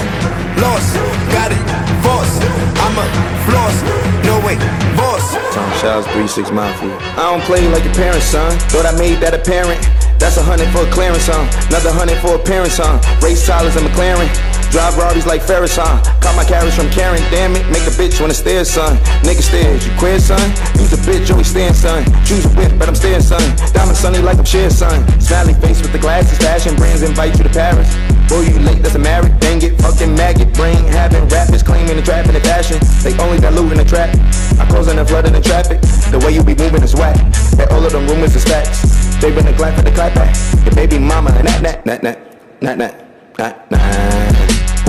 lost? 0.64 0.88
Got 1.28 1.52
it 1.52 1.60
force. 2.00 2.34
I'm 2.80 2.96
a 2.96 3.04
floss, 3.44 3.76
no 4.24 4.40
way, 4.40 4.56
boss. 4.96 5.36
Tom 5.52 5.68
Shaw's 5.80 6.06
3-6 6.16 6.50
Mafia. 6.54 6.96
I 7.20 7.28
don't 7.28 7.42
play 7.44 7.68
like 7.68 7.84
your 7.84 7.94
parents, 7.94 8.24
son. 8.24 8.56
Thought 8.72 8.86
I 8.86 8.96
made 8.96 9.20
that 9.20 9.34
apparent. 9.34 9.80
That's 10.18 10.38
a 10.38 10.42
hundred 10.42 10.72
for 10.72 10.88
a 10.88 10.90
clearance, 10.90 11.26
huh? 11.26 11.44
Another 11.68 11.92
hundred 11.92 12.18
for 12.24 12.36
a 12.36 12.38
parents, 12.38 12.78
huh? 12.78 12.98
Race 13.22 13.46
Tyler's 13.46 13.76
and 13.76 13.86
McLaren. 13.86 14.57
Drive 14.70 14.94
Rardies 14.94 15.26
like 15.26 15.42
Ferris, 15.42 15.76
huh? 15.76 15.96
Caught 16.20 16.36
my 16.36 16.44
carriage 16.44 16.74
from 16.74 16.90
Karen, 16.90 17.22
damn 17.30 17.56
it. 17.56 17.64
Make 17.72 17.88
a 17.88 17.94
bitch 17.96 18.20
wanna 18.20 18.34
stare, 18.34 18.64
son. 18.64 18.96
Nigga 19.24 19.42
stairs, 19.42 19.86
you 19.86 19.92
queer, 19.96 20.20
son? 20.20 20.40
Use 20.76 20.92
a 20.92 21.00
bitch, 21.08 21.30
always 21.30 21.48
stand, 21.48 21.74
son. 21.74 22.04
Choose 22.24 22.44
a 22.44 22.52
whip, 22.52 22.72
but 22.78 22.88
I'm 22.88 22.94
staying, 22.94 23.22
son. 23.22 23.40
Diamond 23.72 23.96
sunny 23.96 24.18
like 24.18 24.38
I'm 24.38 24.44
share, 24.44 24.70
son. 24.70 25.00
Smiley 25.20 25.54
face 25.54 25.80
with 25.80 25.92
the 25.92 25.98
glasses, 25.98 26.36
fashion 26.38 26.76
brands 26.76 27.02
invite 27.02 27.36
you 27.38 27.44
to 27.44 27.50
Paris. 27.50 27.88
Boy, 28.28 28.44
you 28.44 28.58
late, 28.60 28.82
that's 28.82 28.94
a 28.94 28.98
married, 28.98 29.40
dang 29.40 29.62
it. 29.62 29.80
Fucking 29.80 30.14
maggot, 30.14 30.52
brain 30.52 30.76
having 30.92 31.26
rappers 31.28 31.62
claiming 31.62 31.96
the 31.96 32.02
trap 32.02 32.26
in 32.26 32.34
the 32.34 32.40
fashion. 32.40 32.78
They 33.02 33.16
only 33.24 33.38
in 33.38 33.78
the 33.78 33.84
trap. 33.88 34.14
I 34.60 34.66
close 34.68 34.88
and 34.88 35.00
flood 35.08 35.26
in 35.26 35.32
the 35.32 35.40
traffic. 35.40 35.80
The 36.12 36.18
way 36.24 36.32
you 36.34 36.44
be 36.44 36.54
moving 36.54 36.82
is 36.82 36.94
whack. 36.94 37.16
And 37.58 37.70
all 37.72 37.84
of 37.84 37.92
them 37.92 38.06
rumors 38.06 38.36
is 38.36 38.44
facts. 38.44 38.84
They 39.16 39.34
been 39.34 39.46
a 39.46 39.56
glad 39.56 39.76
for 39.76 39.82
the 39.82 39.92
clap 39.92 40.14
back. 40.14 40.36
Your 40.66 40.74
baby 40.74 40.98
mama, 40.98 41.30
and 41.30 41.48
that, 41.48 41.62
that, 41.62 41.84
that, 41.84 42.02
that, 42.02 42.60
that, 42.60 42.78
that, 42.78 43.36
that, 43.36 43.70
that. 43.70 44.17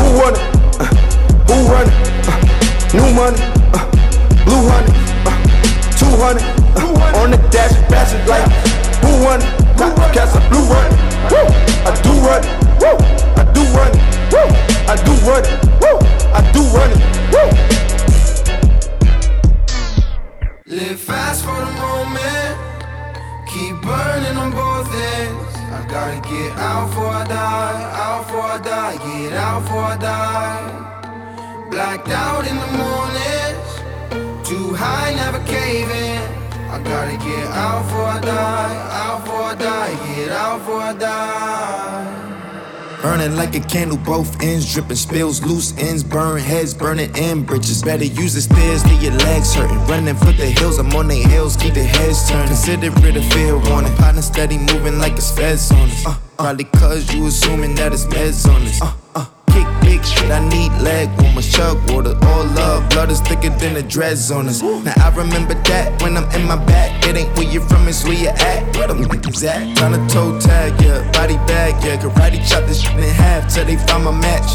Who 0.10 0.18
run 0.18 0.34
it? 0.34 0.42
Uh, 0.82 0.90
who 1.46 1.56
run 1.70 1.86
it? 1.86 1.94
Uh, 2.26 2.34
new 2.98 3.14
money, 3.14 3.38
uh, 3.78 3.86
blue 4.44 4.66
honey, 4.66 4.90
uh, 5.30 5.38
200 6.02 6.42
uh, 6.82 7.22
on 7.22 7.30
the 7.30 7.38
dash, 7.52 7.78
pass 7.90 8.14
it 8.14 8.28
like 8.28 8.42
who 9.06 9.24
run 9.24 9.40
it? 9.40 9.46
Top 9.78 9.96
cast 10.12 10.36
a 10.36 10.40
blue 10.50 10.66
run 10.66 10.86
it. 10.90 10.98
Woo! 11.30 11.46
I 11.86 11.94
do 12.02 12.10
run 12.26 12.42
it. 12.42 12.50
Woo! 12.82 12.98
I 13.38 13.46
do 13.54 13.62
run 13.78 13.94
it. 13.94 14.02
Woo! 14.34 14.50
I 14.90 14.98
do 15.06 15.14
run 15.30 15.46
it. 15.46 15.54
Woo! 15.80 16.02
I 16.34 16.42
do 16.54 16.62
run 16.74 16.90
it. 16.90 16.98
Woo! 17.30 17.46
Live 20.76 21.00
fast 21.00 21.46
for 21.46 21.54
the 21.54 21.72
moment. 21.86 22.58
Keep 23.48 23.76
burning 23.84 24.38
on 24.38 24.50
both 24.50 24.92
ends. 24.92 25.49
Gotta 25.90 26.22
get 26.30 26.52
out 26.56 26.88
before 26.90 27.08
I 27.08 27.26
die. 27.26 27.84
Out 27.98 28.28
before 28.28 28.42
I 28.42 28.58
die. 28.60 28.98
Get 28.98 29.34
out 29.34 29.64
before 29.64 29.82
I 29.82 29.98
die. 29.98 31.70
Blacked 31.72 32.10
out 32.10 32.46
in 32.48 32.56
the 32.64 32.72
mornings. 32.78 34.48
Too 34.48 34.76
high, 34.76 35.16
never 35.16 35.40
caving. 35.46 36.22
I 36.70 36.80
gotta 36.84 37.18
get 37.18 37.48
out 37.48 37.82
before 37.86 38.06
I 38.06 38.20
die. 38.22 38.76
Out 39.02 39.24
before 39.24 39.42
I 39.42 39.56
die. 39.56 40.16
Get 40.16 40.32
out 40.32 40.60
before 40.60 40.82
I 40.82 40.94
die. 40.94 42.29
Burning 43.02 43.38
like 43.38 43.56
a 43.56 43.62
candle, 43.62 43.98
both 43.98 44.42
ends 44.44 44.74
dripping, 44.74 44.98
spills 44.98 45.42
loose 45.42 45.72
ends, 45.78 46.04
burn 46.04 46.38
heads, 46.38 46.74
burning 46.74 47.16
in 47.16 47.46
bridges. 47.46 47.82
Better 47.82 48.04
use 48.04 48.34
the 48.34 48.42
stairs, 48.42 48.86
leave 48.86 49.02
your 49.02 49.14
legs 49.14 49.56
hurting. 49.56 49.80
Running 49.88 50.16
for 50.16 50.34
the 50.34 50.48
hills, 50.48 50.80
I'm 50.80 50.92
on 50.92 51.08
their 51.08 51.26
heels, 51.30 51.56
keep 51.56 51.76
their 51.76 51.88
heads 51.88 52.30
turning. 52.30 52.48
Consider 52.48 52.88
it 52.88 53.16
a 53.16 53.22
fair 53.32 53.58
warning. 53.58 53.96
Partner 53.96 54.22
steady 54.22 54.58
moving 54.58 55.00
like 55.00 55.14
it's 55.14 55.32
feds 55.32 55.72
on 55.72 55.90
us. 55.90 56.06
Uh, 56.06 56.18
probably 56.38 56.66
cause 56.66 57.14
you 57.14 57.28
assuming 57.28 57.74
that 57.76 57.94
it's 57.94 58.06
meds 58.06 58.46
on 58.54 58.64
us. 58.64 58.82
Uh, 58.82 58.92
big 59.90 60.06
shit. 60.06 60.30
I 60.30 60.40
need 60.50 60.72
leg 60.82 61.10
warmers, 61.20 61.52
chug 61.52 61.78
water, 61.90 62.16
all 62.30 62.46
love. 62.60 62.90
Blood 62.92 63.10
is 63.12 63.22
thicker 63.22 63.50
than 63.62 63.74
the 63.74 63.84
dreads 63.84 64.30
on 64.32 64.48
us. 64.48 64.62
Now 64.62 64.94
I 64.98 65.10
remember 65.16 65.56
that 65.70 66.02
when 66.02 66.16
I'm 66.16 66.30
in 66.38 66.46
my 66.46 66.60
back. 66.66 66.90
It 67.08 67.18
ain't 67.18 67.36
where 67.36 67.50
you're 67.50 67.68
from, 67.68 67.88
it's 67.88 68.04
where 68.04 68.14
you 68.14 68.30
at. 68.30 68.76
Where 68.76 68.88
them 68.88 69.04
niggas 69.04 69.44
at? 69.50 69.62
Tryna 69.78 70.02
toe 70.14 70.40
tag, 70.40 70.80
yeah, 70.82 71.12
body 71.12 71.38
bag, 71.50 71.74
yeah. 71.84 71.98
Karate 72.02 72.40
chop 72.48 72.64
this 72.68 72.82
shit 72.82 72.94
in 72.94 73.14
half 73.24 73.52
till 73.52 73.66
they 73.66 73.78
find 73.88 74.06
my 74.06 74.12
match. 74.12 74.50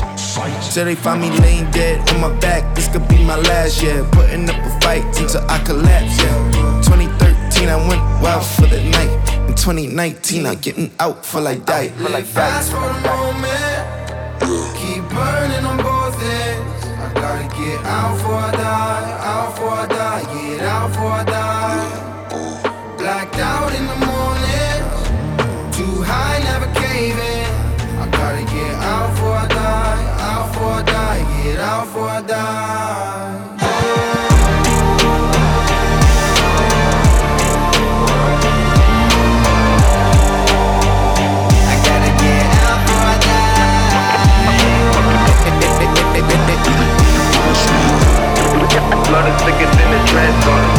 Till 0.72 0.85
they 0.85 0.95
find 0.95 1.20
me 1.20 1.30
laying 1.41 1.70
dead 1.70 1.99
on 2.11 2.20
my 2.20 2.32
back. 2.39 2.62
This 2.74 2.89
could 2.89 3.07
be 3.09 3.18
my 3.24 3.37
last, 3.37 3.82
yeah. 3.82 4.09
Putting 4.12 4.49
up 4.49 4.57
a 4.57 4.70
fight 4.80 5.05
until 5.18 5.43
I 5.51 5.59
collapse, 5.64 6.16
yeah. 6.22 6.82
2013, 6.82 7.68
I 7.68 7.76
went 7.89 8.03
wild 8.22 8.47
for 8.47 8.66
the 8.66 8.82
night. 8.99 9.12
In 9.49 9.55
2019, 9.55 10.47
I'm 10.47 10.59
getting 10.61 10.91
out 11.01 11.24
for 11.24 11.41
like 11.41 11.66
die. 11.66 11.89
For 11.89 12.09
like 12.09 12.24
Fast 12.24 12.70
for 12.70 12.80
the 12.80 12.93
moment. 13.09 14.84
Burning 15.14 15.64
on 15.64 15.76
both 15.78 16.20
ends. 16.22 16.86
I 16.98 17.12
gotta 17.14 17.46
get 17.56 17.78
out 17.86 18.16
before 18.16 18.34
I 18.34 18.50
die, 18.52 19.18
out 19.30 19.54
before 19.54 19.70
I 19.70 19.86
die, 19.86 20.22
get 20.34 20.62
out 20.62 20.88
before 20.88 21.10
I 21.10 21.24
die. 21.24 21.43
Is 49.35 49.43
thicker 49.43 49.66
than 49.76 49.89
the 49.91 50.01
dreads 50.11 50.47
on 50.47 50.61
it. 50.64 50.74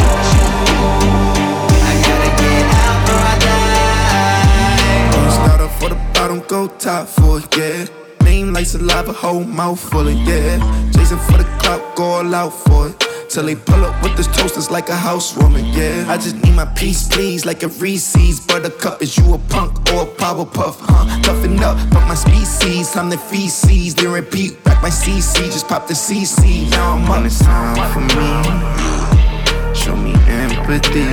Don't 5.12 5.30
start 5.30 5.60
off 5.60 5.78
for 5.80 5.88
the 5.90 5.96
bottom, 6.14 6.40
go 6.48 6.68
top 6.68 7.08
for 7.08 7.38
it, 7.38 7.56
yeah. 7.56 7.86
Name 8.24 8.52
like 8.52 8.66
saliva, 8.66 9.12
whole 9.12 9.44
mouth 9.44 9.80
full 9.80 10.08
of, 10.08 10.14
yeah. 10.14 10.58
Chasing 10.92 11.18
for 11.18 11.38
the 11.38 11.44
clout, 11.60 11.96
go 11.96 12.04
all 12.04 12.34
out 12.34 12.50
for 12.50 12.88
it. 12.88 13.05
Till 13.28 13.44
they 13.44 13.56
pull 13.56 13.84
up 13.84 14.02
with 14.02 14.16
this 14.16 14.28
toasters 14.28 14.70
like 14.70 14.88
a 14.88 14.94
housewarming, 14.94 15.66
yeah. 15.66 16.06
I 16.08 16.16
just 16.16 16.36
need 16.36 16.54
my 16.54 16.64
peace, 16.64 17.06
please, 17.08 17.44
like 17.44 17.62
a 17.64 17.68
Reese's. 17.68 18.40
Buttercup, 18.40 19.02
is 19.02 19.18
you 19.18 19.34
a 19.34 19.38
punk 19.38 19.92
or 19.92 20.04
a 20.04 20.06
power 20.06 20.46
puff, 20.46 20.78
huh? 20.80 21.22
Toughen 21.22 21.58
up, 21.60 21.76
fuck 21.92 22.06
my 22.08 22.14
species, 22.14 22.96
I'm 22.96 23.10
the 23.10 23.18
feces. 23.18 23.94
Then 23.94 24.12
repeat, 24.12 24.62
back 24.64 24.80
my 24.80 24.90
CC, 24.90 25.44
just 25.46 25.66
pop 25.68 25.86
the 25.88 25.94
CC. 25.94 26.70
Now 26.70 26.94
I'm 26.94 27.10
on 27.10 27.24
this 27.24 27.40
time 27.40 27.76
for 27.92 28.00
me. 28.00 29.74
Show 29.74 29.96
me 29.96 30.14
empathy. 30.28 31.04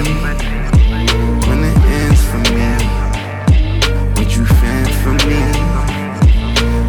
When 1.47 1.63
it 1.63 1.77
ends 1.97 2.23
for 2.29 2.39
me, 2.53 2.69
would 4.15 4.33
you 4.33 4.45
fan 4.45 4.85
for 5.01 5.13
me? 5.27 5.41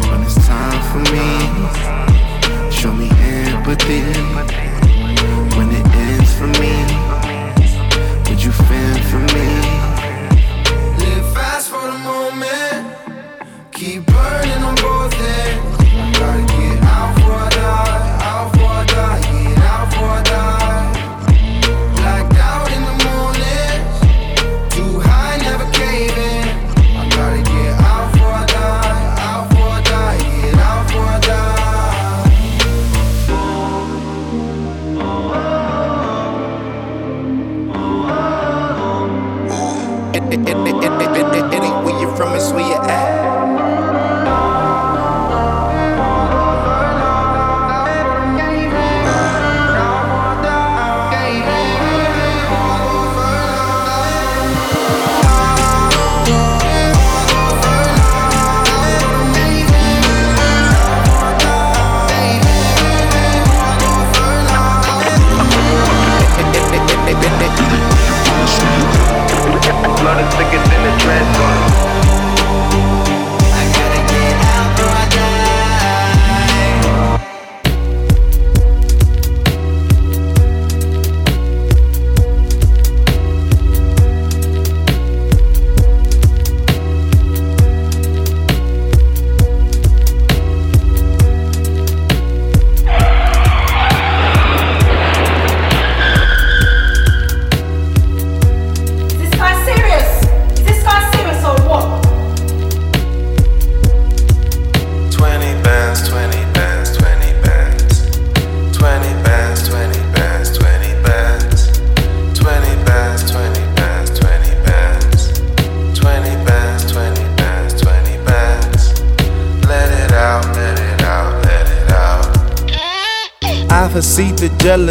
When 0.07 0.21
it's 0.23 0.35
time 0.47 0.81
for 0.91 1.01
me, 1.11 1.27
show 2.71 2.93
me 2.93 3.09
empathy. 3.09 4.34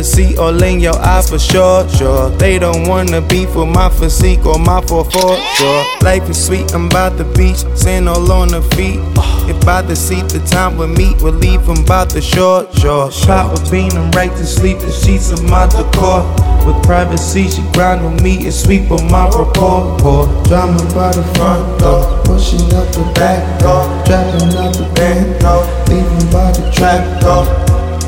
Jealousy 0.05 0.37
all 0.37 0.63
in 0.63 0.81
your 0.81 0.97
eye 0.97 1.23
for 1.23 1.39
sure, 1.39 1.89
sure. 1.89 2.31
They 2.31 2.59
don't 2.59 2.87
wanna 2.89 3.21
be 3.21 3.47
for 3.47 3.67
my 3.67 3.89
physique 3.89 4.45
or 4.47 4.59
my 4.59 4.81
4 4.83 5.05
sure. 5.11 5.85
Life 6.03 6.29
is 6.29 6.47
sweet, 6.47 6.75
I'm 6.75 6.89
by 6.89 7.09
the 7.11 7.25
beach, 7.37 7.65
sand 7.77 8.09
all 8.09 8.31
on 8.33 8.49
the 8.49 8.63
feet. 8.75 9.01
If 9.49 9.65
by 9.65 9.83
the 9.83 9.97
seat, 9.97 10.29
the 10.29 10.41
time 10.41 10.77
we 10.77 10.87
meet, 10.87 11.21
we'll 11.23 11.33
leave 11.33 11.63
from 11.65 11.85
by 11.85 12.05
the 12.05 12.21
shore, 12.21 12.67
sure. 12.79 13.11
Pop 13.27 13.59
a 13.59 13.71
bean, 13.71 13.93
I'm 13.93 14.11
right 14.13 14.31
to 14.31 14.47
sleep, 14.47 14.79
the 14.79 14.93
sheets 14.93 15.31
of 15.33 15.43
my 15.45 15.67
decor. 15.67 16.23
With 16.67 16.83
privacy, 16.83 17.49
she 17.49 17.63
grind 17.73 18.01
on 18.05 18.23
me 18.23 18.45
and 18.45 18.55
sweep 18.55 18.91
on 18.91 19.11
my 19.11 19.27
rapport. 19.29 19.97
Pour 19.99 20.27
drama 20.45 20.85
by 20.95 21.13
the 21.13 21.25
front 21.35 21.79
door, 21.79 22.23
pushing 22.25 22.73
up 22.75 22.89
the 22.93 23.05
back 23.15 23.61
door, 23.61 23.85
trapping 24.07 24.57
out 24.57 24.75
the 24.75 24.89
band 24.95 25.41
door, 25.41 25.65
leaving 25.89 26.31
by 26.33 26.53
the 26.53 26.71
trap 26.73 27.21
door. 27.21 27.45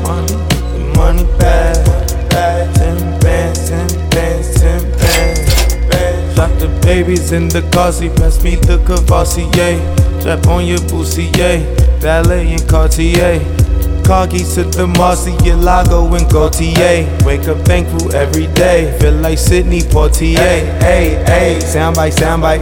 Money, 0.01 0.33
the 0.73 0.93
money 0.97 1.36
babies 6.87 7.33
in 7.33 7.49
the 7.49 7.61
car 7.73 7.91
seat, 7.91 8.15
pass 8.15 8.41
me 8.41 8.55
the 8.55 8.77
Courvoisier. 8.87 9.75
Trap 10.21 10.47
on 10.47 10.65
your 10.65 10.77
boosie, 10.87 11.27
yeah. 11.35 11.59
Ballet 11.99 12.53
and 12.53 12.69
Cartier. 12.69 13.39
Car 14.05 14.25
to 14.27 14.63
the 14.63 14.87
Marcia, 14.97 15.53
Lago 15.57 16.07
and 16.15 16.31
Gaultier. 16.31 17.03
Wake 17.25 17.45
up 17.49 17.57
thankful 17.65 18.15
every 18.15 18.47
day. 18.53 18.97
Feel 19.01 19.15
like 19.15 19.37
Sidney 19.37 19.81
Poitier. 19.81 20.37
Hey, 20.81 21.21
hey, 21.25 21.59
sound 21.59 21.97
by 21.97 22.09
sound 22.09 22.41
by. 22.41 22.57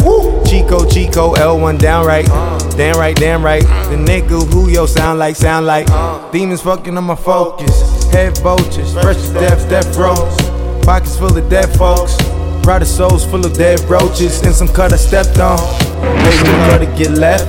Chico, 0.50 0.90
Chico, 0.90 1.36
L1 1.36 1.78
downright. 1.78 2.28
Uh. 2.28 2.58
Damn 2.76 2.98
right, 2.98 3.16
damn 3.16 3.46
right. 3.46 3.64
Uh. 3.64 3.90
The 3.90 3.98
nigga 3.98 4.52
who 4.52 4.70
yo 4.72 4.88
sound 4.88 5.20
like, 5.20 5.36
sound 5.36 5.68
like. 5.68 5.88
Uh. 5.92 6.32
Demons 6.32 6.64
fucking 6.64 6.98
on 6.98 7.04
my 7.04 7.16
focus. 7.16 8.12
Head 8.12 8.36
vultures, 8.40 8.94
fresh 8.94 9.22
to 9.28 9.34
death, 9.34 9.70
death 9.70 9.96
rows. 9.96 10.36
Pockets 10.84 11.16
full 11.16 11.38
of 11.38 11.48
dead 11.48 11.70
folks. 11.78 12.18
Brighter 12.66 12.86
souls 12.86 13.24
full 13.24 13.46
of 13.46 13.54
dead 13.54 13.80
roaches. 13.82 14.42
And 14.42 14.54
some 14.54 14.68
cut 14.68 14.92
I 14.92 14.96
stepped 14.96 15.38
on. 15.38 15.60
Waiting 16.02 16.46
for 16.68 16.80
to 16.80 16.92
get 16.98 17.12
left. 17.12 17.46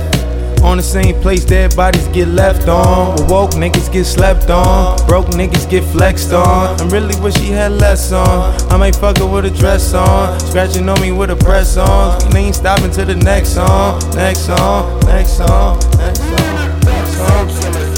On 0.61 0.77
the 0.77 0.83
same 0.83 1.19
place, 1.21 1.43
dead 1.43 1.75
bodies 1.75 2.07
get 2.09 2.27
left 2.27 2.67
on. 2.67 3.15
Woke 3.27 3.51
niggas 3.51 3.91
get 3.91 4.05
slept 4.05 4.51
on. 4.51 4.95
Broke 5.07 5.25
niggas 5.27 5.67
get 5.67 5.83
flexed 5.85 6.33
on. 6.33 6.79
I 6.79 6.87
really 6.89 7.19
wish 7.19 7.35
he 7.37 7.49
had 7.49 7.71
less 7.71 8.11
on. 8.11 8.53
I 8.71 8.77
might 8.77 8.95
fuck 8.95 9.17
her 9.17 9.25
with 9.25 9.45
a 9.45 9.49
dress 9.49 9.95
on. 9.95 10.39
Scratching 10.39 10.87
on 10.87 11.01
me 11.01 11.11
with 11.11 11.31
a 11.31 11.35
press 11.35 11.77
on. 11.77 12.21
And 12.23 12.35
ain't 12.35 12.55
stopping 12.55 12.91
to 12.91 13.03
the 13.03 13.15
next 13.15 13.55
song. 13.55 13.99
Next 14.13 14.45
song, 14.45 14.99
next 15.05 15.37
song, 15.37 15.79
next 15.97 16.21
song, 16.21 16.67
next 16.85 17.17
song. 17.17 17.97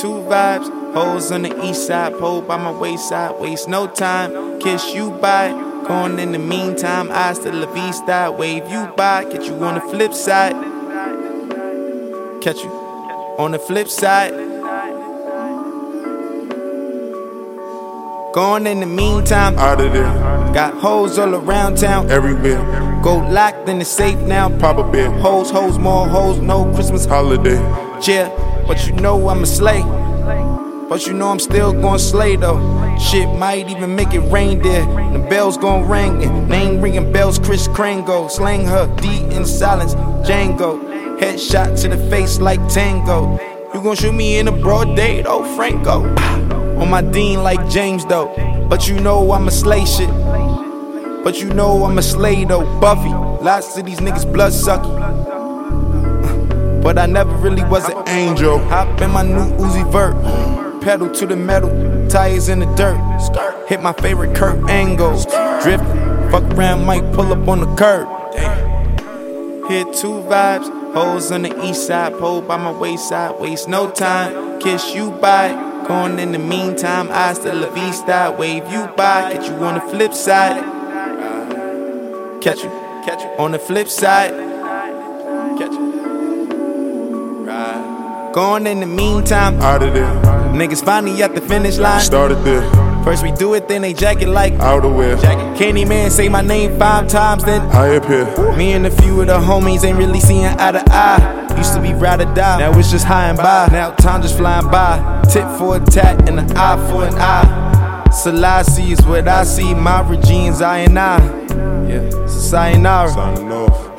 two 0.00 0.22
vibes, 0.30 0.94
hoes 0.94 1.32
on 1.32 1.42
the 1.42 1.64
east 1.64 1.86
side, 1.86 2.16
pole 2.18 2.40
by 2.40 2.56
my 2.56 2.70
wayside, 2.70 3.40
waste 3.40 3.68
no 3.68 3.86
time, 3.86 4.60
kiss 4.60 4.94
you 4.94 5.10
by. 5.10 5.50
Going 5.88 6.18
in 6.18 6.32
the 6.32 6.38
meantime, 6.38 7.10
I 7.10 7.32
still 7.32 7.54
la 7.54 7.72
vista, 7.72 8.30
wave 8.36 8.68
you 8.70 8.86
by, 8.96 9.24
catch 9.24 9.46
you 9.46 9.54
on 9.64 9.74
the 9.74 9.80
flip 9.80 10.12
side. 10.12 10.52
Catch 12.42 12.62
you 12.62 12.70
on 13.38 13.52
the 13.52 13.58
flip 13.58 13.88
side. 13.88 14.32
Going 18.34 18.66
in 18.66 18.80
the 18.80 18.86
meantime, 18.86 19.58
out 19.58 19.80
of 19.80 19.92
there. 19.92 20.28
Got 20.52 20.74
hoes 20.74 21.18
all 21.18 21.34
around 21.34 21.78
town, 21.78 22.10
everywhere. 22.10 22.60
Go 23.02 23.18
locked 23.18 23.68
in 23.68 23.78
the 23.78 23.84
safe 23.84 24.18
now. 24.20 24.48
Pop 24.58 24.78
a 24.78 24.88
bit. 24.90 25.10
Hoes, 25.20 25.50
hoes, 25.50 25.78
more 25.78 26.06
hoes, 26.06 26.38
no 26.38 26.72
Christmas 26.74 27.04
holiday. 27.04 27.58
Yeah, 28.06 28.28
but 28.68 28.86
you 28.86 28.92
know 28.92 29.30
I'm 29.30 29.42
a 29.42 29.46
slay. 29.46 29.82
But 30.88 31.06
you 31.06 31.14
know 31.14 31.28
I'm 31.28 31.38
still 31.38 31.72
gonna 31.72 31.98
slay 31.98 32.36
though. 32.36 32.60
Shit 32.98 33.28
might 33.38 33.68
even 33.70 33.96
make 33.96 34.12
it 34.12 34.20
rain 34.20 34.60
there. 34.60 34.84
The 35.12 35.26
bells 35.30 35.56
gon' 35.56 35.88
ring 35.88 36.22
and 36.22 36.48
name 36.48 36.80
ringing 36.80 37.10
bells. 37.10 37.38
Chris 37.38 37.66
Krango 37.66 38.30
slang 38.30 38.66
her 38.66 38.86
D 39.00 39.24
in 39.34 39.46
silence. 39.46 39.94
Django 40.26 41.18
headshot 41.18 41.80
to 41.82 41.88
the 41.88 41.96
face 42.10 42.40
like 42.40 42.60
Tango. 42.68 43.40
You 43.72 43.82
gon' 43.82 43.96
shoot 43.96 44.12
me 44.12 44.38
in 44.38 44.48
a 44.48 44.52
broad 44.52 44.94
day 44.94 45.22
though, 45.22 45.44
Franco. 45.56 46.04
On 46.78 46.90
my 46.90 47.00
Dean 47.00 47.42
like 47.42 47.68
James 47.70 48.04
though. 48.04 48.28
But 48.68 48.86
you 48.86 49.00
know 49.00 49.32
I'm 49.32 49.48
a 49.48 49.50
slay 49.50 49.86
shit. 49.86 50.10
But 51.24 51.40
you 51.40 51.52
know 51.54 51.84
I'm 51.84 51.96
a 51.96 52.02
slay 52.02 52.44
though, 52.44 52.64
Buffy. 52.80 53.08
Lots 53.42 53.78
of 53.78 53.86
these 53.86 53.98
niggas 53.98 54.30
blood 54.30 54.52
sucky. 54.52 55.17
But 56.82 56.98
I 56.98 57.06
never 57.06 57.34
really 57.36 57.64
was 57.64 57.88
an 57.88 58.08
angel. 58.08 58.58
Hop 58.68 59.00
in 59.00 59.10
my 59.10 59.22
new 59.22 59.50
Uzi 59.56 59.90
Vert. 59.92 60.16
Pedal 60.82 61.10
to 61.10 61.26
the 61.26 61.36
metal, 61.36 61.70
tires 62.08 62.48
in 62.48 62.60
the 62.60 62.66
dirt. 62.76 62.98
Hit 63.68 63.82
my 63.82 63.92
favorite 63.92 64.34
curve 64.34 64.68
angle. 64.68 65.12
Drift, 65.62 65.84
fuck 66.30 66.44
around, 66.54 66.86
might 66.86 67.12
pull 67.12 67.32
up 67.32 67.46
on 67.48 67.60
the 67.60 67.74
curb. 67.74 68.08
Hit 69.68 69.92
two 69.92 70.22
vibes, 70.30 70.94
hoes 70.94 71.30
on 71.30 71.42
the 71.42 71.64
east 71.64 71.86
side, 71.86 72.14
pole 72.14 72.40
by 72.40 72.56
my 72.56 72.70
wayside. 72.70 73.38
Waste 73.38 73.68
no 73.68 73.90
time, 73.90 74.58
kiss 74.60 74.94
you 74.94 75.10
bye. 75.10 75.66
Going 75.86 76.18
in 76.18 76.32
the 76.32 76.38
meantime, 76.38 77.08
I 77.10 77.34
still 77.34 77.56
la 77.56 77.68
vista, 77.70 78.34
wave 78.38 78.70
you 78.70 78.86
by. 78.96 79.32
Catch 79.32 79.48
you 79.48 79.56
on 79.56 79.74
the 79.74 79.80
flip 79.80 80.14
side. 80.14 80.62
Catch 82.40 82.62
you, 82.62 82.70
catch 83.04 83.22
you 83.22 83.30
on 83.38 83.52
the 83.52 83.58
flip 83.58 83.88
side. 83.88 84.47
Going 88.32 88.66
in 88.66 88.80
the 88.80 88.86
meantime, 88.86 89.58
out 89.60 89.82
of 89.82 89.94
there. 89.94 90.06
Niggas 90.52 90.84
finally 90.84 91.22
at 91.22 91.34
the 91.34 91.40
finish 91.40 91.78
line. 91.78 92.00
Started 92.00 92.36
there. 92.44 92.62
First 93.02 93.22
we 93.22 93.32
do 93.32 93.54
it, 93.54 93.68
then 93.68 93.82
they 93.82 93.94
jack 93.94 94.20
it 94.20 94.28
like 94.28 94.52
outerwear. 94.54 95.20
Candy 95.56 95.84
man 95.86 96.10
say 96.10 96.28
my 96.28 96.42
name 96.42 96.78
five 96.78 97.08
times, 97.08 97.42
then 97.44 97.62
I 97.74 97.86
appear. 97.86 98.26
Me 98.56 98.72
and 98.72 98.86
a 98.86 98.90
few 98.90 99.20
of 99.22 99.28
the 99.28 99.38
homies 99.38 99.82
ain't 99.84 99.96
really 99.96 100.20
seeing 100.20 100.44
eye 100.44 100.72
to 100.72 100.82
eye. 100.88 101.56
Used 101.56 101.72
to 101.72 101.80
be 101.80 101.94
ride 101.94 102.20
or 102.20 102.32
die, 102.34 102.58
now 102.58 102.78
it's 102.78 102.90
just 102.90 103.06
high 103.06 103.30
and 103.30 103.38
by. 103.38 103.68
Now 103.72 103.92
time 103.92 104.20
just 104.20 104.36
flying 104.36 104.70
by. 104.70 105.22
Tip 105.32 105.48
for 105.58 105.76
a 105.76 105.80
tat 105.80 106.28
and 106.28 106.38
an 106.38 106.56
eye 106.56 106.76
for 106.90 107.06
an 107.06 107.14
eye. 107.14 108.10
Selassie 108.12 108.92
is 108.92 109.04
what 109.06 109.26
I 109.26 109.44
see. 109.44 109.74
My 109.74 110.02
regime's 110.08 110.60
I 110.60 110.78
and 110.80 110.98
I. 110.98 111.18
Yeah, 111.88 112.10
so 112.26 112.26
sayonara. 112.28 113.10
Signing 113.10 113.50
off. 113.52 113.97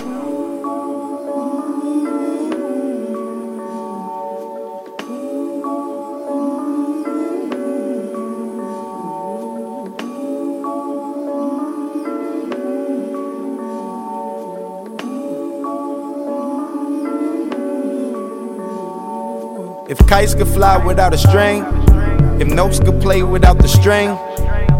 If 19.89 19.97
kites 20.05 20.35
could 20.35 20.47
fly 20.47 20.77
without 20.77 21.15
a 21.15 21.17
string, 21.17 21.63
if 22.39 22.47
notes 22.47 22.79
could 22.79 23.01
play 23.01 23.23
without 23.23 23.57
the 23.57 23.67
string, 23.67 24.09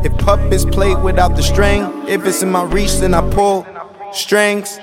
if 0.05 0.16
puppets 0.20 0.66
play 0.66 0.93
without 0.93 1.36
the 1.36 1.41
string, 1.41 1.82
if 2.07 2.24
it's 2.28 2.43
in 2.43 2.51
my 2.51 2.64
reach, 2.66 2.93
then 2.97 3.16
I 3.16 3.28
pull 3.32 3.66
strings. 4.14 4.80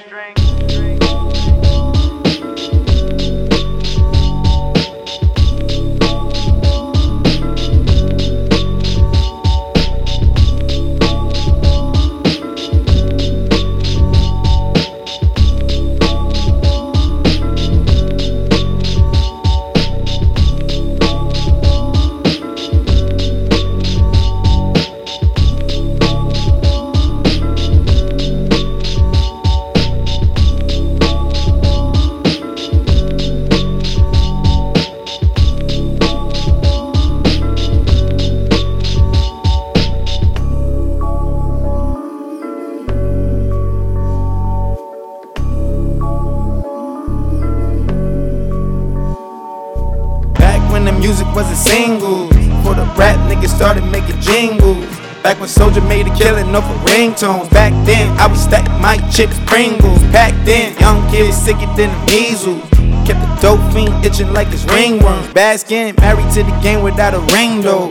Jingles. 54.27 54.85
Back 55.23 55.41
when 55.41 55.49
Soulja 55.49 55.83
made 55.89 56.07
a 56.07 56.15
killing 56.15 56.55
off 56.55 56.65
of 56.65 56.91
ringtones. 56.91 57.51
Back 57.51 57.73
then, 57.87 58.11
I 58.19 58.27
was 58.27 58.43
stacking 58.43 58.81
my 58.81 58.97
chips, 59.11 59.39
Pringles. 59.47 60.03
Back 60.13 60.35
then, 60.45 60.79
young 60.79 61.09
kids 61.11 61.37
sicker 61.37 61.67
than 61.75 61.91
the 61.91 62.01
measles. 62.07 62.63
Kept 63.07 63.21
the 63.23 63.39
dope 63.41 63.73
fiend 63.73 64.05
itching 64.05 64.33
like 64.33 64.49
it's 64.49 64.65
ringworms. 64.65 65.33
Bad 65.33 65.61
skin, 65.61 65.95
married 65.99 66.31
to 66.35 66.43
the 66.43 66.61
game 66.61 66.83
without 66.83 67.15
a 67.15 67.21
ring 67.35 67.61
though. 67.61 67.91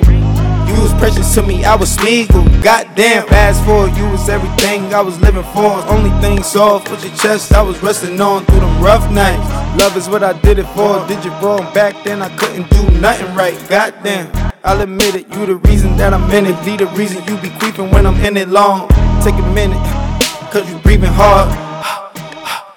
You 0.67 0.81
was 0.81 0.93
precious 0.95 1.33
to 1.35 1.41
me, 1.41 1.63
I 1.63 1.75
was 1.75 1.95
Smeagol. 1.95 2.63
Goddamn, 2.63 3.27
fast 3.27 3.63
forward, 3.63 3.95
you 3.95 4.09
was 4.09 4.27
everything 4.27 4.93
I 4.93 5.01
was 5.01 5.19
living 5.21 5.43
for. 5.53 5.71
Only 5.87 6.09
thing 6.21 6.43
soft 6.43 6.89
was 6.89 7.03
your 7.03 7.15
chest, 7.15 7.53
I 7.53 7.61
was 7.61 7.81
resting 7.81 8.19
on 8.19 8.45
through 8.45 8.59
them 8.59 8.81
rough 8.81 9.09
nights. 9.11 9.47
Love 9.79 9.95
is 9.95 10.09
what 10.09 10.23
I 10.23 10.33
did 10.41 10.59
it 10.59 10.67
for. 10.75 11.05
Did 11.07 11.23
you 11.23 11.31
wrong 11.41 11.71
back 11.73 12.03
then, 12.03 12.21
I 12.21 12.29
couldn't 12.35 12.69
do 12.69 12.99
nothing 12.99 13.33
right. 13.35 13.57
Goddamn, 13.69 14.31
I'll 14.65 14.81
admit 14.81 15.13
it, 15.13 15.31
you 15.35 15.45
the 15.45 15.57
reason 15.69 15.95
that 15.97 16.11
I'm 16.11 16.27
in 16.31 16.47
it. 16.47 16.57
Be 16.65 16.75
the 16.75 16.87
reason 16.97 17.21
you 17.29 17.37
be 17.37 17.51
creeping 17.59 17.91
when 17.91 18.07
I'm 18.07 18.17
in 18.25 18.35
it 18.35 18.49
long. 18.49 18.89
Take 19.21 19.35
a 19.35 19.47
minute, 19.53 19.77
cause 20.49 20.67
you 20.67 20.79
breathing 20.79 21.13
hard. 21.13 21.53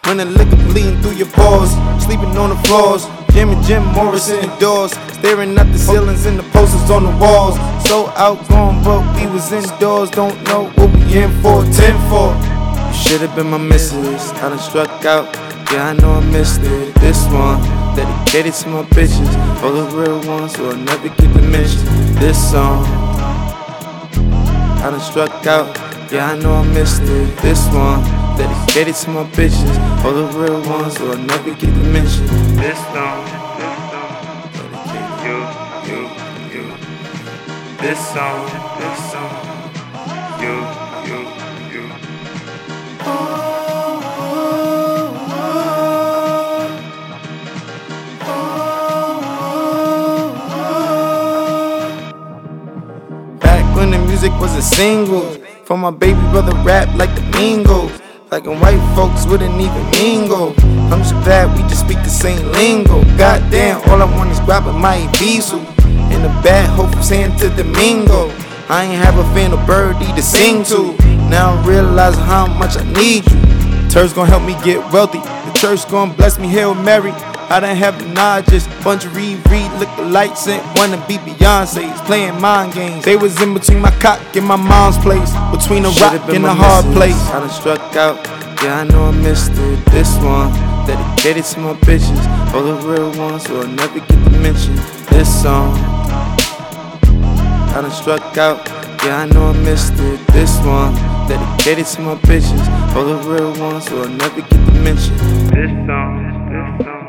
When 0.04 0.18
the 0.18 0.26
liquor 0.26 0.56
bleeding 0.68 1.00
through 1.00 1.16
your 1.16 1.28
pores, 1.28 1.70
sleeping 2.04 2.36
on 2.36 2.50
the 2.50 2.60
floors. 2.68 3.08
Jim 3.32 3.48
and 3.48 3.64
Jim 3.64 3.82
Morrison 3.96 4.36
indoors, 4.44 4.92
staring 5.16 5.56
at 5.56 5.72
the 5.72 5.78
ceilings 5.78 6.26
and 6.26 6.38
the 6.38 6.42
posters 6.52 6.90
on 6.90 7.04
the 7.04 7.16
walls. 7.16 7.56
So 7.88 8.08
outgoing, 8.16 8.84
but 8.84 9.00
we 9.16 9.26
was 9.32 9.50
indoors. 9.50 10.10
Don't 10.10 10.36
know 10.44 10.68
what 10.76 10.92
we 10.92 11.00
in 11.16 11.32
for. 11.40 11.64
Ten 11.72 11.96
for. 12.12 12.36
You 12.36 12.92
should 12.92 13.22
have 13.22 13.34
been 13.34 13.48
my 13.48 13.56
missus. 13.56 14.30
I 14.44 14.50
done 14.50 14.58
struck 14.58 14.90
out. 15.06 15.34
Yeah, 15.72 15.88
I 15.88 15.92
know 15.94 16.12
I 16.12 16.20
missed 16.20 16.60
it. 16.60 16.94
This 16.96 17.24
one 17.28 17.77
dedicated 17.98 18.54
to 18.54 18.68
my 18.68 18.82
bitches, 18.94 19.30
all 19.60 19.72
the 19.72 19.86
real 19.96 20.20
ones 20.28 20.54
who 20.54 20.68
will 20.68 20.76
never 20.76 21.08
get 21.08 21.34
mention. 21.50 21.84
This 22.20 22.38
song. 22.52 22.84
I 24.84 24.90
done 24.90 25.00
struck 25.00 25.46
out. 25.46 25.76
Yeah, 26.12 26.30
I 26.30 26.38
know 26.38 26.54
I 26.54 26.64
missed 26.72 27.02
it. 27.02 27.36
This 27.38 27.66
one 27.74 28.00
dedicated 28.38 28.94
to 29.02 29.10
my 29.10 29.24
bitches, 29.36 29.76
all 30.04 30.12
the 30.12 30.26
real 30.38 30.62
ones 30.70 30.96
who 30.96 31.08
will 31.08 31.18
never 31.18 31.52
get 31.54 31.74
mention. 31.92 32.26
This 32.62 32.78
song. 32.94 33.24
Dedicate 34.54 35.18
you, 35.26 35.38
you, 35.88 36.00
you. 36.54 36.76
This 37.82 37.98
song, 38.14 38.46
this 38.46 38.60
song. 38.62 38.67
Music 54.28 54.42
was 54.42 54.56
a 54.56 54.62
single. 54.62 55.22
For 55.64 55.78
my 55.78 55.90
baby 55.90 56.20
brother 56.30 56.52
rap 56.62 56.94
like 56.96 57.14
the 57.14 57.22
Migos. 57.32 57.98
Like 58.30 58.44
and 58.46 58.60
white 58.60 58.80
folks 58.94 59.24
wouldn't 59.26 59.58
even 59.58 59.90
mingle. 59.92 60.52
I'm 60.92 61.00
just 61.00 61.14
glad 61.24 61.56
we 61.56 61.62
just 61.62 61.80
speak 61.80 61.96
the 62.02 62.10
same 62.10 62.44
lingo. 62.52 63.02
Goddamn, 63.16 63.80
all 63.88 64.02
I 64.02 64.16
want 64.16 64.30
is 64.30 64.40
grabbing 64.40 64.78
my 64.78 64.98
Ibizu. 64.98 65.58
And 66.12 66.24
a 66.26 66.42
bad 66.42 66.68
hope 66.76 66.92
from 66.92 67.02
Santo 67.02 67.48
Domingo. 67.56 68.28
I 68.68 68.84
ain't 68.84 69.02
have 69.02 69.16
a 69.16 69.24
fan 69.32 69.52
of 69.52 69.66
birdie 69.66 70.12
to 70.12 70.22
sing 70.22 70.62
to. 70.64 70.92
Now 71.30 71.54
I 71.54 71.66
realize 71.66 72.16
how 72.16 72.46
much 72.46 72.76
I 72.76 72.84
need 72.92 73.24
you. 73.30 73.40
Church 73.88 74.14
gonna 74.14 74.28
help 74.28 74.42
me 74.42 74.56
get 74.62 74.92
wealthy. 74.92 75.20
The 75.20 75.52
church 75.58 75.88
gonna 75.88 76.12
bless 76.12 76.38
me, 76.38 76.48
Hail 76.48 76.74
Mary. 76.74 77.12
I 77.50 77.60
done 77.60 77.76
have 77.76 77.98
the 77.98 78.08
nodges, 78.12 78.68
bunch 78.84 79.06
of 79.06 79.16
read, 79.16 79.38
read, 79.48 79.72
look 79.80 79.88
the 79.96 80.04
lights 80.04 80.46
and 80.48 80.60
wanna 80.76 81.02
be 81.08 81.16
Beyonce's 81.16 81.98
playing 82.02 82.38
mind 82.42 82.74
games. 82.74 83.06
They 83.06 83.16
was 83.16 83.40
in 83.40 83.54
between 83.54 83.80
my 83.80 83.90
cock 83.92 84.20
and 84.36 84.46
my 84.46 84.56
mom's 84.56 84.98
place, 84.98 85.32
between 85.50 85.86
a 85.86 85.88
rock 85.88 86.28
and 86.28 86.44
a 86.44 86.52
hard 86.52 86.84
place. 86.94 87.16
I 87.32 87.40
done 87.40 87.48
struck 87.48 87.96
out, 87.96 88.16
yeah 88.62 88.80
I 88.80 88.84
know 88.84 89.04
I 89.06 89.12
missed 89.12 89.52
it. 89.52 89.84
This 89.86 90.14
one 90.18 90.52
dedicated 90.86 91.44
to 91.44 91.60
my 91.60 91.72
bitches, 91.88 92.20
all 92.52 92.64
the 92.64 92.74
real 92.86 93.16
ones 93.18 93.46
who 93.46 93.54
will 93.54 93.66
never 93.66 93.98
get 93.98 94.08
to 94.08 94.30
mention. 94.44 94.76
This 95.08 95.42
song, 95.42 95.72
I 97.72 97.78
done 97.80 97.90
struck 97.92 98.36
out, 98.36 98.68
yeah 99.02 99.22
I 99.22 99.26
know 99.26 99.46
I 99.46 99.52
missed 99.64 99.94
it. 99.94 100.20
This 100.28 100.54
one 100.66 100.92
dedicated 101.26 101.86
to 101.86 102.00
my 102.02 102.14
bitches, 102.28 102.94
all 102.94 103.06
the 103.06 103.16
real 103.26 103.58
ones 103.58 103.88
who 103.88 103.96
will 103.96 104.08
never 104.08 104.42
get 104.42 104.50
to 104.50 104.72
mention. 104.84 105.16
This 105.48 105.72
song, 105.88 106.12
this 106.52 106.86
song. 106.86 107.07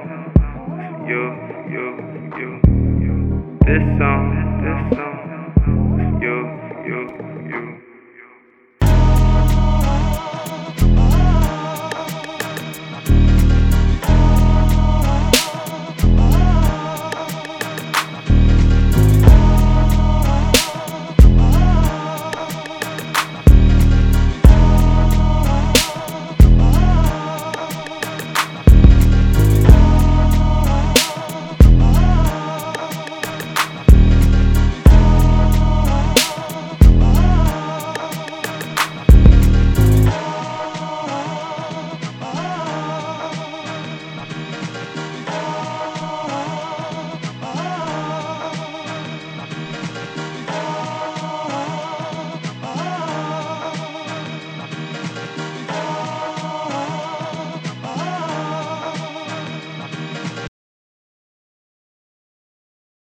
This 3.70 3.86
song, 4.00 4.34
this 4.66 4.98
song. 4.98 5.09